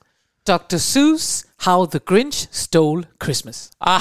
Dr. 0.48 0.76
Seuss, 0.76 1.44
How 1.64 1.86
the 1.86 1.98
Grinch 1.98 2.48
Stole 2.52 3.04
Christmas. 3.22 3.70
Ah. 3.80 4.00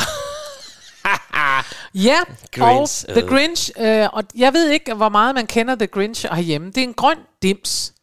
Ja, 1.96 2.18
Grinch, 2.52 3.06
og 3.08 3.14
The 3.14 3.24
øh. 3.24 3.30
Grinch, 3.30 3.72
øh, 3.80 4.08
og 4.14 4.24
jeg 4.36 4.54
ved 4.54 4.70
ikke, 4.70 4.94
hvor 4.94 5.10
meget 5.10 5.36
man 5.36 5.48
kender 5.48 5.76
The 5.76 5.88
Grinch 5.88 6.26
herhjemme. 6.34 6.68
Det 6.68 6.78
er 6.78 6.84
en 6.84 6.94
grøn 6.94 7.18
dims. 7.42 7.94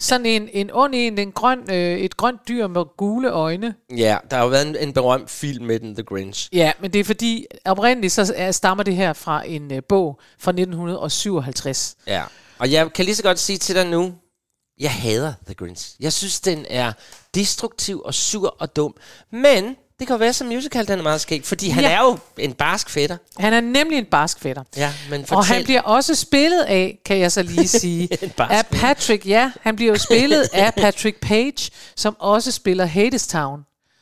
Sådan 0.00 0.26
en, 0.26 0.48
en 0.52 0.70
ond 0.72 0.94
en, 0.94 1.18
en 1.18 1.32
grøn, 1.32 1.70
øh, 1.70 1.98
et 1.98 2.16
grønt 2.16 2.48
dyr 2.48 2.66
med 2.66 2.84
gule 2.96 3.30
øjne. 3.30 3.74
Ja, 3.96 4.16
der 4.30 4.36
har 4.36 4.42
jo 4.44 4.48
været 4.50 4.66
en, 4.68 4.76
en 4.76 4.92
berømt 4.92 5.30
film 5.30 5.64
med 5.64 5.80
den, 5.80 5.94
The 5.94 6.02
Grinch. 6.04 6.48
Ja, 6.52 6.72
men 6.80 6.92
det 6.92 7.00
er 7.00 7.04
fordi, 7.04 7.46
oprindeligt 7.64 8.12
så 8.12 8.32
er- 8.36 8.50
stammer 8.52 8.84
det 8.84 8.96
her 8.96 9.12
fra 9.12 9.42
en 9.46 9.72
øh, 9.72 9.82
bog 9.88 10.20
fra 10.38 10.50
1957. 10.50 11.96
Ja. 12.06 12.22
Og 12.58 12.72
jeg 12.72 12.92
kan 12.92 13.04
lige 13.04 13.14
så 13.14 13.22
godt 13.22 13.38
sige 13.38 13.58
til 13.58 13.74
dig 13.74 13.86
nu, 13.86 14.14
jeg 14.80 14.92
hader 14.92 15.32
The 15.46 15.54
Grinch. 15.54 15.94
Jeg 16.00 16.12
synes, 16.12 16.40
den 16.40 16.66
er 16.70 16.92
destruktiv 17.34 18.00
og 18.04 18.14
sur 18.14 18.56
og 18.60 18.76
dum. 18.76 18.94
Men 19.32 19.76
det 19.98 20.06
kan 20.06 20.14
jo 20.14 20.18
være, 20.18 20.32
som 20.32 20.46
musical, 20.46 20.88
den 20.88 20.98
er 20.98 21.02
meget 21.02 21.20
skæg, 21.20 21.44
fordi 21.44 21.68
han 21.68 21.84
Ja. 21.84 21.90
er 21.90 22.00
jo 22.00 22.18
en 22.38 22.52
barsk 22.52 22.90
fætter. 22.90 23.16
Han 23.38 23.52
er 23.52 23.60
nemlig 23.60 23.98
en 23.98 24.04
barsk 24.04 24.40
fætter. 24.40 24.62
Ja, 24.76 24.92
men 25.10 25.20
Og 25.20 25.28
fortæl. 25.28 25.54
han 25.54 25.64
bliver 25.64 25.80
også 25.80 26.14
spillet 26.14 26.60
af, 26.62 26.98
kan 27.04 27.18
jeg 27.18 27.32
så 27.32 27.42
lige 27.42 27.68
sige, 27.80 28.08
af 28.38 28.66
Patrick, 28.66 29.26
ja, 29.26 29.50
han 29.60 29.76
bliver 29.76 29.92
jo 29.92 29.98
spillet 29.98 30.48
af 30.52 30.74
Patrick 30.74 31.20
Page, 31.20 31.70
som 31.96 32.16
også 32.18 32.52
spiller 32.52 32.84
Hadestown. 32.84 33.60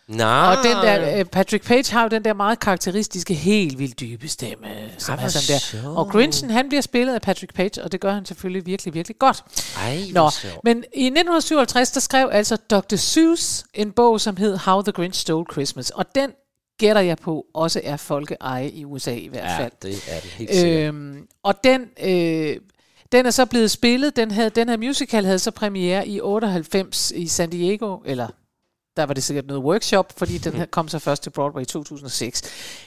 Nå, 0.08 0.24
Og 0.24 0.56
den 0.64 0.72
der, 0.76 1.18
øh, 1.18 1.24
Patrick 1.24 1.66
Page 1.66 1.92
har 1.92 2.02
jo 2.02 2.08
den 2.08 2.24
der 2.24 2.34
meget 2.34 2.60
karakteristiske, 2.60 3.34
helt 3.34 3.78
vildt 3.78 4.00
dybe 4.00 4.28
stemme, 4.28 4.66
som 4.98 5.18
Ej, 5.18 5.24
er 5.24 5.28
sådan 5.28 5.82
der. 5.82 5.88
Og 5.88 6.08
Grinchen, 6.08 6.50
han 6.50 6.68
bliver 6.68 6.82
spillet 6.82 7.14
af 7.14 7.22
Patrick 7.22 7.54
Page, 7.54 7.84
og 7.84 7.92
det 7.92 8.00
gør 8.00 8.12
han 8.12 8.24
selvfølgelig 8.26 8.66
virkelig, 8.66 8.94
virkelig 8.94 9.18
godt. 9.18 9.44
Ej, 9.78 9.98
Nå, 10.12 10.30
men 10.64 10.76
i 10.94 11.06
1957, 11.06 11.90
der 11.90 12.00
skrev 12.00 12.28
altså 12.32 12.56
Dr. 12.56 12.96
Seuss 12.96 13.64
en 13.74 13.92
bog, 13.92 14.20
som 14.20 14.36
hed 14.36 14.56
How 14.56 14.82
the 14.82 14.92
Grinch 14.92 15.20
Stole 15.20 15.46
Christmas, 15.52 15.90
og 15.90 16.04
den 16.14 16.30
gætter 16.78 17.02
jeg 17.02 17.16
på 17.18 17.46
også 17.54 17.80
er 17.84 17.96
folkeeje 17.96 18.68
i 18.68 18.84
USA 18.84 19.14
i 19.14 19.28
hvert 19.28 19.44
Ja, 19.44 19.58
fald. 19.58 19.72
det 19.82 19.94
er 20.08 20.20
det 20.20 20.30
helt 20.30 20.54
sikkert. 20.54 20.82
Øhm, 20.88 21.26
og 21.42 21.54
den, 21.64 21.80
øh, 22.02 22.56
den 23.12 23.26
er 23.26 23.30
så 23.30 23.46
blevet 23.46 23.70
spillet, 23.70 24.16
den, 24.16 24.30
havde, 24.30 24.50
den 24.50 24.68
her 24.68 24.76
musical 24.76 25.24
havde 25.24 25.38
så 25.38 25.50
premiere 25.50 26.08
i 26.08 26.20
98 26.20 27.12
i 27.16 27.26
San 27.28 27.50
Diego, 27.50 27.96
eller 28.04 28.28
der 28.96 29.06
var 29.06 29.14
det 29.14 29.22
sikkert 29.24 29.46
noget 29.46 29.62
workshop, 29.62 30.12
fordi 30.16 30.38
den 30.38 30.52
her 30.52 30.66
kom 30.66 30.88
så 30.88 30.98
først 30.98 31.22
til 31.22 31.30
Broadway 31.30 31.62
i 31.62 31.64
2006. 31.64 32.42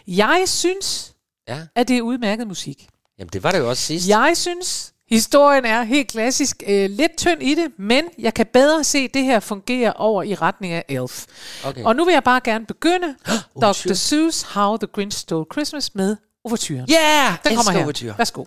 Jeg 0.07 0.43
synes, 0.45 1.13
Ja. 1.47 1.59
at 1.75 1.87
det 1.87 1.97
er 1.97 2.01
udmærket 2.01 2.47
musik. 2.47 2.87
Jamen, 3.19 3.29
det 3.33 3.43
var 3.43 3.51
det 3.51 3.59
jo 3.59 3.69
også 3.69 3.83
sidst. 3.83 4.07
Jeg 4.09 4.31
synes 4.37 4.93
Historien 5.09 5.65
er 5.65 5.83
helt 5.83 6.07
klassisk 6.07 6.63
øh, 6.67 6.89
lidt 6.89 7.17
tynd 7.17 7.43
i 7.43 7.55
det, 7.55 7.71
men 7.79 8.03
jeg 8.19 8.33
kan 8.33 8.45
bedre 8.53 8.83
se 8.83 9.07
det 9.07 9.23
her 9.23 9.39
fungere 9.39 9.93
over 9.93 10.23
i 10.23 10.35
retning 10.35 10.73
af 10.73 10.85
Elf. 10.89 11.25
Okay. 11.65 11.83
Og 11.83 11.95
nu 11.95 12.05
vil 12.05 12.11
jeg 12.13 12.23
bare 12.23 12.41
gerne 12.43 12.65
begynde 12.65 13.07
Dr. 13.27 13.33
Ouverture. 13.55 13.95
Seuss 13.95 14.41
How 14.41 14.77
the 14.77 14.87
Grinch 14.87 15.17
Stole 15.17 15.45
Christmas 15.53 15.95
med 15.95 16.15
overturen. 16.43 16.87
Yeah! 16.91 17.37
Den 17.43 17.55
kommer 17.55 17.71
her. 17.71 17.79
ouverture. 17.79 18.13
Værsgo. 18.17 18.43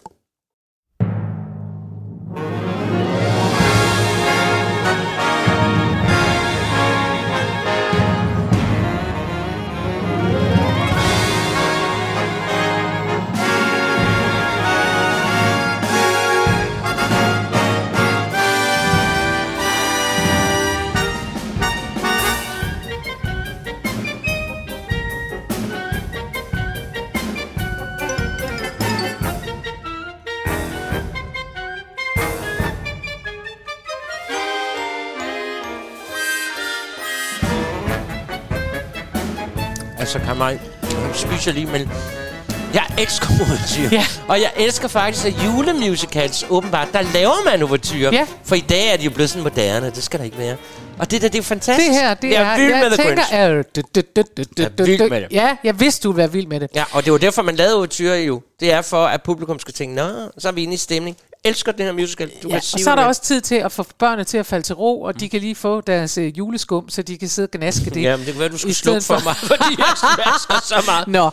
Altså, 40.14 40.28
kan 40.28 40.36
man... 40.36 40.60
Nu 40.82 41.14
spiser 41.14 41.52
lige, 41.52 41.66
men... 41.66 41.90
Jeg 42.74 42.84
elsker 42.98 43.26
ouverture. 43.40 43.88
Ja. 43.92 44.04
Og 44.28 44.40
jeg 44.40 44.50
elsker 44.56 44.88
faktisk, 44.88 45.26
at 45.26 45.34
julemusicals 45.44 46.46
åbenbart, 46.50 46.88
der 46.92 47.02
laver 47.14 47.44
man 47.50 47.62
ouverture. 47.62 48.14
Ja. 48.14 48.26
For 48.44 48.54
i 48.54 48.60
dag 48.60 48.92
er 48.92 48.96
de 48.96 49.04
jo 49.04 49.10
blevet 49.10 49.30
sådan 49.30 49.42
moderne. 49.42 49.86
Det 49.86 50.02
skal 50.02 50.18
der 50.18 50.24
ikke 50.24 50.38
være. 50.38 50.56
Og 50.98 51.10
det 51.10 51.22
der, 51.22 51.28
det 51.28 51.38
er 51.38 51.42
fantastisk. 51.42 51.88
Det 51.88 52.00
her, 52.00 52.14
det 52.14 52.30
jeg 52.30 52.42
er... 52.42 52.46
er 52.46 52.56
vild 52.56 52.70
jeg 52.70 52.80
med 52.80 52.90
The 52.90 52.96
tænker, 52.96 53.14
Grinch. 53.14 53.34
er, 53.34 53.48
du, 53.48 53.82
du, 53.94 54.00
du, 54.16 54.22
du, 54.36 54.42
du, 54.58 54.62
Jeg 54.62 54.70
er 54.78 54.84
vild 54.84 55.10
med 55.10 55.20
det. 55.20 55.28
Ja, 55.30 55.56
jeg 55.64 55.80
vidste, 55.80 56.02
du 56.02 56.12
ville 56.12 56.18
være 56.18 56.32
vild 56.32 56.46
med 56.46 56.60
det. 56.60 56.70
Ja, 56.74 56.84
og 56.92 57.04
det 57.04 57.12
var 57.12 57.18
derfor, 57.18 57.42
man 57.42 57.56
lavede 57.56 57.74
ouverture 57.74 58.16
jo. 58.16 58.42
Det 58.60 58.72
er 58.72 58.82
for, 58.82 59.06
at 59.06 59.22
publikum 59.22 59.58
skal 59.58 59.74
tænke, 59.74 59.94
nå, 59.94 60.08
så 60.38 60.48
er 60.48 60.52
vi 60.52 60.62
inde 60.62 60.74
i 60.74 60.76
stemning. 60.76 61.16
Elsker 61.44 61.72
den 61.72 61.86
her 61.86 61.92
musical. 61.92 62.28
Du 62.42 62.48
Ja, 62.48 62.48
kan 62.48 62.56
og 62.56 62.62
sige, 62.62 62.84
så 62.84 62.90
er 62.90 62.94
der 62.94 63.04
også 63.04 63.22
tid 63.22 63.40
til 63.40 63.54
at 63.54 63.72
få 63.72 63.84
børnene 63.98 64.24
til 64.24 64.38
at 64.38 64.46
falde 64.46 64.66
til 64.66 64.74
ro, 64.74 65.02
og 65.02 65.20
de 65.20 65.28
kan 65.28 65.40
lige 65.40 65.54
få 65.54 65.80
deres 65.80 66.18
øh, 66.18 66.38
juleskum, 66.38 66.88
så 66.88 67.02
de 67.02 67.18
kan 67.18 67.28
sidde 67.28 67.46
og 67.46 67.50
gnaske 67.50 67.90
det. 67.90 68.02
Jamen, 68.08 68.26
det 68.26 68.34
kan 68.34 68.40
være, 68.40 68.48
du 68.48 68.58
skulle 68.58 68.74
slukke 68.74 69.00
stedet 69.00 69.22
for 69.22 69.28
mig, 69.28 69.36
fordi 69.36 69.74
jeg 69.78 69.86
smasker 69.96 70.60
så 70.66 70.82
meget. 70.90 71.08
Nå, 71.08 71.30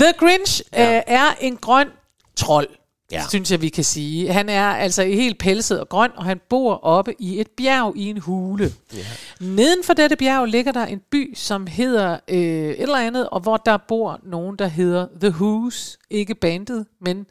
The 0.00 0.12
Grinch 0.18 0.62
ja. 0.72 0.96
øh, 0.96 1.02
er 1.06 1.26
en 1.40 1.56
grøn 1.56 1.88
trold, 2.36 2.68
ja. 3.12 3.22
synes 3.28 3.50
jeg, 3.50 3.60
vi 3.60 3.68
kan 3.68 3.84
sige. 3.84 4.32
Han 4.32 4.48
er 4.48 4.64
altså 4.68 5.02
helt 5.02 5.38
pelset 5.38 5.80
og 5.80 5.88
grøn, 5.88 6.10
og 6.16 6.24
han 6.24 6.40
bor 6.50 6.74
oppe 6.84 7.14
i 7.18 7.40
et 7.40 7.48
bjerg 7.56 7.92
i 7.96 8.04
en 8.10 8.18
hule. 8.18 8.72
Ja. 8.94 8.98
Neden 9.40 9.84
for 9.84 9.92
dette 9.94 10.16
bjerg 10.16 10.46
ligger 10.46 10.72
der 10.72 10.86
en 10.86 11.00
by, 11.10 11.34
som 11.36 11.66
hedder 11.66 12.18
øh, 12.28 12.38
et 12.38 12.82
eller 12.82 12.96
andet, 12.98 13.28
og 13.28 13.40
hvor 13.40 13.56
der 13.56 13.76
bor 13.76 14.20
nogen, 14.22 14.56
der 14.56 14.66
hedder 14.66 15.06
The 15.20 15.28
Who's. 15.30 15.96
Ikke 16.10 16.34
bandet, 16.34 16.86
men 17.00 17.26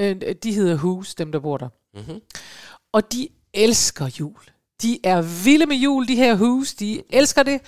øh, 0.00 0.34
de 0.42 0.52
hedder 0.52 0.76
Who's, 0.78 1.14
dem 1.18 1.32
der 1.32 1.38
bor 1.38 1.56
der. 1.56 1.68
Mhm. 1.94 2.20
Og 2.92 3.12
de 3.12 3.28
elsker 3.54 4.10
jul. 4.20 4.40
De 4.82 4.98
er 5.04 5.22
vilde 5.44 5.66
med 5.66 5.76
jul, 5.76 6.08
de 6.08 6.16
her 6.16 6.36
Who's. 6.36 6.76
De 6.80 7.02
elsker 7.10 7.42
det. 7.42 7.60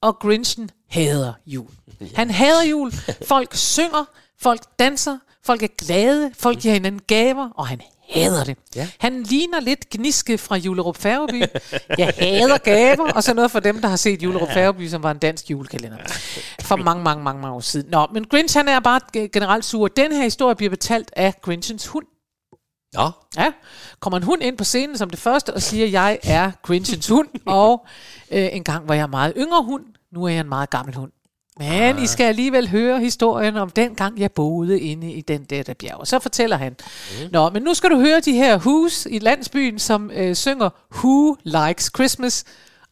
Og 0.00 0.18
Grinchen 0.18 0.70
hader 0.88 1.32
jul. 1.46 1.70
Han 2.16 2.30
hader 2.30 2.62
jul. 2.62 2.92
Folk 3.26 3.54
synger, 3.54 4.04
folk 4.38 4.60
danser, 4.78 5.18
folk 5.42 5.62
er 5.62 5.68
glade, 5.78 6.30
folk 6.34 6.58
giver 6.58 6.74
hinanden 6.74 7.00
gaver, 7.06 7.50
og 7.54 7.66
han 7.66 7.80
hader 8.10 8.44
det. 8.44 8.58
Ja. 8.76 8.88
Han 8.98 9.22
ligner 9.22 9.60
lidt 9.60 9.90
Gniske 9.90 10.38
fra 10.38 10.56
Julerup 10.56 10.96
Færgeby. 10.96 11.42
Jeg 11.98 12.12
hader 12.18 12.58
gaver, 12.58 13.12
og 13.12 13.22
så 13.22 13.34
noget 13.34 13.50
for 13.50 13.60
dem, 13.60 13.80
der 13.80 13.88
har 13.88 13.96
set 13.96 14.22
Julerup 14.22 14.48
Færgeby, 14.52 14.88
som 14.88 15.02
var 15.02 15.10
en 15.10 15.18
dansk 15.18 15.50
julekalender. 15.50 15.96
For 16.62 16.76
mange, 16.76 17.02
mange, 17.04 17.24
mange, 17.24 17.42
mange 17.42 17.56
år 17.56 17.60
siden. 17.60 17.90
Nå, 17.90 18.06
men 18.12 18.24
Grinch 18.24 18.56
han 18.58 18.68
er 18.68 18.80
bare 18.80 19.00
ge- 19.16 19.26
generelt 19.32 19.64
sur. 19.64 19.88
Den 19.88 20.12
her 20.12 20.22
historie 20.22 20.56
bliver 20.56 20.70
betalt 20.70 21.10
af 21.16 21.34
Grinchens 21.42 21.86
hund. 21.86 22.06
Nå, 22.94 23.10
Ja, 23.36 23.52
kommer 24.00 24.16
en 24.16 24.22
hund 24.22 24.42
ind 24.42 24.58
på 24.58 24.64
scenen 24.64 24.98
som 24.98 25.10
det 25.10 25.18
første 25.18 25.54
og 25.54 25.62
siger, 25.62 25.86
jeg 25.86 26.18
er 26.22 26.50
Grinchens 26.62 27.08
hund, 27.08 27.28
og 27.46 27.86
øh, 28.30 28.48
en 28.52 28.64
gang 28.64 28.88
var 28.88 28.94
jeg 28.94 29.04
en 29.04 29.10
meget 29.10 29.32
yngre 29.36 29.62
hund, 29.64 29.84
nu 30.12 30.24
er 30.24 30.28
jeg 30.28 30.40
en 30.40 30.48
meget 30.48 30.70
gammel 30.70 30.94
hund. 30.94 31.12
Men 31.60 31.98
I 31.98 32.06
skal 32.06 32.24
alligevel 32.24 32.68
høre 32.68 33.00
historien 33.00 33.56
om 33.56 33.70
den 33.70 33.94
gang, 33.94 34.20
jeg 34.20 34.32
boede 34.32 34.80
inde 34.80 35.12
i 35.12 35.20
den 35.20 35.44
der, 35.44 35.62
der 35.62 35.74
bjerg. 35.74 35.96
Og 35.96 36.06
så 36.06 36.18
fortæller 36.18 36.56
han. 36.56 36.72
Mm. 36.72 37.28
Nå, 37.32 37.50
men 37.50 37.62
nu 37.62 37.74
skal 37.74 37.90
du 37.90 37.96
høre 38.00 38.20
de 38.20 38.32
her 38.32 38.58
Who's 38.58 39.08
i 39.10 39.18
landsbyen, 39.18 39.78
som 39.78 40.10
øh, 40.14 40.34
synger 40.34 40.70
Who 40.94 41.36
Likes 41.44 41.90
Christmas. 41.96 42.44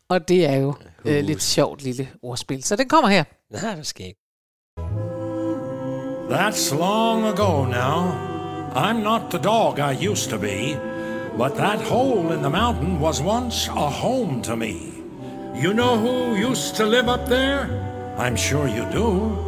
Og 0.08 0.28
det 0.28 0.46
er 0.46 0.56
jo 0.56 0.74
øh, 1.04 1.24
lidt 1.24 1.42
sjovt 1.42 1.82
lille 1.82 2.08
ordspil. 2.22 2.64
Så 2.64 2.76
den 2.76 2.88
kommer 2.88 3.08
her. 3.08 3.24
nej, 3.62 3.74
det 3.74 3.86
skal 3.86 4.06
ikke. 4.06 4.20
That's 6.30 6.78
long 6.78 7.24
ago 7.24 7.64
now. 7.64 8.12
I'm 8.74 9.02
not 9.02 9.20
the 9.30 9.38
dog 9.38 9.78
I 9.78 10.08
used 10.08 10.30
to 10.30 10.38
be, 10.38 10.76
but 11.38 11.52
that 11.56 11.80
hole 11.80 12.34
in 12.34 12.40
the 12.40 12.50
mountain 12.50 13.00
was 13.00 13.22
once 13.22 13.70
a 13.70 13.88
home 13.88 14.42
to 14.42 14.56
me. 14.56 14.74
You 15.64 15.72
know 15.72 15.96
who 15.96 16.50
used 16.50 16.74
to 16.76 16.84
live 16.84 17.08
up 17.08 17.26
there? 17.26 17.87
I'm 18.18 18.34
sure 18.34 18.66
you 18.66 18.84
do. 18.90 19.38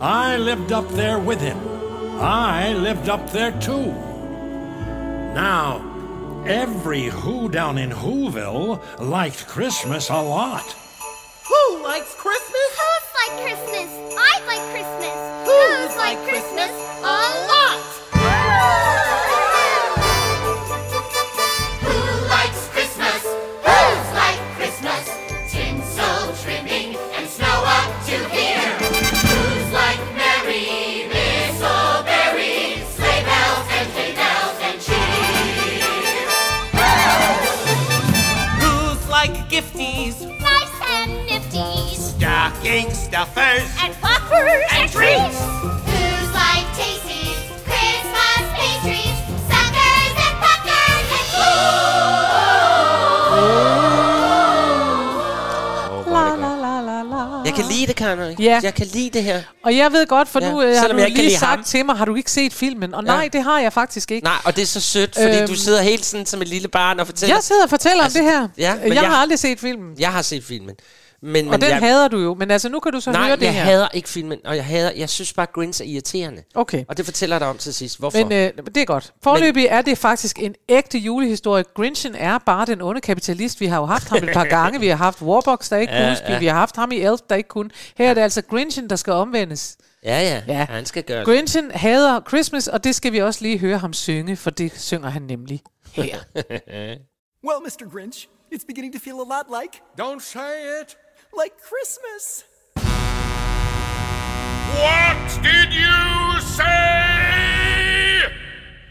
I 0.00 0.36
lived 0.36 0.72
up 0.72 0.86
there 0.90 1.18
with 1.18 1.40
him. 1.40 1.58
I 2.20 2.74
lived 2.74 3.08
up 3.08 3.30
there 3.30 3.52
too. 3.60 3.92
Now, 5.34 5.80
every 6.46 7.04
who 7.04 7.48
down 7.48 7.78
in 7.78 7.90
Whoville 7.90 8.80
liked 9.00 9.46
Christmas 9.46 10.10
a 10.10 10.20
lot. 10.20 10.76
Who 11.48 11.82
likes 11.82 12.14
Christmas? 12.14 12.70
Who's 12.80 13.06
like 13.20 13.34
Christmas? 13.42 13.90
I 14.18 14.34
like 14.46 14.64
Christmas. 14.74 15.16
Who's 15.48 15.96
like 15.96 16.18
Christmas? 16.28 16.49
Ja. 58.40 58.60
Jeg 58.62 58.74
kan 58.74 58.86
lide 58.86 59.10
det 59.10 59.22
her. 59.24 59.42
Og 59.62 59.76
jeg 59.76 59.92
ved 59.92 60.06
godt, 60.06 60.28
for 60.28 60.40
Ja, 60.44 60.50
nu 60.50 60.62
øh, 60.62 60.76
har 60.76 60.88
du 60.88 60.96
jeg 60.98 61.10
lige 61.10 61.38
sagt 61.38 61.50
ham. 61.50 61.64
til 61.64 61.86
mig, 61.86 61.96
har 61.96 62.04
du 62.04 62.14
ikke 62.14 62.30
set 62.30 62.52
filmen? 62.52 62.94
Og 62.94 63.02
Ja. 63.04 63.10
nej, 63.12 63.28
det 63.32 63.42
har 63.42 63.58
jeg 63.60 63.72
faktisk 63.72 64.10
ikke. 64.10 64.24
Nej, 64.24 64.36
og 64.44 64.56
det 64.56 64.62
er 64.62 64.66
så 64.66 64.80
sødt, 64.80 65.14
fordi 65.22 65.38
Øhm, 65.38 65.46
du 65.48 65.54
sidder 65.56 65.82
helt 65.82 66.04
sådan 66.04 66.26
som 66.26 66.42
et 66.42 66.48
lille 66.48 66.68
barn 66.68 67.00
og 67.00 67.06
fortæller. 67.06 67.34
Jeg 67.36 67.42
sidder 67.44 67.62
og 67.62 67.70
fortæller 67.70 68.04
Altså, 68.04 68.18
om 68.18 68.24
det 68.24 68.32
her. 68.34 68.48
ja, 68.58 68.74
men 68.74 68.86
jeg 68.86 68.94
jeg- 68.94 69.02
har 69.10 69.16
aldrig 69.16 69.38
set 69.38 69.60
filmen. 69.60 69.94
Jeg 69.98 70.12
har 70.12 70.22
set 70.22 70.44
filmen. 70.44 70.74
Men, 71.22 71.46
Og 71.46 71.50
men 71.50 71.60
den 71.60 71.68
jeg, 71.70 71.78
hader 71.78 72.08
du 72.08 72.18
jo. 72.18 72.34
Men 72.34 72.50
altså, 72.50 72.68
nu 72.68 72.80
kan 72.80 72.92
du 72.92 73.00
så 73.00 73.12
Nej, 73.12 73.26
høre 73.26 73.36
det 73.36 73.42
jeg 73.42 73.52
her. 73.54 73.62
hader 73.64 73.88
ikke 73.94 74.08
filmen, 74.08 74.38
og 74.44 74.56
jeg 74.56 74.64
hader, 74.64 74.90
jeg 74.96 75.08
synes 75.08 75.32
bare, 75.32 75.46
Grinch 75.46 75.82
er 75.82 75.86
irriterende. 75.86 76.42
Okay. 76.54 76.84
Og 76.88 76.96
det 76.96 77.04
fortæller 77.04 77.36
jeg 77.36 77.40
dig 77.40 77.48
om 77.48 77.58
til 77.58 77.74
sidst. 77.74 77.98
Hvorfor? 77.98 78.18
Men 78.18 78.32
øh, 78.32 78.64
det 78.66 78.76
er 78.76 78.84
godt. 78.84 79.12
Forløbig 79.22 79.66
er 79.66 79.82
det 79.82 79.98
faktisk 79.98 80.38
en 80.42 80.54
ægte 80.68 80.98
julehistorie. 80.98 81.64
Grinchen 81.74 82.14
er 82.14 82.38
bare 82.38 82.66
den 82.66 82.80
onde 82.82 83.00
kapitalist. 83.00 83.60
Vi 83.60 83.66
har 83.66 83.78
jo 83.78 83.84
haft 83.84 84.08
ham 84.08 84.18
et 84.28 84.30
par 84.32 84.44
gange. 84.44 84.80
Vi 84.80 84.88
har 84.88 84.96
haft 84.96 85.22
Warbox, 85.22 85.68
der 85.70 85.76
ikke 85.76 85.92
Ja, 85.92 85.98
kunne 86.00 86.10
huske. 86.10 86.32
ja. 86.32 86.38
Vi 86.38 86.46
har 86.46 86.54
haft 86.54 86.76
ham 86.76 86.92
i 86.92 87.00
Elf, 87.00 87.20
der 87.30 87.36
ikke 87.36 87.48
kunne. 87.48 87.70
Her 87.96 88.10
er 88.10 88.14
det 88.14 88.20
altså 88.20 88.42
Grinchen, 88.42 88.90
der 88.90 88.96
skal 88.96 89.12
omvendes. 89.12 89.76
ja, 90.04 90.20
ja, 90.20 90.42
Ja. 90.48 90.58
ja, 90.58 90.64
han 90.70 90.86
skal 90.86 91.02
gøre 91.02 91.18
det. 91.18 91.26
Grinchen 91.26 91.70
hader 91.70 92.20
Christmas, 92.28 92.68
og 92.68 92.84
det 92.84 92.94
skal 92.94 93.12
vi 93.12 93.18
også 93.18 93.42
lige 93.42 93.58
høre 93.58 93.78
ham 93.78 93.92
synge, 93.92 94.36
for 94.36 94.50
det 94.50 94.72
synger 94.80 95.08
han 95.10 95.22
nemlig 95.22 95.60
her. 95.92 96.16
Well, 97.48 97.60
Mr. 97.66 97.90
Grinch, 97.92 98.28
it's 98.54 98.64
beginning 98.66 98.92
to 98.94 99.00
feel 99.00 99.14
a 99.16 99.28
lot 99.34 99.46
like. 99.62 99.72
Don't 100.00 100.20
say 100.20 100.52
it. 100.82 100.96
Like 101.32 101.58
Christmas. 101.60 102.44
What 104.74 105.42
did 105.42 105.72
you 105.72 106.40
say? 106.40 108.22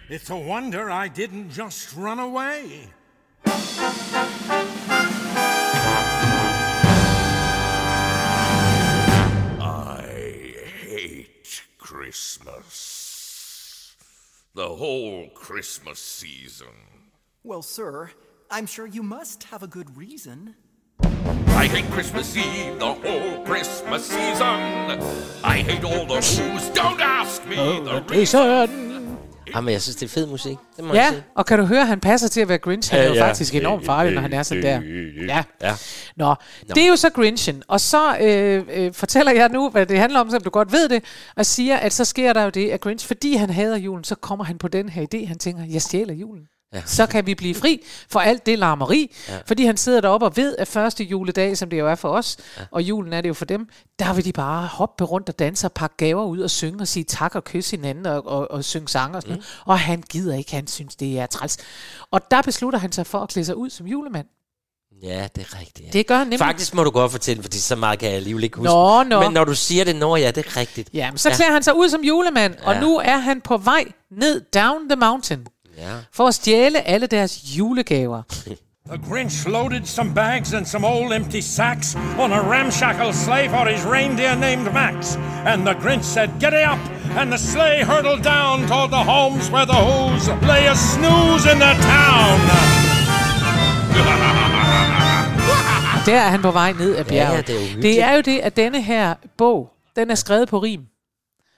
It's 0.10 0.30
a 0.30 0.36
wonder 0.36 0.90
I 0.90 1.08
didn't 1.08 1.52
just 1.52 1.96
run 1.96 2.20
away. 2.20 2.90
I 9.62 10.02
hate 10.82 11.62
Christmas. 11.78 12.96
the 14.56 14.68
whole 14.68 15.30
Christmas 15.30 16.00
season. 16.00 16.68
Well, 17.44 17.62
sir, 17.62 18.12
I'm 18.50 18.66
sure 18.66 18.88
you 18.88 19.04
must 19.04 19.44
have 19.44 19.64
a 19.64 19.68
good 19.68 19.96
reason. 19.96 20.56
I 21.04 21.68
hate 21.68 21.88
Christmas 21.94 22.36
Eve, 22.38 22.80
the 22.80 22.86
whole 23.04 23.46
Christmas 23.46 24.02
season. 24.02 24.60
I 25.44 25.58
hate 25.70 25.84
all 25.88 26.06
the 26.08 26.20
who's. 26.22 26.70
Don't 26.80 27.02
ask 27.02 27.46
me 27.50 27.56
the 27.56 28.20
Jason. 28.20 28.70
Jamen, 29.56 29.72
jeg 29.74 29.82
synes, 29.82 29.96
det 29.96 30.06
er 30.06 30.10
fed 30.10 30.28
musik. 30.28 30.58
Det 30.78 30.84
må 30.86 30.94
jeg 30.94 31.02
Ja, 31.04 31.10
sige. 31.10 31.24
og 31.36 31.46
kan 31.46 31.60
du 31.60 31.66
høre, 31.66 31.82
at 31.82 31.88
han 31.88 32.00
passer 32.00 32.28
til 32.28 32.42
at 32.42 32.48
være 32.50 32.58
Grinch? 32.58 32.92
Han 32.92 33.00
er 33.00 33.08
jo 33.08 33.14
Ja, 33.14 33.20
ja. 33.24 33.28
faktisk 33.30 33.56
enormt 33.56 33.86
farlig, 33.86 34.14
når 34.14 34.22
han 34.22 34.34
er 34.34 34.44
sådan 34.44 34.64
der. 34.64 34.82
Ja. 35.28 35.44
Ja. 35.62 35.74
Nå, 36.16 36.36
det 36.68 36.84
er 36.84 36.88
jo 36.88 36.96
så 36.96 37.10
Grinchen. 37.10 37.64
Og 37.68 37.80
så 37.82 38.18
øh, 38.22 38.64
øh, 38.74 38.94
fortæller 38.94 39.32
jeg 39.32 39.50
nu, 39.50 39.70
hvad 39.70 39.86
det 39.86 40.00
handler 40.00 40.20
om, 40.20 40.30
så 40.30 40.38
du 40.40 40.50
godt 40.50 40.72
ved 40.72 40.90
det, 40.90 41.04
og 41.36 41.46
siger, 41.46 41.78
at 41.78 41.94
så 41.94 42.06
sker 42.06 42.34
der 42.34 42.44
jo 42.44 42.50
det, 42.50 42.70
at 42.70 42.82
Grinch, 42.82 43.08
fordi 43.08 43.36
han 43.36 43.50
hader 43.50 43.78
julen, 43.78 44.04
så 44.04 44.16
kommer 44.16 44.46
han 44.46 44.58
på 44.58 44.68
den 44.68 44.90
her 44.90 45.06
idé. 45.14 45.28
Han 45.28 45.38
tænker, 45.38 45.64
jeg 45.70 45.82
stjæler 45.82 46.14
julen. 46.14 46.44
Ja. 46.74 46.82
Så 46.86 47.06
kan 47.06 47.26
vi 47.26 47.36
blive 47.36 47.56
fri 47.56 47.86
for 48.10 48.20
alt 48.20 48.46
det 48.46 48.60
larmeri, 48.60 49.16
Ja. 49.30 49.38
fordi 49.46 49.66
han 49.66 49.78
sidder 49.78 50.02
deroppe 50.02 50.26
og 50.26 50.38
ved, 50.38 50.56
at 50.58 50.68
første 50.68 51.04
juledag, 51.04 51.58
som 51.58 51.70
det 51.70 51.80
jo 51.80 51.88
er 51.88 51.96
for 51.96 52.10
os, 52.10 52.38
ja. 52.58 52.64
og 52.72 52.82
julen 52.84 53.14
er 53.14 53.22
det 53.22 53.30
jo 53.30 53.34
for 53.34 53.46
dem, 53.46 53.68
der 54.00 54.14
vil 54.14 54.26
de 54.26 54.32
bare 54.34 54.68
hoppe 54.68 55.04
rundt 55.04 55.30
og 55.30 55.40
danse 55.40 55.68
og 55.68 55.72
pakke 55.72 55.96
gaver 55.98 56.24
ud 56.26 56.40
og 56.40 56.50
synge 56.50 56.82
og 56.82 56.88
sige 56.88 57.04
tak 57.04 57.36
og 57.36 57.44
kysse 57.44 57.72
hinanden 57.72 58.06
og, 58.06 58.28
og, 58.28 58.52
og 58.52 58.64
synge 58.66 58.88
sange 58.88 59.18
og 59.18 59.22
sådan 59.22 59.36
mm. 59.36 59.42
noget. 59.42 59.62
Og 59.66 59.80
han 59.80 60.04
gider 60.10 60.36
ikke, 60.36 60.52
han 60.52 60.68
synes, 60.68 60.96
det 60.96 61.20
er 61.20 61.26
træls. 61.26 61.58
Og 62.12 62.32
der 62.32 62.42
beslutter 62.42 62.80
han 62.80 62.92
sig 62.92 63.06
for 63.08 63.20
at 63.20 63.30
klæde 63.30 63.46
sig 63.46 63.56
ud 63.56 63.70
som 63.70 63.88
julemand. 63.88 64.26
Ja, 65.04 65.28
det 65.36 65.42
er 65.52 65.60
rigtigt. 65.60 65.88
Ja. 65.88 65.98
Det 66.00 66.08
gør 66.08 66.20
nemlig. 66.20 66.40
Faktisk 66.40 66.74
må 66.74 66.84
du 66.84 66.90
godt 66.90 67.12
fortælle, 67.12 67.44
fordi 67.44 67.58
så 67.60 67.76
meget 67.76 68.00
kan 68.00 68.08
jeg 68.10 68.16
alligevel 68.18 68.44
ikke 68.44 68.58
huske. 68.58 68.70
Nå, 68.74 69.04
nå. 69.04 69.20
Men 69.22 69.32
når 69.34 69.44
du 69.46 69.56
siger 69.56 69.84
det, 69.86 69.96
når 69.96 70.18
ja, 70.18 70.32
det 70.32 70.46
er 70.46 70.58
rigtigt. 70.58 70.90
Ja, 70.94 71.12
men 71.12 71.18
så 71.18 71.30
klæder 71.30 71.52
han 71.52 71.64
sig 71.64 71.76
ud 71.76 71.90
som 71.90 72.02
julemand, 72.04 72.56
og 72.64 72.74
Ja. 72.74 72.80
nu 72.82 72.98
er 72.98 73.18
han 73.18 73.42
på 73.42 73.58
vej 73.58 73.86
ned 74.12 74.42
down 74.42 74.90
the 74.90 74.96
mountain 74.96 75.48
Ja. 75.80 75.96
for 76.14 76.28
at 76.28 76.34
stjæle 76.36 76.88
alle 76.88 77.08
deres 77.08 77.58
julegaver. 77.58 78.22
The 78.90 78.98
Grinch 79.10 79.48
loaded 79.48 79.86
some 79.86 80.14
bags 80.16 80.54
and 80.54 80.66
some 80.66 80.88
old 80.88 81.14
empty 81.14 81.42
sacks 81.42 81.96
on 82.20 82.32
a 82.32 82.42
ramshackle 82.42 83.14
sleigh 83.14 83.48
for 83.50 83.66
his 83.70 83.86
reindeer 83.86 84.36
named 84.36 84.74
Max. 84.74 85.16
And 85.46 85.66
the 85.68 85.74
Grinch 85.74 86.04
said, 86.04 86.30
Giddy 86.40 86.64
up! 86.74 86.80
And 87.20 87.32
the 87.32 87.38
sleigh 87.38 87.84
hurtled 87.84 88.24
down 88.24 88.68
toward 88.68 88.90
the 88.92 89.04
homes 89.14 89.52
where 89.54 89.66
the 89.66 89.80
Who's 89.88 90.28
lay 90.52 90.64
a 90.68 90.76
snooze 90.76 91.46
in 91.54 91.60
the 91.60 91.74
town. 91.96 92.40
Der 96.06 96.20
er 96.20 96.30
han 96.30 96.42
på 96.42 96.52
vej 96.52 96.74
ned 96.74 96.96
ad 96.96 97.06
bjerget. 97.06 97.50
ja, 97.50 97.54
det 97.54 97.72
er 97.72 97.82
det 97.82 98.02
er 98.02 98.14
jo 98.14 98.22
det, 98.22 98.40
at 98.40 98.56
denne 98.56 98.82
her 98.82 99.14
bog, 99.38 99.70
den 99.96 100.12
er 100.12 100.16
skrevet 100.16 100.50
på 100.50 100.60
rim. 100.60 100.82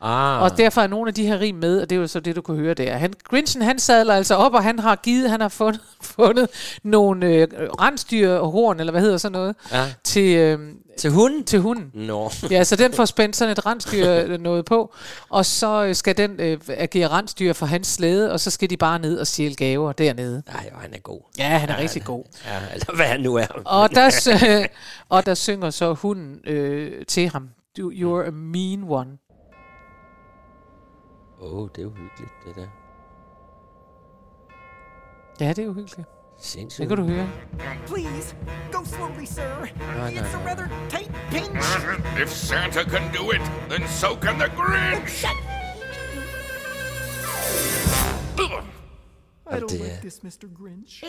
Ah. 0.02 0.41
Og 0.41 0.58
derfor 0.58 0.82
er 0.82 0.88
nogle 0.88 1.08
af 1.08 1.14
de 1.14 1.26
her 1.26 1.39
rim 1.39 1.56
med, 1.56 1.82
og 1.82 1.89
det 1.89 1.95
er 1.95 1.99
jo 1.99 2.08
så 2.08 2.20
det, 2.20 2.36
du 2.36 2.41
kunne 2.41 2.58
høre 2.58 2.74
der. 2.74 2.93
Han, 2.97 3.14
Grinchen, 3.24 3.62
han 3.62 3.80
sadler 3.80 4.14
altså 4.14 4.36
op, 4.36 4.54
og 4.54 4.64
han 4.64 4.80
har 4.80 4.95
givet, 4.95 5.30
han 5.30 5.41
har 5.41 5.49
fundet, 5.49 5.82
fundet 6.16 6.47
nogle 6.84 7.26
øh, 7.28 7.47
rensdyr 7.82 8.30
og 8.34 8.52
horn, 8.52 8.80
eller 8.80 8.91
hvad 8.91 9.02
hedder 9.02 9.18
sådan 9.18 9.32
noget, 9.34 9.56
Ja. 9.72 9.86
til, 10.04 10.36
øh, 10.38 10.60
til 10.97 11.12
hunden. 11.12 11.43
Til 11.43 11.60
hunden. 11.60 11.91
Nå. 11.93 12.32
Ja, 12.52 12.64
så 12.64 12.76
den 12.76 12.93
får 12.93 13.06
spændt 13.06 13.36
sådan 13.36 13.52
et 13.52 13.66
rensdyr 13.66 14.08
øh, 14.28 14.41
noget 14.41 14.66
på, 14.66 14.93
og 15.30 15.45
så 15.45 15.84
øh, 15.86 15.95
skal 15.95 16.18
den 16.18 16.32
øh, 16.39 16.58
agere 16.68 17.08
rensdyr 17.08 17.54
for 17.54 17.66
hans 17.66 17.88
slæde, 17.88 18.32
og 18.32 18.39
så 18.39 18.52
skal 18.52 18.70
de 18.70 18.78
bare 18.78 18.99
ned 18.99 19.20
og 19.20 19.28
stjæle 19.28 19.56
gaver 19.56 19.91
dernede. 19.91 20.43
Nej, 20.47 20.70
og 20.76 20.82
han 20.82 20.93
er 20.93 20.99
god. 20.99 21.20
Ja, 21.38 21.43
han 21.58 21.70
er 21.70 21.78
rigtig 21.78 22.04
god. 22.04 22.24
Ja, 22.45 22.58
eller 22.74 22.95
hvad 22.95 23.06
han 23.06 23.20
nu 23.22 23.36
er. 23.36 23.45
Og 23.66 23.89
der, 23.95 24.28
øh, 24.60 24.66
og 25.10 25.26
der 25.26 25.34
synger 25.34 25.70
så 25.70 25.93
hunden 25.93 26.36
øh, 26.47 27.06
til 27.08 27.30
ham, 27.30 27.49
"Du- 27.78 27.91
You're 27.91 28.28
a 28.28 28.32
mean 28.32 28.84
one. 28.89 29.10
Åh, 31.42 31.54
oh, 31.54 31.70
det 31.70 31.78
er 31.78 31.84
jo 31.84 31.89
hyggeligt, 31.89 32.32
det 32.46 32.56
der. 32.56 32.68
Ja, 35.39 35.50
det 35.50 35.60
er 35.60 35.64
jo 35.66 35.74
hyggeligt. 35.74 36.10
Sindssygt. 36.38 36.89
Det 36.89 36.98
kan 36.98 37.06
du 37.08 37.14
høre. 37.14 37.30
Please, 37.88 38.36
go 38.72 38.84
slowly, 38.86 39.26
sir. 39.26 39.68
Nej, 39.78 40.14
nej, 40.14 40.24
It's 40.24 40.36
a 40.36 40.50
rather 40.50 40.68
tight 40.89 41.12
pinch. 41.30 42.22
If 42.24 42.30
Santa 42.30 42.84
can 42.84 43.14
do 43.14 43.32
it, 43.32 43.42
then 43.70 43.88
so 43.88 44.08
can 44.22 44.36
the 44.39 44.50
Grinch. 44.58 45.26
I 48.44 49.54
Jamen, 49.54 49.64
don't 49.64 49.72
det 49.72 49.80
like 49.82 49.94
er- 49.94 50.00
this, 50.02 50.24
Mr. 50.24 50.48
Grinch. 50.64 51.04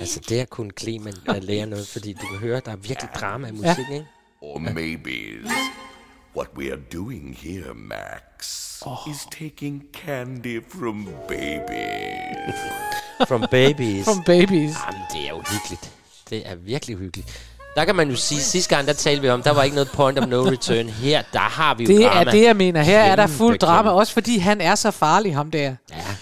Altså, 0.00 0.20
det 0.28 0.40
er 0.40 0.44
kun 0.44 0.70
Clemen, 0.80 1.12
der 1.26 1.40
lærer 1.40 1.66
noget, 1.66 1.88
fordi 1.88 2.12
du 2.12 2.26
kan 2.26 2.38
høre, 2.38 2.60
der 2.64 2.72
er 2.72 2.76
virkelig 2.76 3.10
drama 3.14 3.48
i 3.48 3.52
musik, 3.52 3.84
ikke? 3.92 4.06
Or 4.42 4.58
maybe 4.58 5.10
what 6.36 6.46
we 6.56 6.70
are 6.72 6.80
doing 6.92 7.36
here, 7.42 7.74
Max, 7.74 8.82
is 9.10 9.26
taking 9.40 9.82
candy 9.92 10.60
from 10.78 11.08
babies. 11.28 12.54
From 13.28 13.44
babies. 13.50 14.04
From 14.04 14.22
babies. 14.26 14.76
Jamen, 14.86 15.00
det 15.12 15.24
er 15.24 15.28
jo 15.30 15.42
hyggeligt. 15.50 15.92
Det 16.30 16.42
er 16.50 16.54
virkelig 16.54 16.96
hyggeligt. 16.96 17.46
Der 17.76 17.84
kan 17.84 17.94
man 17.96 18.10
jo 18.10 18.16
sige, 18.16 18.40
sidste 18.40 18.74
gang, 18.76 18.86
der 18.86 18.92
talte 18.92 19.22
vi 19.22 19.28
om, 19.28 19.42
der 19.42 19.50
var 19.50 19.62
ikke 19.62 19.74
noget 19.74 19.90
point 19.90 20.18
of 20.18 20.26
no 20.28 20.42
return. 20.50 20.88
Her, 20.88 21.22
der 21.32 21.38
har 21.38 21.74
vi 21.74 21.84
jo 21.84 21.88
Det 21.88 22.06
drama. 22.06 22.20
er 22.20 22.24
det, 22.30 22.42
jeg 22.44 22.56
mener. 22.56 22.82
Her 22.82 23.00
er 23.00 23.16
der 23.16 23.26
Kæmpe, 23.26 23.36
fuld 23.38 23.58
drama, 23.58 23.88
kæmpe. 23.88 23.98
også 24.00 24.12
fordi 24.12 24.38
han 24.38 24.60
er 24.60 24.74
så 24.74 24.90
farlig, 24.90 25.34
ham 25.34 25.50
der. 25.50 25.58
Ja, 25.60 25.76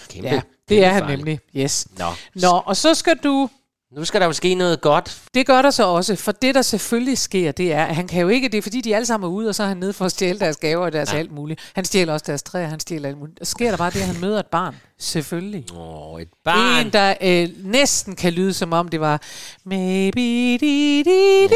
kæmpe. 0.09 0.27
Ja, 0.29 0.33
det 0.35 0.41
kæmpe 0.69 0.83
er 0.83 0.89
han 0.89 1.01
farlig. 1.01 1.17
nemlig. 1.17 1.39
Yes. 1.57 1.87
Nå. 1.97 2.05
Nå, 2.35 2.61
og 2.65 2.77
så 2.77 2.93
skal 2.93 3.15
du... 3.23 3.49
Nu 3.95 4.05
skal 4.05 4.21
der 4.21 4.27
jo 4.27 4.33
ske 4.33 4.55
noget 4.55 4.81
godt. 4.81 5.21
Det 5.33 5.45
gør 5.45 5.61
der 5.61 5.71
så 5.71 5.83
også, 5.87 6.15
for 6.15 6.31
det 6.31 6.55
der 6.55 6.61
selvfølgelig 6.61 7.17
sker, 7.17 7.51
det 7.51 7.73
er, 7.73 7.85
at 7.85 7.95
han 7.95 8.07
kan 8.07 8.21
jo 8.21 8.27
ikke, 8.29 8.49
det 8.49 8.57
er 8.57 8.61
fordi 8.61 8.81
de 8.81 8.95
alle 8.95 9.05
sammen 9.05 9.27
er 9.29 9.31
ude, 9.33 9.49
og 9.49 9.55
så 9.55 9.63
er 9.63 9.67
han 9.67 9.77
nede 9.77 9.93
for 9.93 10.05
at 10.05 10.11
stjæle 10.11 10.39
deres 10.39 10.57
gaver 10.57 10.85
og 10.85 10.93
deres 10.93 11.13
ja. 11.13 11.17
alt 11.17 11.31
muligt. 11.31 11.71
Han 11.75 11.85
stjæler 11.85 12.13
også 12.13 12.23
deres 12.27 12.43
træer, 12.43 12.67
han 12.67 12.79
stjæler 12.79 13.09
alt 13.09 13.17
muligt. 13.19 13.39
Og 13.39 13.47
sker 13.47 13.69
der 13.69 13.77
bare 13.77 13.89
det, 13.91 13.99
at 13.99 14.05
han 14.05 14.21
møder 14.21 14.39
et 14.39 14.45
barn? 14.45 14.75
Selvfølgelig. 14.99 15.65
Åh, 15.77 16.21
et 16.21 16.27
barn. 16.45 16.85
En, 16.85 16.93
der 16.93 17.13
øh, 17.21 17.49
næsten 17.63 18.15
kan 18.15 18.33
lyde 18.33 18.53
som 18.53 18.73
om 18.73 18.87
det 18.87 18.99
var 18.99 19.21
maybe 19.65 20.19
di, 20.21 20.57
di, 21.03 21.47
di. 21.47 21.55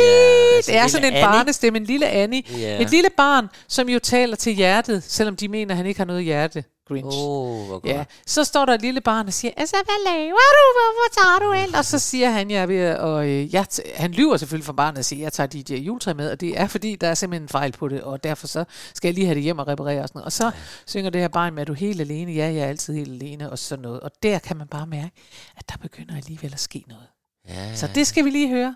altså 0.55 0.71
Det 0.71 0.77
er 0.77 0.87
sådan 0.87 1.07
en 1.07 1.13
Annie. 1.13 1.25
barnestemme, 1.27 1.79
en 1.79 1.85
lille 1.85 2.07
Annie. 2.07 2.43
Ja. 2.59 2.81
Et 2.81 2.91
lille 2.91 3.09
barn, 3.17 3.47
som 3.67 3.89
jo 3.89 3.99
taler 3.99 4.35
til 4.35 4.53
hjertet, 4.53 5.03
selvom 5.03 5.35
de 5.35 5.47
mener, 5.47 5.73
at 5.73 5.77
han 5.77 5.85
ikke 5.85 5.99
har 5.99 6.05
noget 6.05 6.23
hjerte. 6.23 6.63
Grinch. 6.87 7.17
Åh, 7.17 7.65
hvor 7.67 7.79
godt. 7.79 7.85
Ja, 7.85 8.05
så 8.25 8.43
står 8.43 8.65
der 8.65 8.73
et 8.73 8.81
lille 8.81 9.01
barn 9.01 9.27
og 9.27 9.33
siger, 9.33 9.51
altså 9.57 9.75
hvad 9.85 10.13
laver 10.13 10.27
du, 10.57 10.63
hvorfor 10.77 11.21
tager 11.21 11.39
du 11.39 11.53
alt? 11.53 11.75
Og 11.75 11.85
så 11.85 11.99
siger 11.99 12.29
han, 12.29 12.51
jeg 12.51 12.67
ved 12.69 12.95
og 12.95 13.27
øh, 13.27 13.53
jeg 13.53 13.65
t- 13.73 13.95
han 14.01 14.11
lyver 14.11 14.37
selvfølgelig 14.37 14.65
for 14.65 14.73
barnet 14.73 14.97
og 14.97 15.05
siger, 15.05 15.21
jeg 15.25 15.33
tager 15.33 15.47
dit 15.47 15.71
øh, 15.71 15.87
juletræ 15.87 16.13
med, 16.13 16.31
og 16.31 16.41
det 16.41 16.59
er 16.59 16.67
fordi, 16.67 16.95
der 16.95 17.07
er 17.07 17.13
simpelthen 17.13 17.43
en 17.43 17.49
fejl 17.49 17.71
på 17.71 17.87
det, 17.87 18.01
og 18.01 18.23
derfor 18.23 18.47
så 18.47 18.63
skal 18.93 19.07
jeg 19.07 19.13
lige 19.15 19.25
have 19.25 19.35
det 19.35 19.43
hjem 19.43 19.59
og 19.59 19.67
reparere 19.67 20.01
og 20.01 20.07
sådan 20.07 20.19
noget. 20.19 20.25
Og 20.25 20.31
så 20.31 20.45
ja. 20.45 20.51
synger 20.85 21.09
det 21.09 21.21
her 21.21 21.27
barn 21.27 21.53
med, 21.53 21.61
er 21.61 21.65
du 21.65 21.73
helt 21.73 22.01
alene? 22.01 22.31
Ja, 22.31 22.45
jeg 22.45 22.57
er 22.63 22.67
altid 22.67 22.93
helt 22.93 23.09
alene, 23.23 23.51
og 23.51 23.59
sådan 23.59 23.81
noget. 23.83 23.99
Og 23.99 24.11
der 24.23 24.39
kan 24.39 24.57
man 24.57 24.67
bare 24.67 24.87
mærke, 24.87 25.11
at 25.57 25.69
der 25.69 25.75
begynder 25.81 26.15
alligevel 26.17 26.53
at 26.53 26.59
ske 26.59 26.83
noget. 26.87 27.07
Ja, 27.49 27.75
Så 27.75 27.89
det 27.95 28.07
skal 28.07 28.25
vi 28.25 28.29
lige 28.29 28.49
høre. 28.49 28.75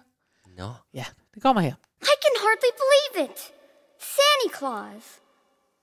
Nå. 0.58 0.70
Ja, 0.94 1.06
det 1.34 1.42
kommer 1.44 1.62
her. 1.62 1.74
I 2.02 2.14
can 2.24 2.36
hardly 2.44 2.72
believe 2.82 3.30
it. 3.30 3.40
Santa 4.16 4.58
Claus. 4.58 5.06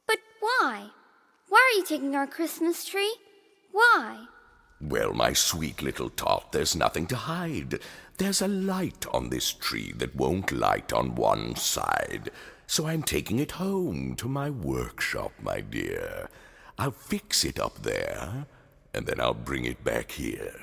But 0.09 0.21
why? 0.47 0.79
Why 1.49 1.73
are 1.73 1.79
you 1.79 1.85
taking 1.85 2.15
our 2.15 2.27
Christmas 2.27 2.85
tree? 2.85 3.17
Why? 3.73 4.27
Well, 4.81 5.13
my 5.13 5.33
sweet 5.33 5.83
little 5.83 6.11
tot, 6.11 6.53
there's 6.53 6.77
nothing 6.77 7.07
to 7.07 7.17
hide. 7.17 7.81
There's 8.19 8.43
a 8.43 8.49
light 8.49 9.07
on 9.13 9.31
this 9.31 9.53
tree 9.53 9.93
that 9.97 10.15
won't 10.15 10.53
light 10.53 10.93
on 10.93 11.15
one 11.15 11.57
side. 11.57 12.31
So 12.67 12.87
I'm 12.87 13.03
taking 13.03 13.39
it 13.39 13.53
home 13.53 14.15
to 14.17 14.29
my 14.29 14.51
workshop, 14.51 15.33
my 15.41 15.61
dear. 15.61 16.29
I'll 16.79 16.91
fix 16.91 17.45
it 17.45 17.59
up 17.59 17.83
there, 17.83 18.47
and 18.93 19.07
then 19.07 19.21
I'll 19.21 19.35
bring 19.35 19.65
it 19.65 19.83
back 19.83 20.13
here. 20.13 20.61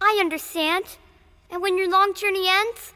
I 0.00 0.18
understand. 0.20 0.98
And 1.50 1.62
when 1.62 1.78
your 1.78 1.88
long 1.88 2.14
journey 2.14 2.46
ends, 2.48 2.92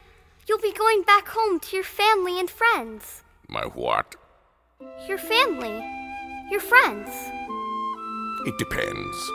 you'll 0.48 0.58
be 0.58 0.72
going 0.72 1.02
back 1.02 1.28
home 1.28 1.60
to 1.60 1.76
your 1.76 1.84
family 1.84 2.40
and 2.40 2.50
friends. 2.50 3.22
My 3.48 3.62
what? 3.62 4.16
Your 5.06 5.18
family. 5.18 5.99
Your 6.51 6.61
friends. 6.61 7.11
It 8.44 8.59
depends. 8.59 9.30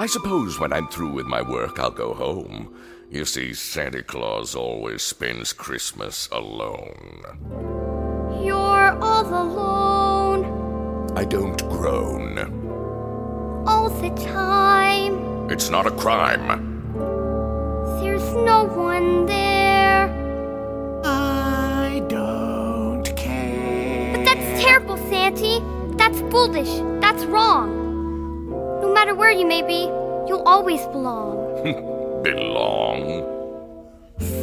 I 0.00 0.06
suppose 0.08 0.58
when 0.58 0.72
I'm 0.72 0.88
through 0.88 1.12
with 1.12 1.26
my 1.26 1.42
work, 1.42 1.78
I'll 1.78 1.90
go 1.90 2.14
home. 2.14 2.74
You 3.10 3.26
see, 3.26 3.52
Santa 3.52 4.02
Claus 4.02 4.54
always 4.54 5.02
spends 5.02 5.52
Christmas 5.52 6.26
alone. 6.32 7.20
You're 8.42 8.98
all 9.02 9.26
alone. 9.28 11.12
I 11.18 11.24
don't 11.24 11.58
groan. 11.68 12.38
All 13.66 13.90
the 13.90 14.08
time. 14.10 15.50
It's 15.50 15.68
not 15.68 15.86
a 15.86 15.90
crime. 15.90 16.64
There's 18.00 18.32
no 18.32 18.64
one 18.64 19.26
there. 19.26 20.08
I 21.04 22.02
don't 22.08 23.04
care. 23.16 24.16
But 24.16 24.24
that's 24.24 24.62
terrible, 24.62 24.96
Santy. 25.10 25.62
That's 26.28 26.36
foolish. 26.36 27.00
That's 27.00 27.24
wrong. 27.24 27.68
No 28.82 28.92
matter 28.92 29.14
where 29.14 29.30
you 29.30 29.46
may 29.46 29.62
be, 29.62 29.88
you'll 30.28 30.42
always 30.46 30.80
belong. 30.86 31.36
Belong. 32.22 33.24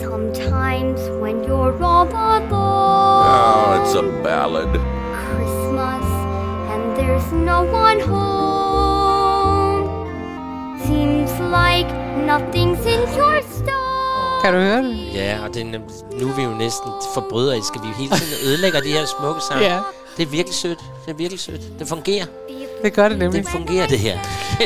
Sometimes 0.02 1.00
when 1.22 1.44
you're 1.44 1.78
all 1.84 2.08
alone, 2.08 2.48
Oh, 2.52 3.82
it's 3.84 3.94
a 3.96 4.02
ballad. 4.24 4.70
Christmas, 5.28 6.06
and 6.72 6.96
there's 6.98 7.32
no 7.34 7.64
one 7.66 8.00
home. 8.00 9.84
Seems 10.88 11.32
like 11.40 11.88
nothing's 12.26 12.86
in 12.86 13.02
your 13.18 13.42
store. 13.42 14.42
Kan 14.44 14.54
du 14.54 14.60
høre 14.60 14.84
det? 14.84 15.14
Ja, 15.14 15.38
og 15.44 15.54
det 15.54 15.66
nem- 15.66 15.90
nu 16.22 16.28
er 16.30 16.36
vi 16.36 16.44
jo 16.44 16.50
næsten 16.50 16.92
forbryderiske. 17.14 17.80
Vi 17.82 17.88
hele 17.88 18.16
tiden 18.16 18.48
ødelægger 18.50 18.80
de 18.82 18.90
her 18.92 19.06
smukke 19.06 19.42
sange. 19.42 19.64
Ja. 19.66 19.80
Det 20.18 20.24
er 20.24 20.28
virkelig 20.28 20.56
sødt. 20.56 20.80
Det 21.06 21.12
er 21.12 21.16
virkelig 21.16 21.40
sødt. 21.40 21.80
Det 21.80 21.88
fungerer. 21.88 22.26
Det 22.84 22.94
gør 22.94 23.10
det 23.10 23.18
nemlig. 23.18 23.44
Det 23.44 23.52
fungerer, 23.52 23.88
det 23.88 24.00
her. 24.00 24.20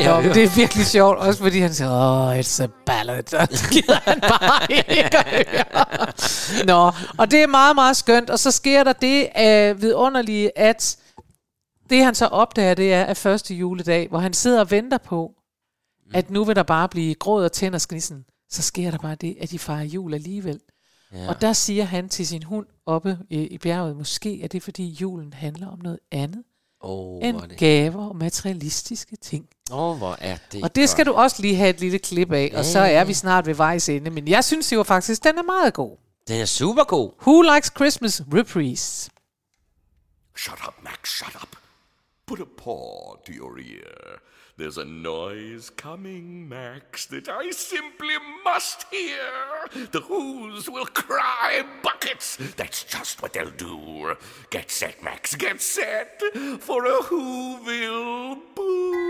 Nå, 0.04 0.20
men 0.20 0.34
det 0.34 0.44
er 0.44 0.56
virkelig 0.56 0.86
sjovt, 0.86 1.18
også 1.18 1.42
fordi 1.42 1.58
han 1.58 1.74
siger, 1.74 1.90
oh, 1.90 2.38
it's 2.38 2.62
a 2.62 2.66
ballad. 2.86 3.34
Og 3.34 3.50
det 3.50 3.68
gider 3.70 3.98
han 4.04 4.20
bare 4.20 4.72
ikke 4.98 5.16
at 5.18 5.26
høre. 5.28 6.64
Nå, 6.66 6.92
og 7.18 7.30
det 7.30 7.42
er 7.42 7.46
meget, 7.46 7.74
meget 7.74 7.96
skønt. 7.96 8.30
Og 8.30 8.38
så 8.38 8.50
sker 8.50 8.84
der 8.84 8.92
det 8.92 9.28
uh, 9.74 9.82
vidunderlige, 9.82 10.58
at 10.58 10.96
det 11.90 12.04
han 12.04 12.14
så 12.14 12.26
opdager, 12.26 12.74
det 12.74 12.92
er, 12.92 13.04
at 13.04 13.16
første 13.16 13.54
juledag, 13.54 14.08
hvor 14.08 14.18
han 14.18 14.34
sidder 14.34 14.60
og 14.60 14.70
venter 14.70 14.98
på, 14.98 15.32
at 16.14 16.30
nu 16.30 16.44
vil 16.44 16.56
der 16.56 16.62
bare 16.62 16.88
blive 16.88 17.14
gråd 17.14 17.44
og 17.44 17.52
tænder 17.52 17.78
sknissen. 17.78 18.24
Så 18.50 18.62
sker 18.62 18.90
der 18.90 18.98
bare 18.98 19.14
det, 19.14 19.36
at 19.40 19.50
de 19.50 19.58
fejrer 19.58 19.84
jul 19.84 20.14
alligevel. 20.14 20.60
Ja. 21.12 21.28
Og 21.28 21.40
der 21.40 21.52
siger 21.52 21.84
han 21.84 22.08
til 22.08 22.26
sin 22.26 22.42
hund 22.42 22.66
oppe 22.90 23.18
i, 23.30 23.38
i 23.46 23.58
bjerget, 23.58 23.96
måske 23.96 24.42
er 24.42 24.48
det, 24.48 24.62
fordi 24.62 24.88
julen 24.88 25.32
handler 25.32 25.68
om 25.68 25.78
noget 25.82 25.98
andet 26.10 26.44
Åh, 26.82 27.20
end 27.28 27.40
det- 27.40 27.58
gaver 27.58 28.08
og 28.08 28.16
materialistiske 28.16 29.16
ting. 29.16 29.48
Åh, 29.72 29.96
hvor 29.98 30.16
er 30.20 30.36
det 30.52 30.62
Og 30.64 30.74
det 30.76 30.88
skal 30.88 31.04
godt. 31.04 31.14
du 31.16 31.20
også 31.20 31.42
lige 31.42 31.56
have 31.56 31.70
et 31.70 31.80
lille 31.80 31.98
klip 31.98 32.32
af, 32.32 32.52
og 32.56 32.64
så 32.64 32.78
Ja, 32.78 32.84
er 32.86 32.90
ja. 32.90 33.04
vi 33.04 33.14
snart 33.14 33.46
ved 33.46 33.54
vejs 33.54 33.88
ende. 33.88 34.10
Men 34.10 34.28
jeg 34.28 34.44
synes 34.44 34.72
jo 34.72 34.82
faktisk, 34.82 35.24
den 35.24 35.38
er 35.38 35.42
meget 35.42 35.74
god. 35.74 35.96
Den 36.28 36.40
er 36.40 36.44
super 36.44 36.84
god. 36.84 37.10
Who 37.26 37.42
Likes 37.54 37.72
Christmas 37.76 38.22
Reprise. 38.34 39.10
Shut 40.36 40.58
up, 40.68 40.74
Max, 40.84 41.08
shut 41.16 41.34
up. 41.42 41.56
Put 42.26 42.40
a 42.40 42.44
paw 42.58 43.14
to 43.26 43.32
your 43.32 43.58
ear. 43.58 44.20
There's 44.60 44.76
a 44.76 44.84
noise 44.84 45.70
coming, 45.70 46.46
Max, 46.46 47.06
that 47.06 47.30
I 47.30 47.50
simply 47.50 48.12
must 48.44 48.84
hear. 48.90 49.16
The 49.90 50.02
Who's 50.02 50.68
will 50.68 50.84
cry 50.84 51.64
buckets. 51.82 52.36
That's 52.58 52.84
just 52.84 53.22
what 53.22 53.32
they'll 53.32 53.48
do. 53.52 54.16
Get 54.50 54.70
set, 54.70 55.02
Max, 55.02 55.34
get 55.34 55.62
set 55.62 56.20
for 56.60 56.84
a 56.84 56.98
Whoville 56.98 58.36
boo. 58.54 59.00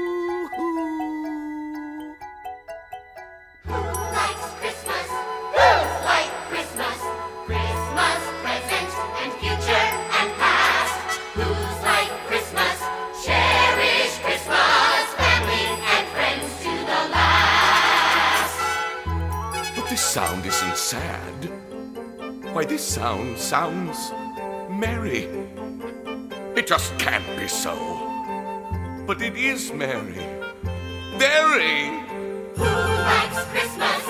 Sound 20.14 20.44
isn't 20.46 20.76
sad. 20.76 21.48
Why, 22.54 22.64
this 22.64 22.80
sound 22.80 23.38
sounds 23.38 23.98
merry. 24.70 25.22
It 26.56 26.66
just 26.68 26.92
can't 26.98 27.36
be 27.40 27.48
so. 27.48 27.74
But 29.06 29.22
it 29.22 29.36
is 29.36 29.72
merry. 29.72 30.26
Very. 31.18 31.90
Who 32.56 32.64
likes 33.11 33.40
Christmas? 33.52 34.02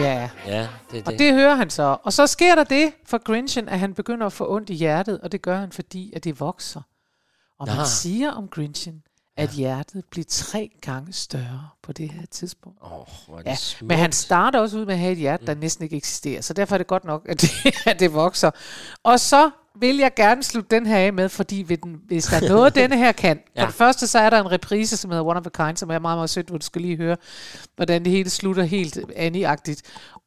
Ja. 0.00 0.28
Ja, 0.46 0.68
det 0.90 0.98
er 0.98 1.02
Og 1.06 1.12
det. 1.12 1.18
det 1.18 1.34
hører 1.34 1.54
han 1.54 1.70
så. 1.70 1.96
Og 2.02 2.12
så 2.12 2.26
sker 2.26 2.54
der 2.54 2.64
det 2.64 2.92
for 3.06 3.18
Grinchen, 3.18 3.68
at 3.68 3.78
han 3.78 3.94
begynder 3.94 4.26
at 4.26 4.32
få 4.32 4.54
ondt 4.54 4.70
i 4.70 4.74
hjertet, 4.74 5.20
og 5.20 5.32
det 5.32 5.42
gør 5.42 5.56
han, 5.56 5.72
fordi 5.72 6.12
at 6.16 6.24
det 6.24 6.40
vokser. 6.40 6.80
Og 7.60 7.66
man 7.66 7.76
Nå. 7.76 7.84
siger 7.84 8.30
om 8.32 8.48
Grinchen, 8.48 9.02
at 9.42 9.50
hjertet 9.50 10.04
bliver 10.10 10.24
tre 10.28 10.70
gange 10.80 11.12
større 11.12 11.68
på 11.82 11.92
det 11.92 12.10
her 12.10 12.26
tidspunkt. 12.30 12.78
Åh, 12.82 12.90
hvor 12.90 13.06
er 13.34 13.36
det 13.38 13.46
Ja, 13.46 13.54
smukt. 13.54 13.88
men 13.88 13.98
han 13.98 14.12
starter 14.12 14.58
også 14.58 14.78
ud 14.78 14.84
med 14.86 14.94
at 14.94 15.00
have 15.00 15.12
et 15.12 15.18
hjerte, 15.18 15.46
der 15.46 15.54
næsten 15.54 15.84
ikke 15.84 15.96
eksisterer. 15.96 16.40
Så 16.40 16.52
derfor 16.54 16.74
er 16.74 16.78
det 16.78 16.86
godt 16.86 17.04
nok, 17.04 17.26
at 17.28 17.40
det, 17.40 17.50
at 17.86 18.00
det 18.00 18.12
vokser. 18.14 18.50
Og 19.02 19.20
så 19.20 19.50
vil 19.80 19.96
jeg 19.96 20.14
gerne 20.16 20.42
slutte 20.42 20.76
den 20.76 20.86
her 20.86 20.96
af 20.98 21.12
med, 21.12 21.28
fordi 21.28 21.64
ved 21.68 21.76
den, 21.76 21.96
hvis 22.06 22.24
der 22.24 22.36
er 22.36 22.48
noget, 22.48 22.74
denne 22.80 22.96
her 22.98 23.12
kan. 23.12 23.40
Ja. 23.56 23.62
For 23.62 23.66
det 23.66 23.74
første, 23.74 24.06
så 24.06 24.18
er 24.18 24.30
der 24.30 24.40
en 24.40 24.50
reprise, 24.52 24.96
som 24.96 25.10
hedder 25.10 25.24
One 25.24 25.40
of 25.40 25.46
a 25.46 25.66
Kind, 25.66 25.76
som 25.76 25.90
er 25.90 25.98
meget, 25.98 26.16
meget 26.18 26.30
sødt, 26.30 26.48
hvor 26.48 26.58
du 26.58 26.64
skal 26.66 26.82
lige 26.82 26.96
høre, 26.96 27.16
hvordan 27.76 28.04
det 28.04 28.12
hele 28.12 28.30
slutter 28.30 28.62
helt 28.62 28.98
Annie-agtigt. 29.16 29.80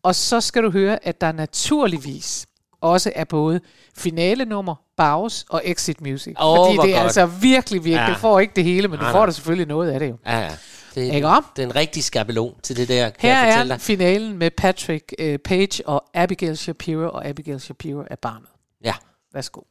Og 0.04 0.16
så 0.16 0.42
skal 0.42 0.64
du 0.64 0.72
høre, 0.72 1.06
at 1.06 1.22
der 1.22 1.32
naturligvis 1.32 2.46
også 2.84 3.12
er 3.16 3.24
både 3.24 3.62
finalenummer, 3.98 4.76
bows 4.98 5.46
og 5.50 5.62
exit 5.66 6.02
music. 6.02 6.34
Åh, 6.42 6.58
fordi 6.58 6.76
hvor 6.76 6.84
det 6.84 6.92
er 6.94 6.96
godt. 6.98 7.04
altså 7.04 7.26
virkelig, 7.26 7.84
virkelig, 7.84 8.08
Ja. 8.08 8.14
du 8.14 8.20
får 8.20 8.40
ikke 8.40 8.54
det 8.56 8.64
hele, 8.64 8.88
men 8.88 9.00
du 9.00 9.06
får 9.06 9.26
da 9.26 9.32
selvfølgelig 9.32 9.68
noget 9.68 9.92
af 9.92 10.00
det 10.00 10.10
jo. 10.10 10.18
Ja, 10.26 10.40
ja. 10.40 10.52
Det 10.96 11.08
er, 11.10 11.14
Ikke 11.14 11.28
om? 11.28 11.46
det 11.56 11.62
er 11.64 11.68
en 11.68 11.76
rigtig 11.76 12.04
skabelon 12.04 12.56
til 12.64 12.78
det 12.78 12.88
der, 12.88 13.10
kan 13.10 13.30
Her 13.30 13.38
jeg 13.38 13.48
er 13.50 13.52
fortælle 13.54 13.74
dig. 13.74 13.82
finalen 13.82 14.38
med 14.38 14.52
Patrick 14.52 15.14
uh, 15.22 15.36
Page 15.46 15.88
og 15.88 16.04
Abigail 16.14 16.58
Shapiro, 16.58 17.10
og 17.10 17.26
Abigail 17.26 17.60
Shapiro 17.60 18.04
er 18.12 18.16
barnet. 18.16 18.50
Ja. 18.84 18.94
Værsgo. 19.34 19.62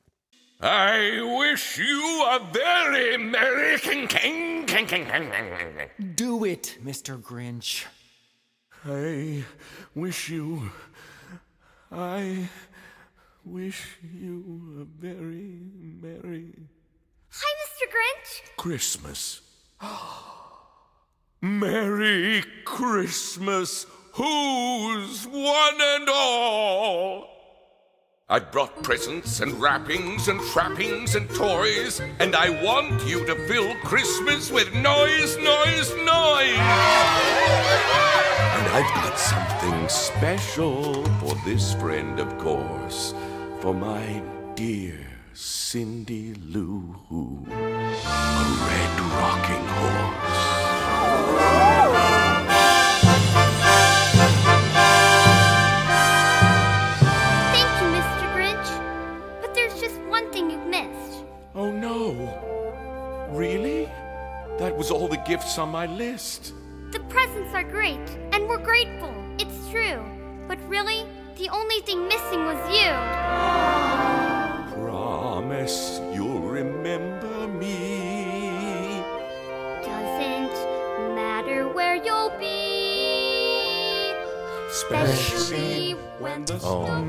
I 0.65 1.21
wish 1.41 1.79
you 1.81 2.23
a 2.31 2.39
very 2.39 3.17
merry 3.25 3.79
king 3.83 4.09
king 4.09 4.69
king 4.69 4.89
king 4.89 5.07
king 5.07 5.33
king. 5.99 6.19
Do 6.19 6.45
it, 6.45 6.77
Mr. 6.85 7.21
Grinch. 7.23 7.87
I 8.87 9.43
wish 9.97 10.31
you. 10.31 10.63
I 11.93 12.47
wish 13.45 13.99
you 14.12 14.78
a 14.80 14.84
very 14.84 15.59
merry 16.01 16.53
Hi, 17.34 17.53
Mr. 17.64 17.86
Grinch. 17.88 18.57
Christmas. 18.57 19.40
Merry 21.40 22.45
Christmas, 22.64 23.86
who's 24.12 25.26
one 25.26 25.80
and 25.80 26.09
all. 26.11 27.28
I've 28.28 28.53
brought 28.53 28.82
presents 28.82 29.40
and 29.40 29.61
wrappings 29.61 30.28
and 30.28 30.40
trappings 30.40 31.14
and 31.14 31.28
toys, 31.30 32.01
and 32.18 32.36
I 32.36 32.51
want 32.62 33.05
you 33.07 33.24
to 33.26 33.34
fill 33.49 33.74
Christmas 33.84 34.51
with 34.51 34.72
noise, 34.74 35.36
noise, 35.38 35.90
noise. 35.97 36.59
And 38.55 38.68
I've 38.72 38.95
got 38.95 39.18
something 39.18 39.88
special 39.88 41.05
for 41.18 41.34
this 41.45 41.74
friend, 41.74 42.20
of 42.20 42.38
course, 42.38 43.14
for 43.63 43.73
my 43.73 44.21
dear 44.57 44.99
Cindy 45.35 46.35
Lou 46.35 46.97
Who, 47.09 47.47
a 47.47 47.55
red 48.67 49.01
rocking 49.15 49.67
horse. 49.79 50.43
Thank 57.53 57.71
you, 57.81 57.87
Mr. 57.95 58.27
Grinch. 58.35 59.41
But 59.41 59.55
there's 59.55 59.81
just 59.81 60.01
one 60.09 60.33
thing 60.33 60.51
you've 60.51 60.67
missed. 60.67 61.23
Oh 61.55 61.71
no! 61.71 63.29
Really? 63.31 63.85
That 64.59 64.77
was 64.77 64.91
all 64.91 65.07
the 65.07 65.19
gifts 65.19 65.57
on 65.59 65.69
my 65.69 65.87
list. 65.87 66.53
The 66.91 66.99
presents 67.09 67.55
are 67.55 67.63
great, 67.63 68.11
and 68.33 68.49
we're 68.49 68.59
grateful. 68.59 69.15
It's 69.39 69.71
true. 69.71 70.05
But 70.49 70.59
really, 70.69 71.07
the 71.43 71.51
only 71.51 71.80
thing 71.86 72.01
missing 72.05 72.43
was 72.51 72.61
you. 72.76 72.90
Promise 74.76 76.01
you'll 76.14 76.47
remember 76.61 77.49
me. 77.49 79.03
Doesn't 79.82 80.55
matter 81.16 81.61
where 81.76 81.97
you'll 81.97 82.32
be. 82.38 82.62
Especially 84.70 85.97
when 86.20 86.45
the 86.45 86.59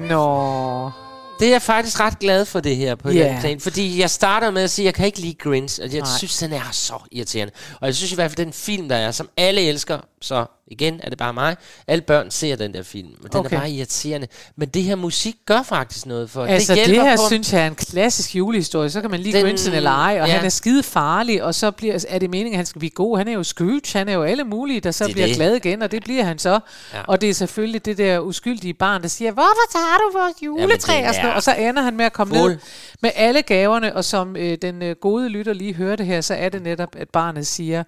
Nå. 0.09 0.91
Det 1.39 1.47
er 1.47 1.51
jeg 1.51 1.61
faktisk 1.61 1.99
ret 1.99 2.19
glad 2.19 2.45
for 2.45 2.59
det 2.59 2.75
her 2.75 2.95
på 2.95 3.09
yeah. 3.11 3.41
plan, 3.41 3.59
fordi 3.59 3.99
jeg 3.99 4.09
starter 4.09 4.51
med 4.51 4.61
at 4.61 4.69
sige, 4.69 4.83
at 4.83 4.85
jeg 4.85 4.93
kan 4.93 5.05
ikke 5.05 5.19
lide 5.19 5.33
Grinch, 5.33 5.79
og 5.83 5.93
jeg 5.93 5.99
Nej. 5.99 6.09
synes, 6.17 6.37
den 6.37 6.53
er 6.53 6.69
så 6.71 6.93
irriterende. 7.11 7.53
Og 7.81 7.87
jeg 7.87 7.95
synes 7.95 8.11
i 8.11 8.15
hvert 8.15 8.31
fald, 8.31 8.45
den 8.45 8.53
film, 8.53 8.89
der 8.89 8.95
er, 8.95 9.11
som 9.11 9.29
alle 9.37 9.61
elsker, 9.61 9.99
så 10.23 10.45
igen 10.67 10.99
er 11.03 11.09
det 11.09 11.17
bare 11.17 11.33
mig, 11.33 11.55
alle 11.87 12.01
børn 12.01 12.31
ser 12.31 12.55
den 12.55 12.73
der 12.73 12.83
film, 12.83 13.09
og 13.23 13.31
den 13.33 13.39
Okay. 13.39 13.55
er 13.55 13.59
bare 13.59 13.69
irriterende. 13.71 14.27
Men 14.55 14.69
det 14.69 14.83
her 14.83 14.95
musik 14.95 15.35
gør 15.45 15.63
faktisk 15.63 16.05
noget 16.05 16.29
for 16.29 16.45
Altså, 16.45 16.75
det 16.75 16.85
det, 16.87 16.95
her 16.95 17.15
på, 17.17 17.21
synes 17.27 17.53
jeg 17.53 17.61
er 17.63 17.67
en 17.67 17.75
klassisk 17.75 18.35
julehistorie. 18.35 18.89
Så 18.89 19.01
kan 19.01 19.11
man 19.11 19.19
lide 19.19 19.37
Den- 19.37 19.45
Grinchen 19.45 19.73
eller 19.73 19.91
ej, 19.91 20.17
og 20.21 20.27
ja. 20.27 20.33
han 20.35 20.45
er 20.45 20.49
skide 20.49 20.83
farlig, 20.83 21.43
og 21.43 21.55
så 21.55 21.71
bliver, 21.71 22.05
er 22.09 22.19
det 22.19 22.29
meningen, 22.29 22.53
at 22.53 22.57
han 22.57 22.65
skal 22.65 22.79
blive 22.79 22.89
god. 22.89 23.17
Han 23.17 23.27
er 23.27 23.31
jo 23.33 23.43
Scrooge, 23.43 23.81
han 23.93 24.09
er 24.09 24.13
jo 24.13 24.23
alle 24.23 24.43
mulige, 24.43 24.79
der 24.79 24.91
så 24.91 25.03
Det 25.03 25.09
er 25.09 25.13
bliver 25.13 25.27
det. 25.27 25.35
glad 25.35 25.55
igen, 25.55 25.81
og 25.81 25.91
det 25.91 26.03
bliver 26.03 26.23
han 26.23 26.39
så. 26.39 26.59
Ja. 26.93 27.01
Og 27.07 27.21
det 27.21 27.29
er 27.29 27.33
selvfølgelig 27.33 27.85
det 27.85 27.97
der 27.97 28.19
uskyldige 28.19 28.73
barn, 28.73 29.01
der 29.01 29.07
siger, 29.07 29.31
hvorfor 29.31 29.71
tager 29.71 29.97
du 29.97 30.17
vores 30.19 30.33
juletræ? 30.45 30.93
det 30.97 31.07
og, 31.07 31.13
sådan 31.13 31.23
noget. 31.25 31.35
og 31.35 31.43
så 31.43 31.55
ender 31.55 31.81
han 31.81 31.97
med 31.97 32.05
at 32.05 32.13
komme 32.13 32.35
fuld. 32.35 32.51
ned 32.51 32.59
med 33.01 33.11
alle 33.15 33.41
gaverne, 33.41 33.95
og 33.95 34.05
som 34.05 34.35
øh, 34.35 34.57
den 34.61 34.81
øh, 34.81 34.95
gode 35.01 35.29
lytter 35.29 35.53
lige 35.53 35.73
hørte 35.73 36.03
her, 36.03 36.21
så 36.21 36.33
er 36.33 36.49
det 36.49 36.61
netop, 36.61 36.95
at 36.97 37.09
barnet 37.09 37.47
siger, 37.47 37.83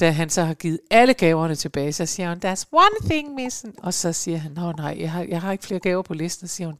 da 0.00 0.10
han 0.10 0.30
så 0.30 0.42
har 0.42 0.54
givet 0.54 0.78
alle 0.90 1.14
gaverne 1.14 1.56
tilbage, 1.70 1.92
så 1.92 2.06
siger 2.06 2.28
hun, 2.28 2.38
there's 2.44 2.64
one 2.72 3.10
thing 3.10 3.34
missing. 3.34 3.74
Og 3.82 3.94
så 3.94 4.12
siger 4.12 4.38
han, 4.38 4.52
nå 4.52 4.72
nej, 4.72 4.96
jeg 5.00 5.12
har, 5.12 5.26
jeg 5.28 5.40
har 5.40 5.52
ikke 5.52 5.64
flere 5.64 5.80
gaver 5.80 6.02
på 6.02 6.14
listen. 6.14 6.48
Så 6.48 6.54
siger 6.54 6.68
hun, 6.68 6.78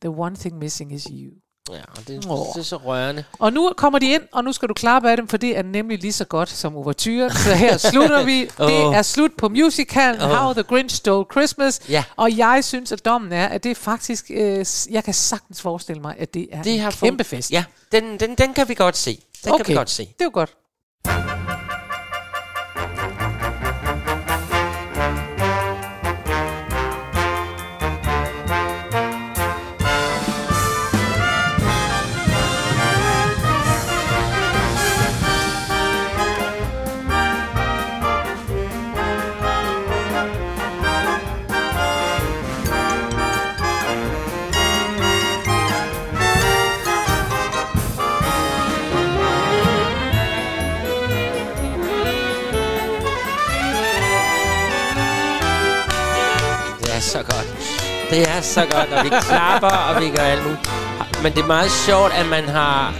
the 0.00 0.10
one 0.10 0.36
thing 0.36 0.58
missing 0.58 0.92
is 0.92 1.02
you. 1.04 1.30
Ja, 1.70 1.80
det, 2.06 2.26
Åh. 2.26 2.46
det 2.54 2.60
er 2.60 2.62
så 2.62 2.76
rørende. 2.76 3.24
Og 3.38 3.52
nu 3.52 3.72
kommer 3.76 3.98
de 3.98 4.12
ind, 4.12 4.22
og 4.32 4.44
nu 4.44 4.52
skal 4.52 4.68
du 4.68 4.74
klappe 4.74 5.10
af 5.10 5.16
dem, 5.16 5.28
for 5.28 5.36
det 5.36 5.58
er 5.58 5.62
nemlig 5.62 5.98
lige 5.98 6.12
så 6.12 6.24
godt 6.24 6.48
som 6.48 6.76
overturen. 6.76 7.30
Så 7.30 7.54
her 7.54 7.76
slutter 7.76 8.24
vi. 8.24 8.40
Det 8.68 8.86
Åh. 8.86 8.96
er 8.96 9.02
slut 9.02 9.30
på 9.38 9.48
musicalen 9.48 10.22
Åh. 10.22 10.28
How 10.30 10.52
the 10.52 10.62
Grinch 10.62 10.96
Stole 10.96 11.26
Christmas. 11.32 11.80
Ja. 11.88 12.04
Og 12.16 12.36
jeg 12.36 12.64
synes, 12.64 12.92
at 12.92 13.04
dommen 13.04 13.32
er, 13.32 13.46
at 13.46 13.64
det 13.64 13.70
er 13.70 13.74
faktisk... 13.74 14.30
Øh, 14.30 14.66
jeg 14.90 15.04
kan 15.04 15.14
sagtens 15.14 15.62
forestille 15.62 16.02
mig, 16.02 16.14
at 16.18 16.34
det 16.34 16.48
er 16.52 16.62
Det 16.62 16.74
en 16.74 16.80
har 16.80 16.90
kæmpe 16.90 17.24
fest. 17.24 17.52
Ja, 17.52 17.64
den, 17.92 18.20
den, 18.20 18.34
den 18.34 18.54
kan 18.54 18.68
vi 18.68 18.74
godt 18.74 18.96
se. 18.96 19.22
Den 19.44 19.56
kan 19.56 19.68
vi 19.68 19.74
godt 19.74 19.90
se. 19.90 20.02
det 20.02 20.20
er 20.20 20.24
jo 20.24 20.30
godt. 20.32 20.54
Så 58.44 58.60
godt, 58.60 58.92
og 58.92 59.04
vi 59.04 59.08
klapper, 59.08 59.68
og 59.68 60.02
vi 60.02 60.10
gør 60.10 60.22
alt 60.22 60.42
muligt. 60.42 60.70
Men 61.22 61.32
det 61.32 61.42
er 61.42 61.46
meget 61.46 61.70
sjovt, 61.70 62.12
at 62.12 62.26
man 62.26 62.48
har... 62.48 62.94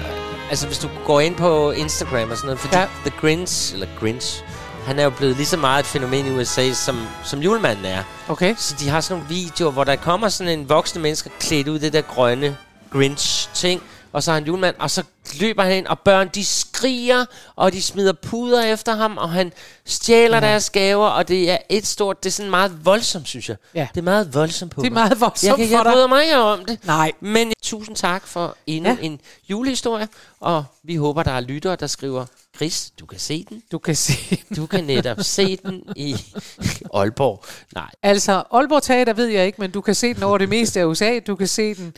Altså, 0.51 0.67
hvis 0.67 0.79
du 0.79 0.89
går 1.07 1.21
ind 1.21 1.37
på 1.37 1.71
Instagram 1.71 2.31
og 2.31 2.37
sådan 2.37 2.47
noget, 2.47 2.61
fordi 2.61 2.77
Ja. 2.77 2.87
The 3.05 3.13
Grinch, 3.21 3.75
eller 3.75 3.87
Grinch, 4.01 4.45
han 4.87 4.99
er 4.99 5.05
jo 5.05 5.11
blevet 5.11 5.37
lige 5.37 5.47
så 5.47 5.57
meget 5.57 5.81
et 5.81 5.87
fænomen 5.87 6.27
i 6.27 6.31
USA, 6.31 6.73
som, 6.73 7.07
som 7.25 7.41
julemanden 7.41 7.85
er. 7.85 8.03
Okay. 8.29 8.55
Så 8.59 8.75
de 8.81 8.89
har 8.89 9.01
sådan 9.01 9.17
nogle 9.23 9.29
videoer, 9.35 9.71
hvor 9.71 9.85
der 9.85 9.97
kommer 9.97 10.29
sådan 10.29 10.59
en 10.59 10.69
voksne 10.69 11.03
menneske 11.03 11.31
klædt 11.41 11.69
ud 11.69 11.77
i 11.77 11.81
det 11.81 11.93
der 11.93 12.01
grønne 12.01 12.57
Grinch-ting, 12.93 13.83
og 14.13 14.23
så 14.23 14.31
har 14.31 14.39
han 14.39 14.47
julemand, 14.47 14.75
og 14.79 14.91
så 14.91 15.03
løber 15.41 15.63
han 15.63 15.73
ind, 15.77 15.87
og 15.87 15.99
børn, 15.99 16.29
de 16.35 16.45
skriger, 16.45 17.25
og 17.57 17.73
de 17.73 17.83
smider 17.83 18.13
puder 18.13 18.63
efter 18.63 18.95
ham, 18.97 19.17
og 19.19 19.31
han 19.31 19.53
stjæler 19.85 20.37
ja. 20.37 20.47
deres 20.47 20.71
gaver, 20.71 21.07
og 21.07 21.29
det 21.29 21.51
er 21.51 21.59
et 21.69 21.87
stort, 21.87 22.25
det 22.25 22.31
er 22.31 22.33
sådan 22.33 22.51
meget 22.51 22.85
voldsomt, 22.85 23.29
synes 23.29 23.49
jeg. 23.49 23.57
Ja. 23.75 23.89
Det 23.95 24.01
er 24.01 24.05
meget 24.05 24.35
voldsomt 24.35 24.73
på 24.73 24.81
Det 24.81 24.87
er 24.87 24.93
meget 24.95 25.21
voldsomt 25.21 25.49
jeg, 25.49 25.57
kan- 25.57 25.69
for 25.69 25.77
jeg 25.77 25.85
dig. 25.85 25.93
bryder 25.93 26.07
mig 26.07 26.37
om 26.37 26.65
det. 26.65 26.79
Nej. 26.85 27.13
Men 27.21 27.53
tusind 27.63 27.97
tak 27.97 28.27
for 28.27 28.57
endnu 28.67 28.91
ja. 28.91 28.97
en 29.01 29.21
julehistorie, 29.51 30.09
og 30.41 30.65
vi 30.83 30.97
håber, 30.97 31.23
der 31.23 31.33
er 31.33 31.41
lyttere, 31.41 31.77
der 31.77 31.87
skriver, 31.87 32.25
Chris, 32.57 32.93
du 33.01 33.07
kan 33.07 33.19
se 33.19 33.45
den. 33.49 33.63
Du 33.73 33.79
kan 33.79 33.97
se 33.97 34.37
den. 34.49 34.57
Du 34.57 34.67
kan 34.67 34.85
netop 34.85 35.17
se 35.21 35.57
den 35.57 35.83
i 35.97 36.17
Aalborg. 36.95 37.45
Nej, 37.75 37.91
Altså, 38.03 38.43
Aalborg 38.53 38.83
Teater 38.83 39.13
ved 39.13 39.27
jeg 39.27 39.47
ikke, 39.47 39.61
men 39.61 39.71
du 39.71 39.81
kan 39.81 39.95
se 39.95 40.15
den 40.15 40.23
over 40.23 40.39
det 40.39 40.49
meste 40.49 40.81
af 40.81 40.85
USA. 40.85 41.19
Du 41.27 41.37
kan 41.37 41.47
se 41.47 41.75
den 41.75 41.95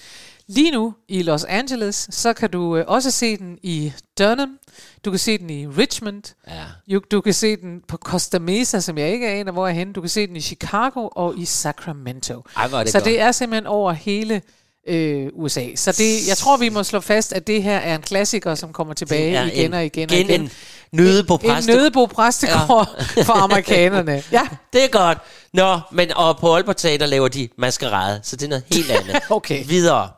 lige 0.49 0.71
nu 0.71 0.95
i 1.09 1.23
Los 1.23 1.45
Angeles. 1.45 2.09
Så 2.11 2.33
kan 2.33 2.51
du 2.51 2.77
øh, 2.77 2.85
også 2.89 3.11
se 3.11 3.37
den 3.37 3.59
i 3.63 3.93
Durham. 4.19 4.59
Du 5.05 5.11
kan 5.11 5.19
se 5.19 5.39
den 5.39 5.51
i 5.51 5.67
Richmond. 5.67 6.23
Ja. 6.49 6.65
Du, 6.95 7.01
du 7.11 7.21
kan 7.21 7.35
se 7.35 7.57
den 7.57 7.81
på 7.89 7.97
Costa 7.97 8.39
Mesa, 8.39 8.81
som 8.81 8.99
jeg 8.99 9.13
ikke 9.13 9.29
aner, 9.29 9.53
hvor 9.53 9.69
er 9.69 9.73
henne. 9.73 9.93
Du 9.93 10.01
kan 10.01 10.11
se 10.11 10.27
den 10.27 10.37
i 10.37 10.41
Chicago 10.41 11.09
og 11.13 11.39
i 11.39 11.45
Sacramento. 11.45 12.43
Ej, 12.57 12.65
er 12.65 12.79
det 12.79 12.89
så 12.93 12.99
godt. 12.99 13.05
det 13.05 13.21
er 13.21 13.33
simpelthen 13.33 13.67
over 13.67 13.93
hele 13.93 14.43
øh, 14.89 15.29
USA. 15.33 15.65
Så 15.77 15.93
det, 15.93 16.29
jeg 16.29 16.37
tror, 16.37 16.57
vi 16.57 16.69
må 16.69 16.83
slå 16.83 17.01
fast, 17.01 17.33
at 17.33 17.47
det 17.47 17.63
her 17.63 17.77
er 17.77 17.95
en 17.95 18.03
klassiker, 18.03 18.55
som 18.55 18.73
kommer 18.73 18.95
tilbage 18.95 19.31
igen 19.31 19.67
en- 19.67 19.75
og 19.75 19.85
igen 19.85 20.11
og 20.11 20.17
igen 20.17 20.31
igen. 20.31 20.41
en 20.41 20.51
nødebo 20.93 21.35
En 21.37 21.63
nødebo 21.67 22.07
præstegård 22.07 22.89
ja. 23.17 23.23
for 23.29 23.33
amerikanerne. 23.33 24.23
Ja. 24.33 24.43
Det 24.73 24.85
er 24.85 24.89
godt. 24.89 25.19
Nå, 25.53 25.81
men 25.93 26.13
og 26.17 26.39
på 26.39 26.55
Aalborg 26.55 26.77
Teater 26.77 27.07
laver 27.07 27.29
de 27.29 27.49
maskerade, 27.59 28.21
så 28.23 28.37
det 28.37 28.45
er 28.45 28.49
noget 28.49 28.65
helt 28.73 28.91
andet. 28.91 29.17
okay. 29.31 29.65
Videre. 29.67 30.09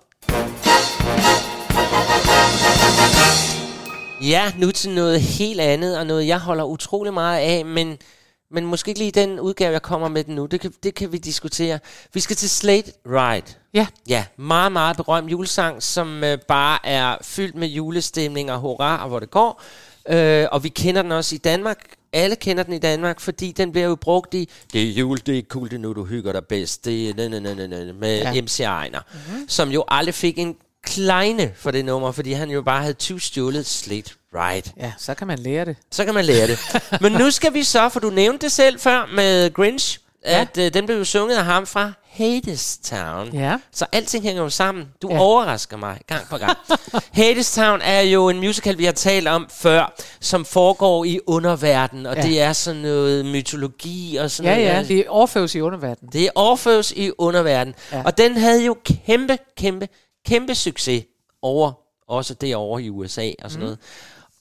Ja, 4.27 4.53
nu 4.59 4.71
til 4.71 4.91
noget 4.91 5.21
helt 5.21 5.61
andet, 5.61 5.99
og 5.99 6.07
noget 6.07 6.27
jeg 6.27 6.39
holder 6.39 6.65
utrolig 6.65 7.15
meget 7.15 7.41
af, 7.41 7.65
men, 7.65 7.99
men 8.51 8.67
måske 8.67 8.89
ikke 8.89 9.01
lige 9.01 9.11
den 9.11 9.41
udgave, 9.41 9.73
jeg 9.73 9.83
kommer 9.83 10.09
med 10.09 10.25
den 10.25 10.35
nu. 10.35 10.47
Det 10.47 10.61
kan, 10.61 10.73
det 10.83 10.95
kan 10.95 11.13
vi 11.13 11.19
diskutere. 11.19 11.79
Vi 12.15 12.21
skal 12.21 12.37
til 12.37 12.51
Slate 12.51 12.93
Ride. 13.07 13.47
Ja. 13.75 13.87
Ja, 14.09 14.25
meget, 14.37 14.73
meget 14.73 14.97
berømt 14.97 15.31
julesang, 15.31 15.83
som 15.83 16.25
øh, 16.25 16.39
bare 16.49 16.79
er 16.87 17.17
fyldt 17.23 17.55
med 17.55 17.69
julestemning 17.69 18.53
og 18.53 18.59
hurra, 18.59 19.03
og 19.03 19.09
hvor 19.09 19.21
det 19.21 19.31
går. 19.31 19.63
Øh, 20.09 20.47
og 20.53 20.65
vi 20.65 20.69
kender 20.69 21.03
den 21.03 21.13
også 21.13 21.35
i 21.35 21.39
Danmark. 21.39 21.79
Alle 22.13 22.37
kender 22.37 22.63
den 22.63 22.73
i 22.73 22.79
Danmark, 22.79 23.21
fordi 23.21 23.53
den 23.53 23.73
bliver 23.73 23.87
jo 23.87 23.95
brugt 23.95 24.35
i 24.35 24.49
Det 24.73 24.83
er 24.83 24.93
jul, 24.93 25.19
det 25.27 25.39
er 25.39 25.43
cool, 25.43 25.69
det 25.69 25.75
er 25.75 25.81
nu, 25.81 25.93
du 25.93 26.05
hygger 26.05 26.33
dig 26.33 26.45
bedst. 26.45 26.85
Det 26.85 27.11
er 27.11 27.15
næ, 27.15 27.29
næ, 27.29 27.55
næ, 27.55 27.67
næ, 27.67 27.93
med 27.93 28.19
ja. 28.19 28.43
MC 28.43 28.61
Ejner, 28.61 29.01
mm-hmm. 29.13 29.49
som 29.49 29.71
jo 29.71 29.85
aldrig 29.89 30.15
fik 30.15 30.39
en 30.39 30.57
kleine 30.87 31.53
for 31.57 31.71
det 31.71 31.85
nummer, 31.85 32.13
fordi 32.13 32.33
han 32.33 32.51
jo 32.51 32.63
bare 32.63 32.81
havde 32.81 32.95
20 32.95 33.21
stjålet 33.21 33.67
Slate 33.67 34.11
Ride. 34.35 34.71
Ja, 34.81 34.93
så 34.99 35.15
kan 35.15 35.27
man 35.27 35.39
lære 35.39 35.65
det. 35.65 35.77
Så 35.93 36.05
kan 36.05 36.15
man 36.15 36.25
lære 36.25 36.47
det. 36.47 36.59
Men 37.03 37.13
nu 37.13 37.31
skal 37.31 37.55
vi 37.55 37.63
så, 37.63 37.89
for 37.89 38.01
du 38.01 38.11
nævnte 38.11 38.45
det 38.45 38.53
selv 38.53 38.81
før 38.81 39.09
med 39.15 39.53
Grinch, 39.55 39.99
Ja. 40.25 40.41
at 40.41 40.59
øh, 40.59 40.75
den 40.75 40.87
blev 40.87 40.99
jo 40.99 41.05
sunget 41.05 41.37
af 41.37 41.45
ham 41.45 41.67
fra 41.67 41.93
Hadestown. 42.11 43.29
Ja. 43.33 43.57
Så 43.73 43.87
alting 43.93 44.25
hænger 44.25 44.43
jo 44.43 44.49
sammen. 44.51 44.85
Du 45.03 45.09
Ja. 45.09 45.15
ja. 45.15 45.21
overrasker 45.21 45.77
mig 45.77 46.01
gang 46.07 46.29
på 46.31 46.37
gang. 46.39 46.59
Hadestown 47.13 47.81
er 47.83 48.01
jo 48.01 48.29
en 48.29 48.37
musical, 48.41 48.79
vi 48.79 48.85
har 48.85 48.93
talt 48.93 49.29
om 49.29 49.49
før, 49.55 49.95
som 50.21 50.45
foregår 50.45 51.05
i 51.05 51.21
underverdenen, 51.27 52.07
og 52.07 52.15
Ja. 52.17 52.21
ja. 52.23 52.29
det 52.29 52.41
er 52.41 52.53
sådan 52.53 52.81
noget 52.81 53.25
mytologi 53.27 54.17
og 54.17 54.31
sådan 54.31 54.53
Ja, 54.53 54.57
noget. 54.73 54.89
ja, 54.89 54.95
det 54.95 54.99
er 54.99 55.05
Orpheus 55.11 55.55
i 55.55 55.61
underverdenen. 55.61 56.13
Det 56.13 56.25
er 56.25 56.31
Orpheus 56.35 56.93
i 56.97 57.11
underverdenen. 57.19 57.75
Ja. 57.93 57.97
Ja. 57.97 58.03
Og 58.05 58.19
den 58.19 58.37
havde 58.37 58.65
jo 58.65 58.77
kæmpe, 59.07 59.39
kæmpe, 59.59 59.89
kæmpe 60.27 60.55
succes 60.55 61.05
over, 61.43 61.73
også 62.09 62.35
derovre 62.35 62.83
i 62.83 62.91
USA 62.91 63.31
og 63.43 63.51
sådan 63.51 63.61
Mm. 63.61 63.65
noget. 63.65 63.79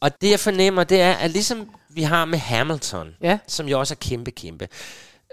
Og 0.02 0.22
det 0.22 0.32
jeg 0.32 0.40
fornemmer, 0.40 0.84
det 0.84 1.02
er, 1.02 1.14
at 1.14 1.32
ligesom 1.32 1.70
vi 1.90 2.02
har 2.02 2.26
med 2.26 2.40
Hamilton, 2.40 3.08
Ja. 3.24 3.38
som 3.48 3.68
jo 3.68 3.80
også 3.80 3.94
er 3.94 3.98
kæmpe, 4.02 4.32
kæmpe, 4.32 4.68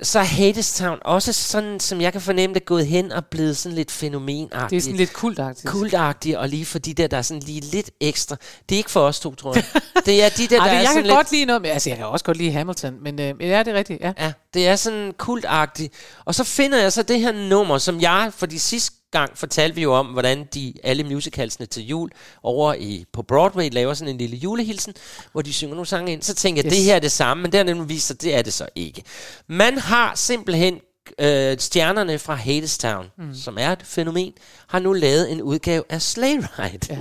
så 0.02 0.18
er 0.18 0.22
Hadestown 0.24 0.98
også 1.04 1.32
sådan, 1.32 1.80
som 1.80 2.00
jeg 2.00 2.12
kan 2.12 2.20
fornemme 2.20 2.54
det, 2.54 2.64
gået 2.64 2.86
hen 2.86 3.12
og 3.12 3.26
blevet 3.26 3.56
sådan 3.56 3.76
lidt 3.76 3.90
fænomenagtigt. 3.90 4.70
Det 4.70 4.76
er 4.76 4.80
sådan 4.80 4.96
lidt 4.96 5.12
kultagtigt. 5.12 5.68
Kultagtigt, 5.68 6.36
og 6.36 6.48
lige 6.48 6.64
for 6.66 6.78
de 6.78 6.94
der, 6.94 7.06
der 7.06 7.16
er 7.16 7.22
sådan 7.22 7.42
lige 7.42 7.60
lidt 7.60 7.90
ekstra. 8.00 8.36
Det 8.68 8.74
er 8.74 8.76
ikke 8.76 8.90
for 8.90 9.00
os 9.00 9.20
to, 9.20 9.34
tror 9.34 9.54
jeg. 9.54 9.64
det 10.06 10.22
er 10.24 10.28
de 10.28 10.46
der, 10.46 10.60
Ej, 10.60 10.64
der 10.66 10.72
det, 10.72 10.76
er 10.76 10.80
jeg 10.80 10.86
sådan 10.88 10.94
kan 10.94 11.02
lidt... 11.06 11.14
godt 11.16 11.32
lide 11.32 11.44
noget, 11.44 11.62
men 11.62 11.70
altså 11.70 11.90
jeg 11.90 11.96
kan 11.96 12.06
også 12.06 12.24
godt 12.24 12.36
lide 12.36 12.52
Hamilton, 12.52 12.96
men 13.02 13.20
øh, 13.20 13.34
ja, 13.40 13.58
det 13.58 13.68
er 13.68 13.74
rigtigt, 13.74 14.00
ja. 14.00 14.12
Ja, 14.18 14.32
det 14.54 14.68
er 14.68 14.76
sådan 14.76 15.12
kultagtigt. 15.18 15.94
Og 16.24 16.34
så 16.34 16.44
finder 16.44 16.78
jeg 16.80 16.92
så 16.92 17.02
det 17.02 17.20
her 17.20 17.32
nummer, 17.32 17.78
som 17.78 18.00
jeg, 18.00 18.30
for 18.36 18.46
de 18.46 18.58
sidste 18.58 18.96
gang 19.12 19.38
fortalte 19.38 19.74
vi 19.74 19.82
jo 19.82 19.94
om, 19.94 20.06
hvordan 20.06 20.48
de 20.54 20.72
alle 20.82 21.04
musicalsene 21.04 21.66
til 21.66 21.86
jul 21.86 22.10
over 22.42 22.74
i, 22.74 23.04
på 23.12 23.22
Broadway 23.22 23.68
laver 23.72 23.94
sådan 23.94 24.14
en 24.14 24.18
lille 24.18 24.36
julehilsen, 24.36 24.94
hvor 25.32 25.42
de 25.42 25.52
synger 25.52 25.74
nogle 25.74 25.86
sange 25.86 26.12
ind. 26.12 26.22
Så 26.22 26.34
tænker 26.34 26.62
jeg, 26.62 26.66
Yes. 26.72 26.76
det 26.78 26.84
her 26.84 26.94
er 26.94 26.98
det 27.00 27.12
samme, 27.12 27.42
men 27.42 27.52
det 27.52 27.58
har 27.58 27.64
nemlig 27.64 27.88
vist 27.88 28.06
sig, 28.06 28.22
det 28.22 28.34
er 28.34 28.42
det 28.42 28.52
så 28.52 28.66
ikke. 28.74 29.02
Man 29.46 29.78
har 29.78 30.14
simpelthen 30.14 30.80
øh, 31.18 31.58
stjernerne 31.58 32.18
fra 32.18 32.34
Hadestown, 32.34 33.06
Mm. 33.18 33.34
som 33.34 33.58
er 33.60 33.72
et 33.72 33.82
fænomen, 33.84 34.32
har 34.68 34.78
nu 34.78 34.92
lavet 34.92 35.32
en 35.32 35.42
udgave 35.42 35.84
af 35.88 36.02
Sleigh 36.02 36.44
Ride. 36.58 36.78
Ja. 36.94 36.98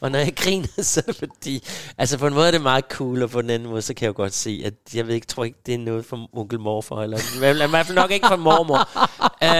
Og 0.00 0.10
når 0.10 0.18
jeg 0.18 0.36
griner, 0.36 0.82
så 0.82 1.00
det 1.06 1.16
fordi... 1.16 1.64
Altså 1.98 2.18
på 2.18 2.26
en 2.26 2.34
måde 2.34 2.46
er 2.46 2.50
det 2.50 2.60
meget 2.62 2.84
cool, 2.90 3.22
og 3.22 3.30
på 3.30 3.42
den 3.42 3.50
anden 3.50 3.68
måde, 3.68 3.82
så 3.82 3.94
kan 3.94 4.04
jeg 4.04 4.08
jo 4.08 4.16
godt 4.22 4.34
se, 4.34 4.62
at 4.64 4.74
jeg 4.94 5.06
ved 5.06 5.14
ikke, 5.14 5.26
tror 5.26 5.44
ikke, 5.44 5.58
det 5.66 5.74
er 5.74 5.78
noget 5.78 6.04
for 6.04 6.28
onkel 6.32 6.60
morfar, 6.60 6.96
eller 7.02 7.18
i 7.66 7.68
hvert 7.70 7.86
fald 7.86 7.94
nok 7.96 8.10
ikke 8.10 8.26
for 8.28 8.36
mormor. 8.36 8.88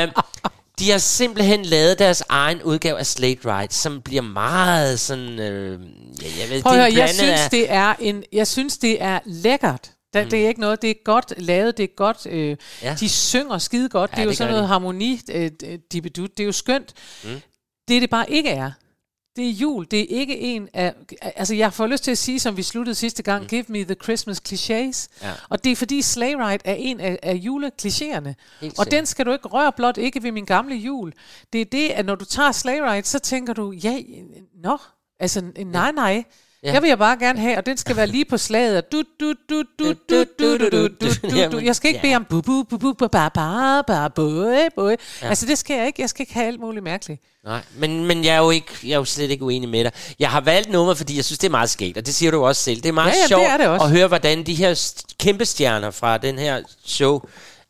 um, 0.05 0.23
de 0.79 0.91
har 0.91 0.99
simpelthen 0.99 1.63
lavet 1.65 1.99
deres 1.99 2.23
egen 2.29 2.63
udgave 2.63 2.99
af 2.99 3.07
Slate 3.07 3.41
Ride, 3.45 3.73
som 3.75 4.03
bliver 4.03 4.23
meget 4.23 5.01
sådan... 5.01 5.39
Øh, 5.39 5.81
ja, 6.23 6.27
jeg 6.41 6.51
ved, 6.51 6.63
Prøv 6.63 6.73
det 6.73 6.79
er 6.81 6.85
høre, 6.91 6.99
jeg 6.99 7.09
synes, 7.09 7.41
af- 7.41 7.51
det 7.51 7.71
er 7.73 7.95
en, 8.01 8.25
jeg 8.33 8.47
synes, 8.47 8.79
det 8.79 9.03
er 9.03 9.19
lækkert. 9.25 9.91
Der, 10.13 10.25
mm. 10.25 10.31
Det 10.31 10.45
er 10.45 10.49
ikke 10.49 10.61
noget, 10.61 10.83
det 10.83 10.91
er 10.91 10.95
godt 11.05 11.33
lavet, 11.37 11.77
det 11.77 11.83
er 11.85 11.95
godt, 11.97 12.27
øh, 12.27 12.57
ja. 12.83 12.97
De 13.01 13.09
synger 13.09 13.59
skide 13.59 13.89
godt, 13.89 14.11
Ja, 14.11 14.15
det 14.17 14.21
er 14.21 14.25
jo 14.25 14.31
det 14.31 14.39
sådan 14.39 14.51
noget 14.51 14.63
de. 14.63 14.69
harmoni, 14.69 15.21
øh, 15.33 15.51
dibidut, 15.93 16.31
det 16.37 16.43
er 16.43 16.47
jo 16.47 16.53
skønt. 16.53 16.93
Mm. 17.25 17.41
Det 17.89 18.03
det 18.03 18.11
bare 18.11 18.31
ikke 18.31 18.51
er, 18.51 18.71
det 19.37 19.47
er 19.49 19.51
jul, 19.53 19.87
det 19.91 20.01
er 20.01 20.07
ikke 20.21 20.39
en 20.39 20.69
af, 20.73 20.95
altså 21.23 21.55
jeg 21.55 21.73
får 21.73 21.87
lyst 21.87 22.05
til 22.05 22.11
at 22.11 22.19
sige, 22.19 22.41
som 22.41 22.57
vi 22.57 22.63
sluttede 22.63 22.95
sidste 22.95 23.23
gang, 23.23 23.43
mm. 23.43 23.49
give 23.49 23.65
me 23.69 23.85
the 23.85 23.95
Christmas 24.03 24.41
clichés, 24.49 25.09
Ja. 25.23 25.33
og 25.49 25.65
det 25.65 25.73
er 25.73 25.77
fordi 25.77 26.03
Sleigh 26.03 26.39
Ride 26.39 26.63
er 26.65 26.75
en 26.75 27.01
af, 27.01 27.19
af 27.23 27.35
juleklichéerne, 27.35 28.33
og 28.79 28.91
den 28.91 29.07
skal 29.07 29.27
du 29.27 29.33
ikke 29.33 29.49
røre 29.49 29.73
blot 29.73 29.97
ikke 29.99 30.23
ved 30.23 30.33
min 30.33 30.45
gamle 30.45 30.75
jul. 30.75 31.13
Det 31.53 31.61
er 31.61 31.65
det, 31.65 31.89
at 31.89 32.07
når 32.07 32.15
du 32.15 32.25
tager 32.25 32.53
Sleigh 32.53 32.83
Ride, 32.83 33.07
så 33.07 33.19
tænker 33.19 33.53
du, 33.53 33.71
ja, 33.73 33.99
nå, 34.63 34.79
altså 35.21 35.45
nej, 35.65 35.93
nej, 35.93 36.25
Ja. 36.65 36.73
Jeg 36.73 36.83
vil 36.83 36.89
jeg 36.89 36.99
bare 36.99 37.17
gerne 37.19 37.41
have, 37.41 37.59
og 37.59 37.67
den 37.67 37.77
skal 37.77 37.97
være 37.97 38.07
lige 38.07 38.25
på 38.25 38.37
slaget. 38.39 38.77
og 38.77 38.93
Du, 38.93 39.03
du, 39.21 39.35
du, 39.51 39.63
du, 39.79 39.93
du, 40.11 40.25
du, 40.39 40.57
du, 40.59 40.69
du, 40.71 40.89
du, 41.23 41.51
du. 41.53 41.59
Jeg 41.59 41.77
skal 41.77 41.89
ikke 41.89 42.03
bede 42.03 42.17
om 42.17 42.25
bu, 42.25 42.41
bu, 42.41 42.63
bu, 42.63 42.77
bu, 42.79 42.93
bu, 42.93 43.07
ba, 43.09 43.29
ba, 43.29 43.83
ba, 43.83 44.09
bøj, 44.09 44.69
bøj. 44.77 44.97
Altså, 45.23 45.47
det 45.47 45.59
skal 45.59 45.77
jeg 45.77 45.87
ikke. 45.87 46.03
Jeg 46.03 46.09
skal 46.09 46.23
ikke 46.23 46.35
have 46.35 46.47
alt 46.47 46.61
muligt 46.61 46.85
mærkeligt. 46.85 47.21
Nej, 47.45 47.61
men, 47.77 48.07
men 48.07 48.25
jeg, 48.25 48.35
er 48.35 48.39
jo 48.39 48.51
ikke, 48.51 48.73
jeg 48.83 48.93
er 48.93 48.97
jo 48.97 49.05
slet 49.05 49.31
ikke 49.31 49.45
uenig 49.45 49.69
med 49.69 49.85
dig. 49.85 49.93
Jeg 50.19 50.31
har 50.31 50.41
valgt 50.41 50.71
nummer, 50.71 50.95
fordi 50.95 51.17
jeg 51.17 51.25
synes, 51.25 51.39
det 51.39 51.47
er 51.47 51.51
meget 51.51 51.71
skægt, 51.71 51.97
og 51.99 52.07
det 52.07 52.15
siger 52.15 52.31
du 52.31 52.45
også 52.45 52.63
selv. 52.63 52.77
Det 52.83 52.89
er 52.89 52.93
meget 52.93 53.09
Ja, 53.13 53.17
ja, 53.17 53.21
det 53.23 53.29
sjovt 53.29 53.45
er 53.47 53.57
det 53.57 53.67
også. 53.67 53.85
at 53.85 53.91
høre, 53.91 54.09
hvordan 54.09 54.47
de 54.47 54.55
her 54.55 54.93
kæmpe 55.19 55.45
stjerner 55.45 55.91
fra 55.91 56.19
den 56.19 56.39
her 56.39 56.63
show, 56.85 57.21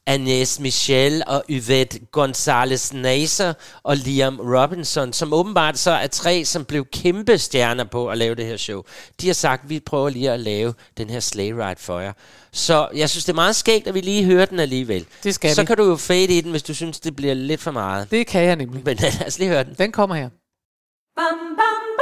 Agnes 0.06 0.60
Michel 0.60 1.22
og 1.26 1.44
Yvette 1.50 1.98
Gonzalez 2.12 2.92
Naser 2.92 3.52
og 3.82 3.96
Liam 3.96 4.40
Robinson, 4.40 5.12
som 5.12 5.32
åbenbart 5.32 5.78
så 5.78 5.90
er 5.90 6.06
tre, 6.06 6.44
som 6.44 6.64
blev 6.64 6.86
kæmpe 6.86 7.38
stjerner 7.38 7.84
på 7.84 8.10
at 8.10 8.18
lave 8.18 8.34
det 8.34 8.46
her 8.46 8.56
show. 8.56 8.82
De 9.20 9.26
har 9.26 9.34
sagt, 9.34 9.68
vi 9.68 9.80
prøver 9.80 10.08
lige 10.08 10.30
at 10.30 10.40
lave 10.40 10.74
den 10.98 11.10
her 11.10 11.20
sleigh 11.20 11.56
ride 11.56 11.80
for 11.80 12.00
jer. 12.00 12.12
Så 12.52 12.88
jeg 12.94 13.10
synes, 13.10 13.24
det 13.24 13.32
er 13.32 13.34
meget 13.34 13.56
skægt, 13.56 13.86
at 13.86 13.94
vi 13.94 14.00
lige 14.00 14.24
hører 14.24 14.46
den 14.46 14.60
alligevel. 14.60 15.06
Det 15.22 15.34
skal 15.34 15.54
så 15.54 15.62
vi. 15.62 15.66
kan 15.66 15.76
du 15.76 15.84
jo 15.84 15.96
fade 15.96 16.38
i 16.38 16.40
den, 16.40 16.50
hvis 16.50 16.62
du 16.62 16.74
synes, 16.74 17.00
det 17.00 17.16
bliver 17.16 17.34
lidt 17.34 17.60
for 17.60 17.70
meget. 17.70 18.10
Det 18.10 18.26
kan 18.26 18.44
jeg 18.44 18.56
nemlig. 18.56 18.84
Men 18.84 18.96
lad 19.02 19.26
os 19.26 19.38
lige 19.38 19.48
høre 19.48 19.64
den. 19.64 19.74
Den 19.78 19.92
kommer 19.92 20.16
her. 20.16 20.28
Just 21.18 22.01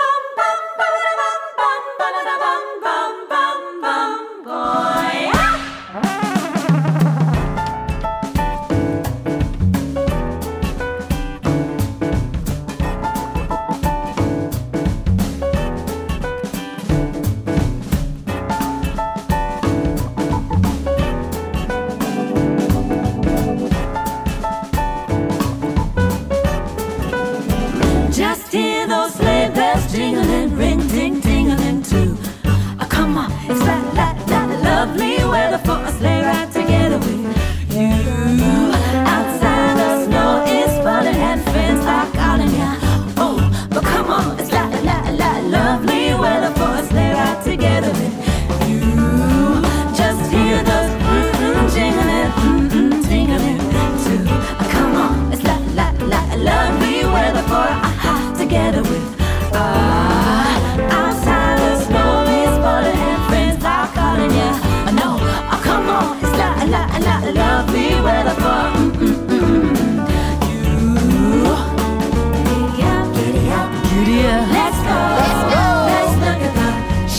up. 74.27 74.49
Let's 74.57 74.79
go, 74.89 74.97
let's 75.21 75.43
go. 75.55 75.65
Let's 75.93 76.15
look 76.25 76.41
at 76.49 76.55
the 76.61 76.71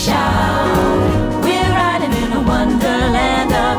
show. 0.04 0.30
We're 1.44 1.70
riding 1.80 2.14
in 2.22 2.30
a 2.32 2.42
wonderland 2.52 3.52
of 3.66 3.76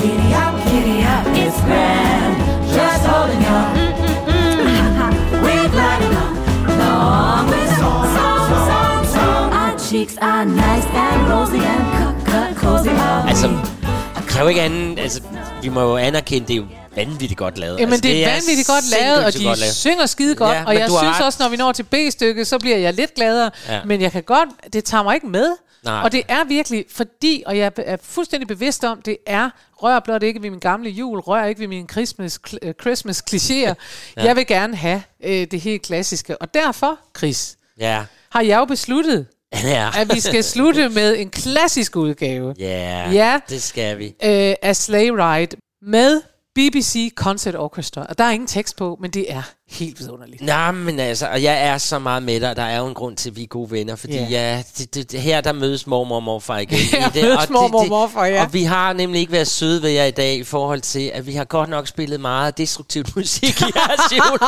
giddy 0.00 0.30
up, 0.44 0.54
giddy 0.70 0.98
up. 1.14 1.24
It's 1.42 1.58
grand, 1.66 2.34
just 2.74 3.04
holding 3.06 3.42
your. 3.48 3.64
Mm-hmm. 4.28 5.44
We're 5.44 5.68
gliding 5.74 6.14
along 6.72 7.44
with 7.50 7.68
song, 7.78 8.04
song, 8.16 8.40
song, 8.68 9.04
song. 9.14 9.52
Our 9.52 9.74
cheeks 9.78 10.16
are 10.18 10.44
nice 10.44 10.86
and 10.86 11.20
rosy 11.30 11.58
and 11.74 11.84
cut, 11.98 12.14
cut, 12.30 12.56
cozy. 12.56 12.90
Are 12.90 13.28
Altså, 13.28 13.48
det 14.16 14.26
kan 14.28 14.48
ikke 14.48 14.62
andet, 14.62 14.98
altså, 14.98 15.20
vi 15.62 15.68
må 15.68 15.80
jo 15.80 15.96
anerkende, 15.96 16.46
det 16.48 16.52
er 16.54 16.56
jo 16.56 16.66
vanvittigt 16.96 17.38
godt 17.38 17.58
lavet. 17.58 17.78
Jamen, 17.80 17.92
altså, 17.92 18.08
det 18.08 18.24
er 18.24 18.28
vanvittigt 18.28 18.68
godt 18.68 18.84
lavet, 19.00 19.24
og 19.24 19.32
de 19.32 19.44
godt 19.44 19.58
lavet. 19.58 19.74
synger 19.74 20.06
skide 20.06 20.34
godt. 20.34 20.56
Ja, 20.56 20.64
og 20.64 20.74
jeg 20.74 20.88
synes 20.88 21.02
ret. 21.18 21.26
også, 21.26 21.42
når 21.42 21.48
vi 21.48 21.56
når 21.56 21.72
til 21.72 21.82
B-stykket, 21.82 22.46
så 22.46 22.58
bliver 22.58 22.76
jeg 22.76 22.94
lidt 22.94 23.14
gladere. 23.14 23.50
Ja. 23.68 23.84
Men 23.84 24.00
jeg 24.00 24.12
kan 24.12 24.22
godt, 24.22 24.48
det 24.72 24.84
tager 24.84 25.02
mig 25.02 25.14
ikke 25.14 25.26
med. 25.26 25.52
Nej. 25.84 26.02
Og 26.02 26.12
det 26.12 26.22
er 26.28 26.44
virkelig, 26.44 26.84
fordi, 26.90 27.42
og 27.46 27.58
jeg 27.58 27.72
er 27.76 27.96
fuldstændig 28.02 28.48
bevidst 28.48 28.84
om, 28.84 29.02
det 29.02 29.16
er, 29.26 29.50
rør 29.82 30.00
blot 30.00 30.22
ikke 30.22 30.42
ved 30.42 30.50
min 30.50 30.58
gamle 30.60 30.90
jul, 30.90 31.18
rør 31.20 31.44
ikke 31.44 31.60
ved 31.60 31.68
mine 31.68 31.88
Christmas, 31.88 32.38
øh, 32.62 32.74
Christmas 32.80 33.22
klichéer. 33.30 33.74
Ja. 34.16 34.24
Jeg 34.24 34.36
vil 34.36 34.46
gerne 34.46 34.76
have 34.76 35.02
øh, 35.24 35.46
det 35.50 35.60
helt 35.60 35.82
klassiske. 35.82 36.42
Og 36.42 36.54
derfor, 36.54 36.98
Chris, 37.18 37.56
Ja, 37.78 38.04
har 38.30 38.40
jeg 38.40 38.58
jo 38.58 38.64
besluttet, 38.64 39.26
ja. 39.64 39.90
at 39.98 40.14
vi 40.14 40.20
skal 40.20 40.44
slutte 40.44 40.88
med 40.88 41.18
en 41.18 41.30
klassisk 41.30 41.96
udgave 41.96 42.54
Ja, 42.58 43.10
Ja. 43.10 43.40
det 43.48 43.62
skal 43.62 43.98
vi. 43.98 44.04
øh, 44.06 44.54
af 44.62 44.76
Sleigh 44.76 45.12
Ride 45.14 45.56
med 45.82 46.20
BBC 46.54 47.14
Concert 47.14 47.56
Orchestra. 47.56 48.06
Og 48.08 48.18
der 48.18 48.24
er 48.24 48.30
ingen 48.30 48.46
tekst 48.46 48.76
på, 48.76 48.98
men 49.00 49.10
det 49.10 49.32
er 49.32 49.42
helt 49.70 49.98
vidunderligt. 50.00 50.42
Nej, 50.42 50.72
men 50.72 51.00
altså, 51.00 51.26
og 51.28 51.42
jeg 51.42 51.66
er 51.66 51.78
så 51.78 51.98
meget 51.98 52.22
med 52.22 52.40
dig. 52.40 52.56
Der 52.56 52.62
er 52.62 52.78
jo 52.78 52.86
en 52.86 52.94
grund 52.94 53.16
til, 53.16 53.30
at 53.30 53.36
vi 53.36 53.42
er 53.42 53.46
gode 53.46 53.70
venner. 53.70 53.96
Fordi 53.96 54.12
Ja. 54.16 54.26
ja, 54.30 54.62
det, 54.78 54.94
det, 54.94 55.12
det, 55.12 55.20
her 55.20 55.40
der 55.40 55.52
mødes 55.52 55.86
mormor 55.86 56.16
og 56.16 56.22
morfar 56.22 56.58
igen. 56.58 56.78
Her 57.00 57.08
det, 57.10 57.22
mødes 57.22 57.36
og 57.36 57.42
det- 57.42 57.50
mormor 57.50 57.78
og 57.78 57.82
det- 57.84 57.90
morfar, 57.90 58.26
ja. 58.26 58.44
Og 58.44 58.52
vi 58.54 58.62
har 58.62 58.92
nemlig 58.92 59.20
ikke 59.20 59.32
været 59.32 59.46
søde 59.48 59.82
ved 59.82 59.90
jer 59.90 60.04
i 60.04 60.10
dag 60.10 60.36
i 60.36 60.44
forhold 60.44 60.80
til, 60.80 61.10
at 61.14 61.26
vi 61.26 61.32
har 61.32 61.44
godt 61.44 61.68
nok 61.70 61.86
spillet 61.88 62.20
meget 62.20 62.58
destruktivt 62.58 63.16
musik 63.16 63.60
i 63.60 63.64
jeres 63.76 64.12
jul. 64.12 64.38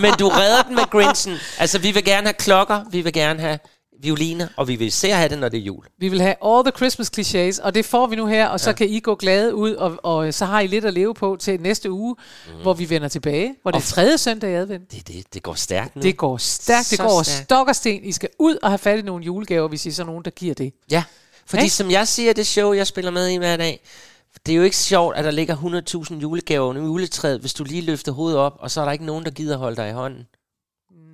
men 0.00 0.12
du 0.18 0.28
redder 0.28 0.62
den 0.62 0.74
med 0.74 0.90
Grinchen. 0.90 1.36
Altså, 1.58 1.78
vi 1.78 1.90
vil 1.90 2.04
gerne 2.04 2.26
have 2.26 2.34
klokker, 2.34 2.80
vi 2.90 3.00
vil 3.00 3.12
gerne 3.12 3.40
have 3.40 3.58
violiner, 4.02 4.48
og 4.56 4.68
vi 4.68 4.76
vil 4.76 4.86
især 4.86 5.14
have 5.16 5.28
det, 5.28 5.38
når 5.38 5.48
det 5.48 5.58
er 5.58 5.62
jul. 5.64 5.86
Vi 5.98 6.08
vil 6.08 6.20
have 6.20 6.34
all 6.44 6.64
the 6.64 6.72
Christmas 6.76 7.10
clichés, 7.18 7.62
og 7.64 7.74
det 7.74 7.84
får 7.84 8.06
vi 8.06 8.16
nu 8.16 8.26
her, 8.26 8.46
og 8.48 8.60
så 8.60 8.70
Ja. 8.70 8.76
kan 8.76 8.88
I 8.88 9.00
gå 9.00 9.14
glade 9.14 9.54
ud, 9.54 9.74
og, 9.74 9.96
og 10.02 10.34
så 10.34 10.44
har 10.44 10.60
I 10.60 10.66
lidt 10.66 10.84
at 10.84 10.94
leve 10.94 11.14
på 11.14 11.36
til 11.40 11.60
næste 11.60 11.90
uge, 11.90 12.16
mm. 12.48 12.62
hvor 12.62 12.74
vi 12.74 12.90
vender 12.90 13.08
tilbage, 13.08 13.54
hvor 13.62 13.70
det 13.70 13.78
er 13.78 13.82
Og- 13.82 13.86
tredje 13.88 14.18
søndag 14.18 14.50
i 14.50 14.54
advent. 14.54 14.92
Det, 14.92 15.08
det, 15.08 15.34
det 15.34 15.42
går 15.42 15.54
stærkt 15.54 15.96
nu. 15.96 16.02
Det 16.02 16.16
går 16.16 16.36
stærkt, 16.36 16.90
det 16.90 16.98
Så 16.98 17.02
går 17.04 17.22
stærkt. 17.22 17.44
stok 17.44 17.68
og 17.68 17.76
sten. 17.76 18.04
I 18.04 18.12
skal 18.12 18.28
ud 18.38 18.56
og 18.62 18.70
have 18.70 18.78
fat 18.78 18.98
i 18.98 19.02
nogle 19.02 19.24
julegaver, 19.24 19.68
hvis 19.68 19.86
I 19.86 19.88
er 19.88 19.92
sådan 19.92 20.06
nogen, 20.06 20.24
der 20.24 20.30
giver 20.30 20.54
det. 20.54 20.72
Ja, 20.90 21.04
fordi 21.46 21.62
Ikke? 21.62 21.74
som 21.74 21.90
jeg 21.90 22.08
siger, 22.08 22.32
det 22.32 22.46
show, 22.46 22.72
jeg 22.72 22.86
spiller 22.86 23.10
med 23.10 23.28
i 23.28 23.36
hver 23.36 23.56
dag, 23.56 23.80
det 24.46 24.52
er 24.52 24.56
jo 24.56 24.62
ikke 24.62 24.76
sjovt, 24.76 25.16
at 25.16 25.24
der 25.24 25.30
ligger 25.30 25.56
100.000 25.56 26.14
julegaver 26.20 26.66
under 26.68 26.82
juletræet, 26.82 27.40
hvis 27.40 27.54
du 27.54 27.64
lige 27.64 27.82
løfter 27.82 28.12
hovedet 28.12 28.38
op, 28.38 28.56
og 28.58 28.70
så 28.70 28.80
er 28.80 28.84
der 28.84 28.92
ikke 28.92 29.04
nogen, 29.04 29.24
der 29.24 29.30
gider 29.30 29.56
holde 29.56 29.76
dig 29.76 29.88
i 29.88 29.92
hånden. 29.92 30.26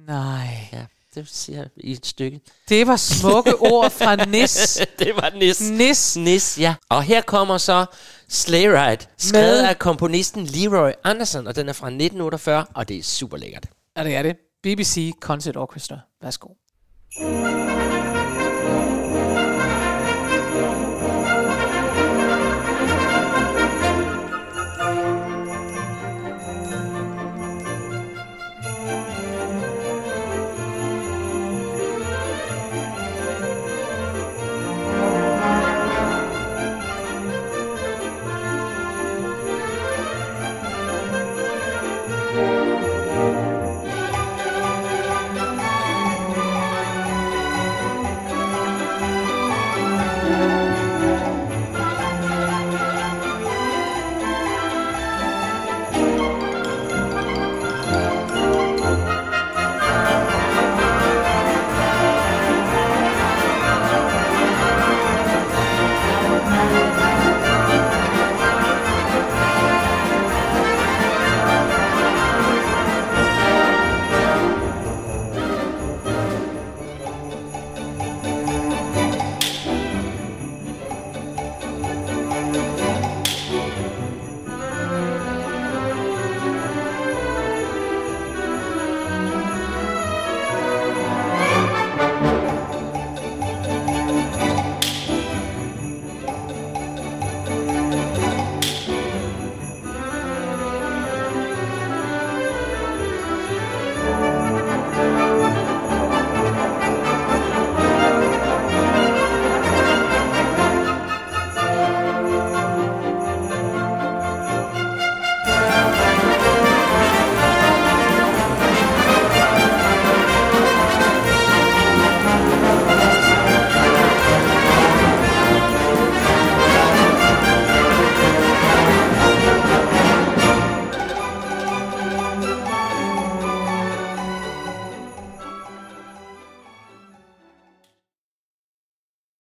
Nej. 0.07 0.47
Ja, 0.73 0.85
det 1.15 1.29
siger 1.29 1.59
jeg 1.59 1.69
i 1.77 1.93
et 1.93 2.07
stykke. 2.07 2.41
Det 2.69 2.87
var 2.87 2.97
smukke 2.97 3.57
ord 3.57 3.91
fra 3.91 4.17
Nis. 4.35 4.81
det 4.99 5.17
var 5.17 5.31
Nis. 5.39 5.61
Nis. 5.71 6.17
Nis, 6.17 6.59
ja. 6.59 6.75
Og 6.89 7.03
her 7.03 7.21
kommer 7.23 7.59
så 7.59 7.87
Sleigh 8.29 8.71
Ride, 8.73 9.07
skrevet 9.19 9.47
Med- 9.63 9.69
af 9.69 9.79
komponisten 9.79 10.45
Leroy 10.45 10.91
Anderson, 11.05 11.47
og 11.47 11.57
den 11.57 11.69
er 11.69 11.73
fra 11.73 11.87
1948, 11.87 12.67
og 12.75 12.89
det 12.89 12.97
er 12.99 13.03
super 13.03 13.37
lækkert. 13.37 13.67
Og 13.97 14.05
det 14.05 14.15
er 14.17 14.23
det. 14.23 14.37
BBC 14.63 15.13
Concert 15.21 15.57
Orchestra. 15.57 15.99
Værsgo. 16.23 16.49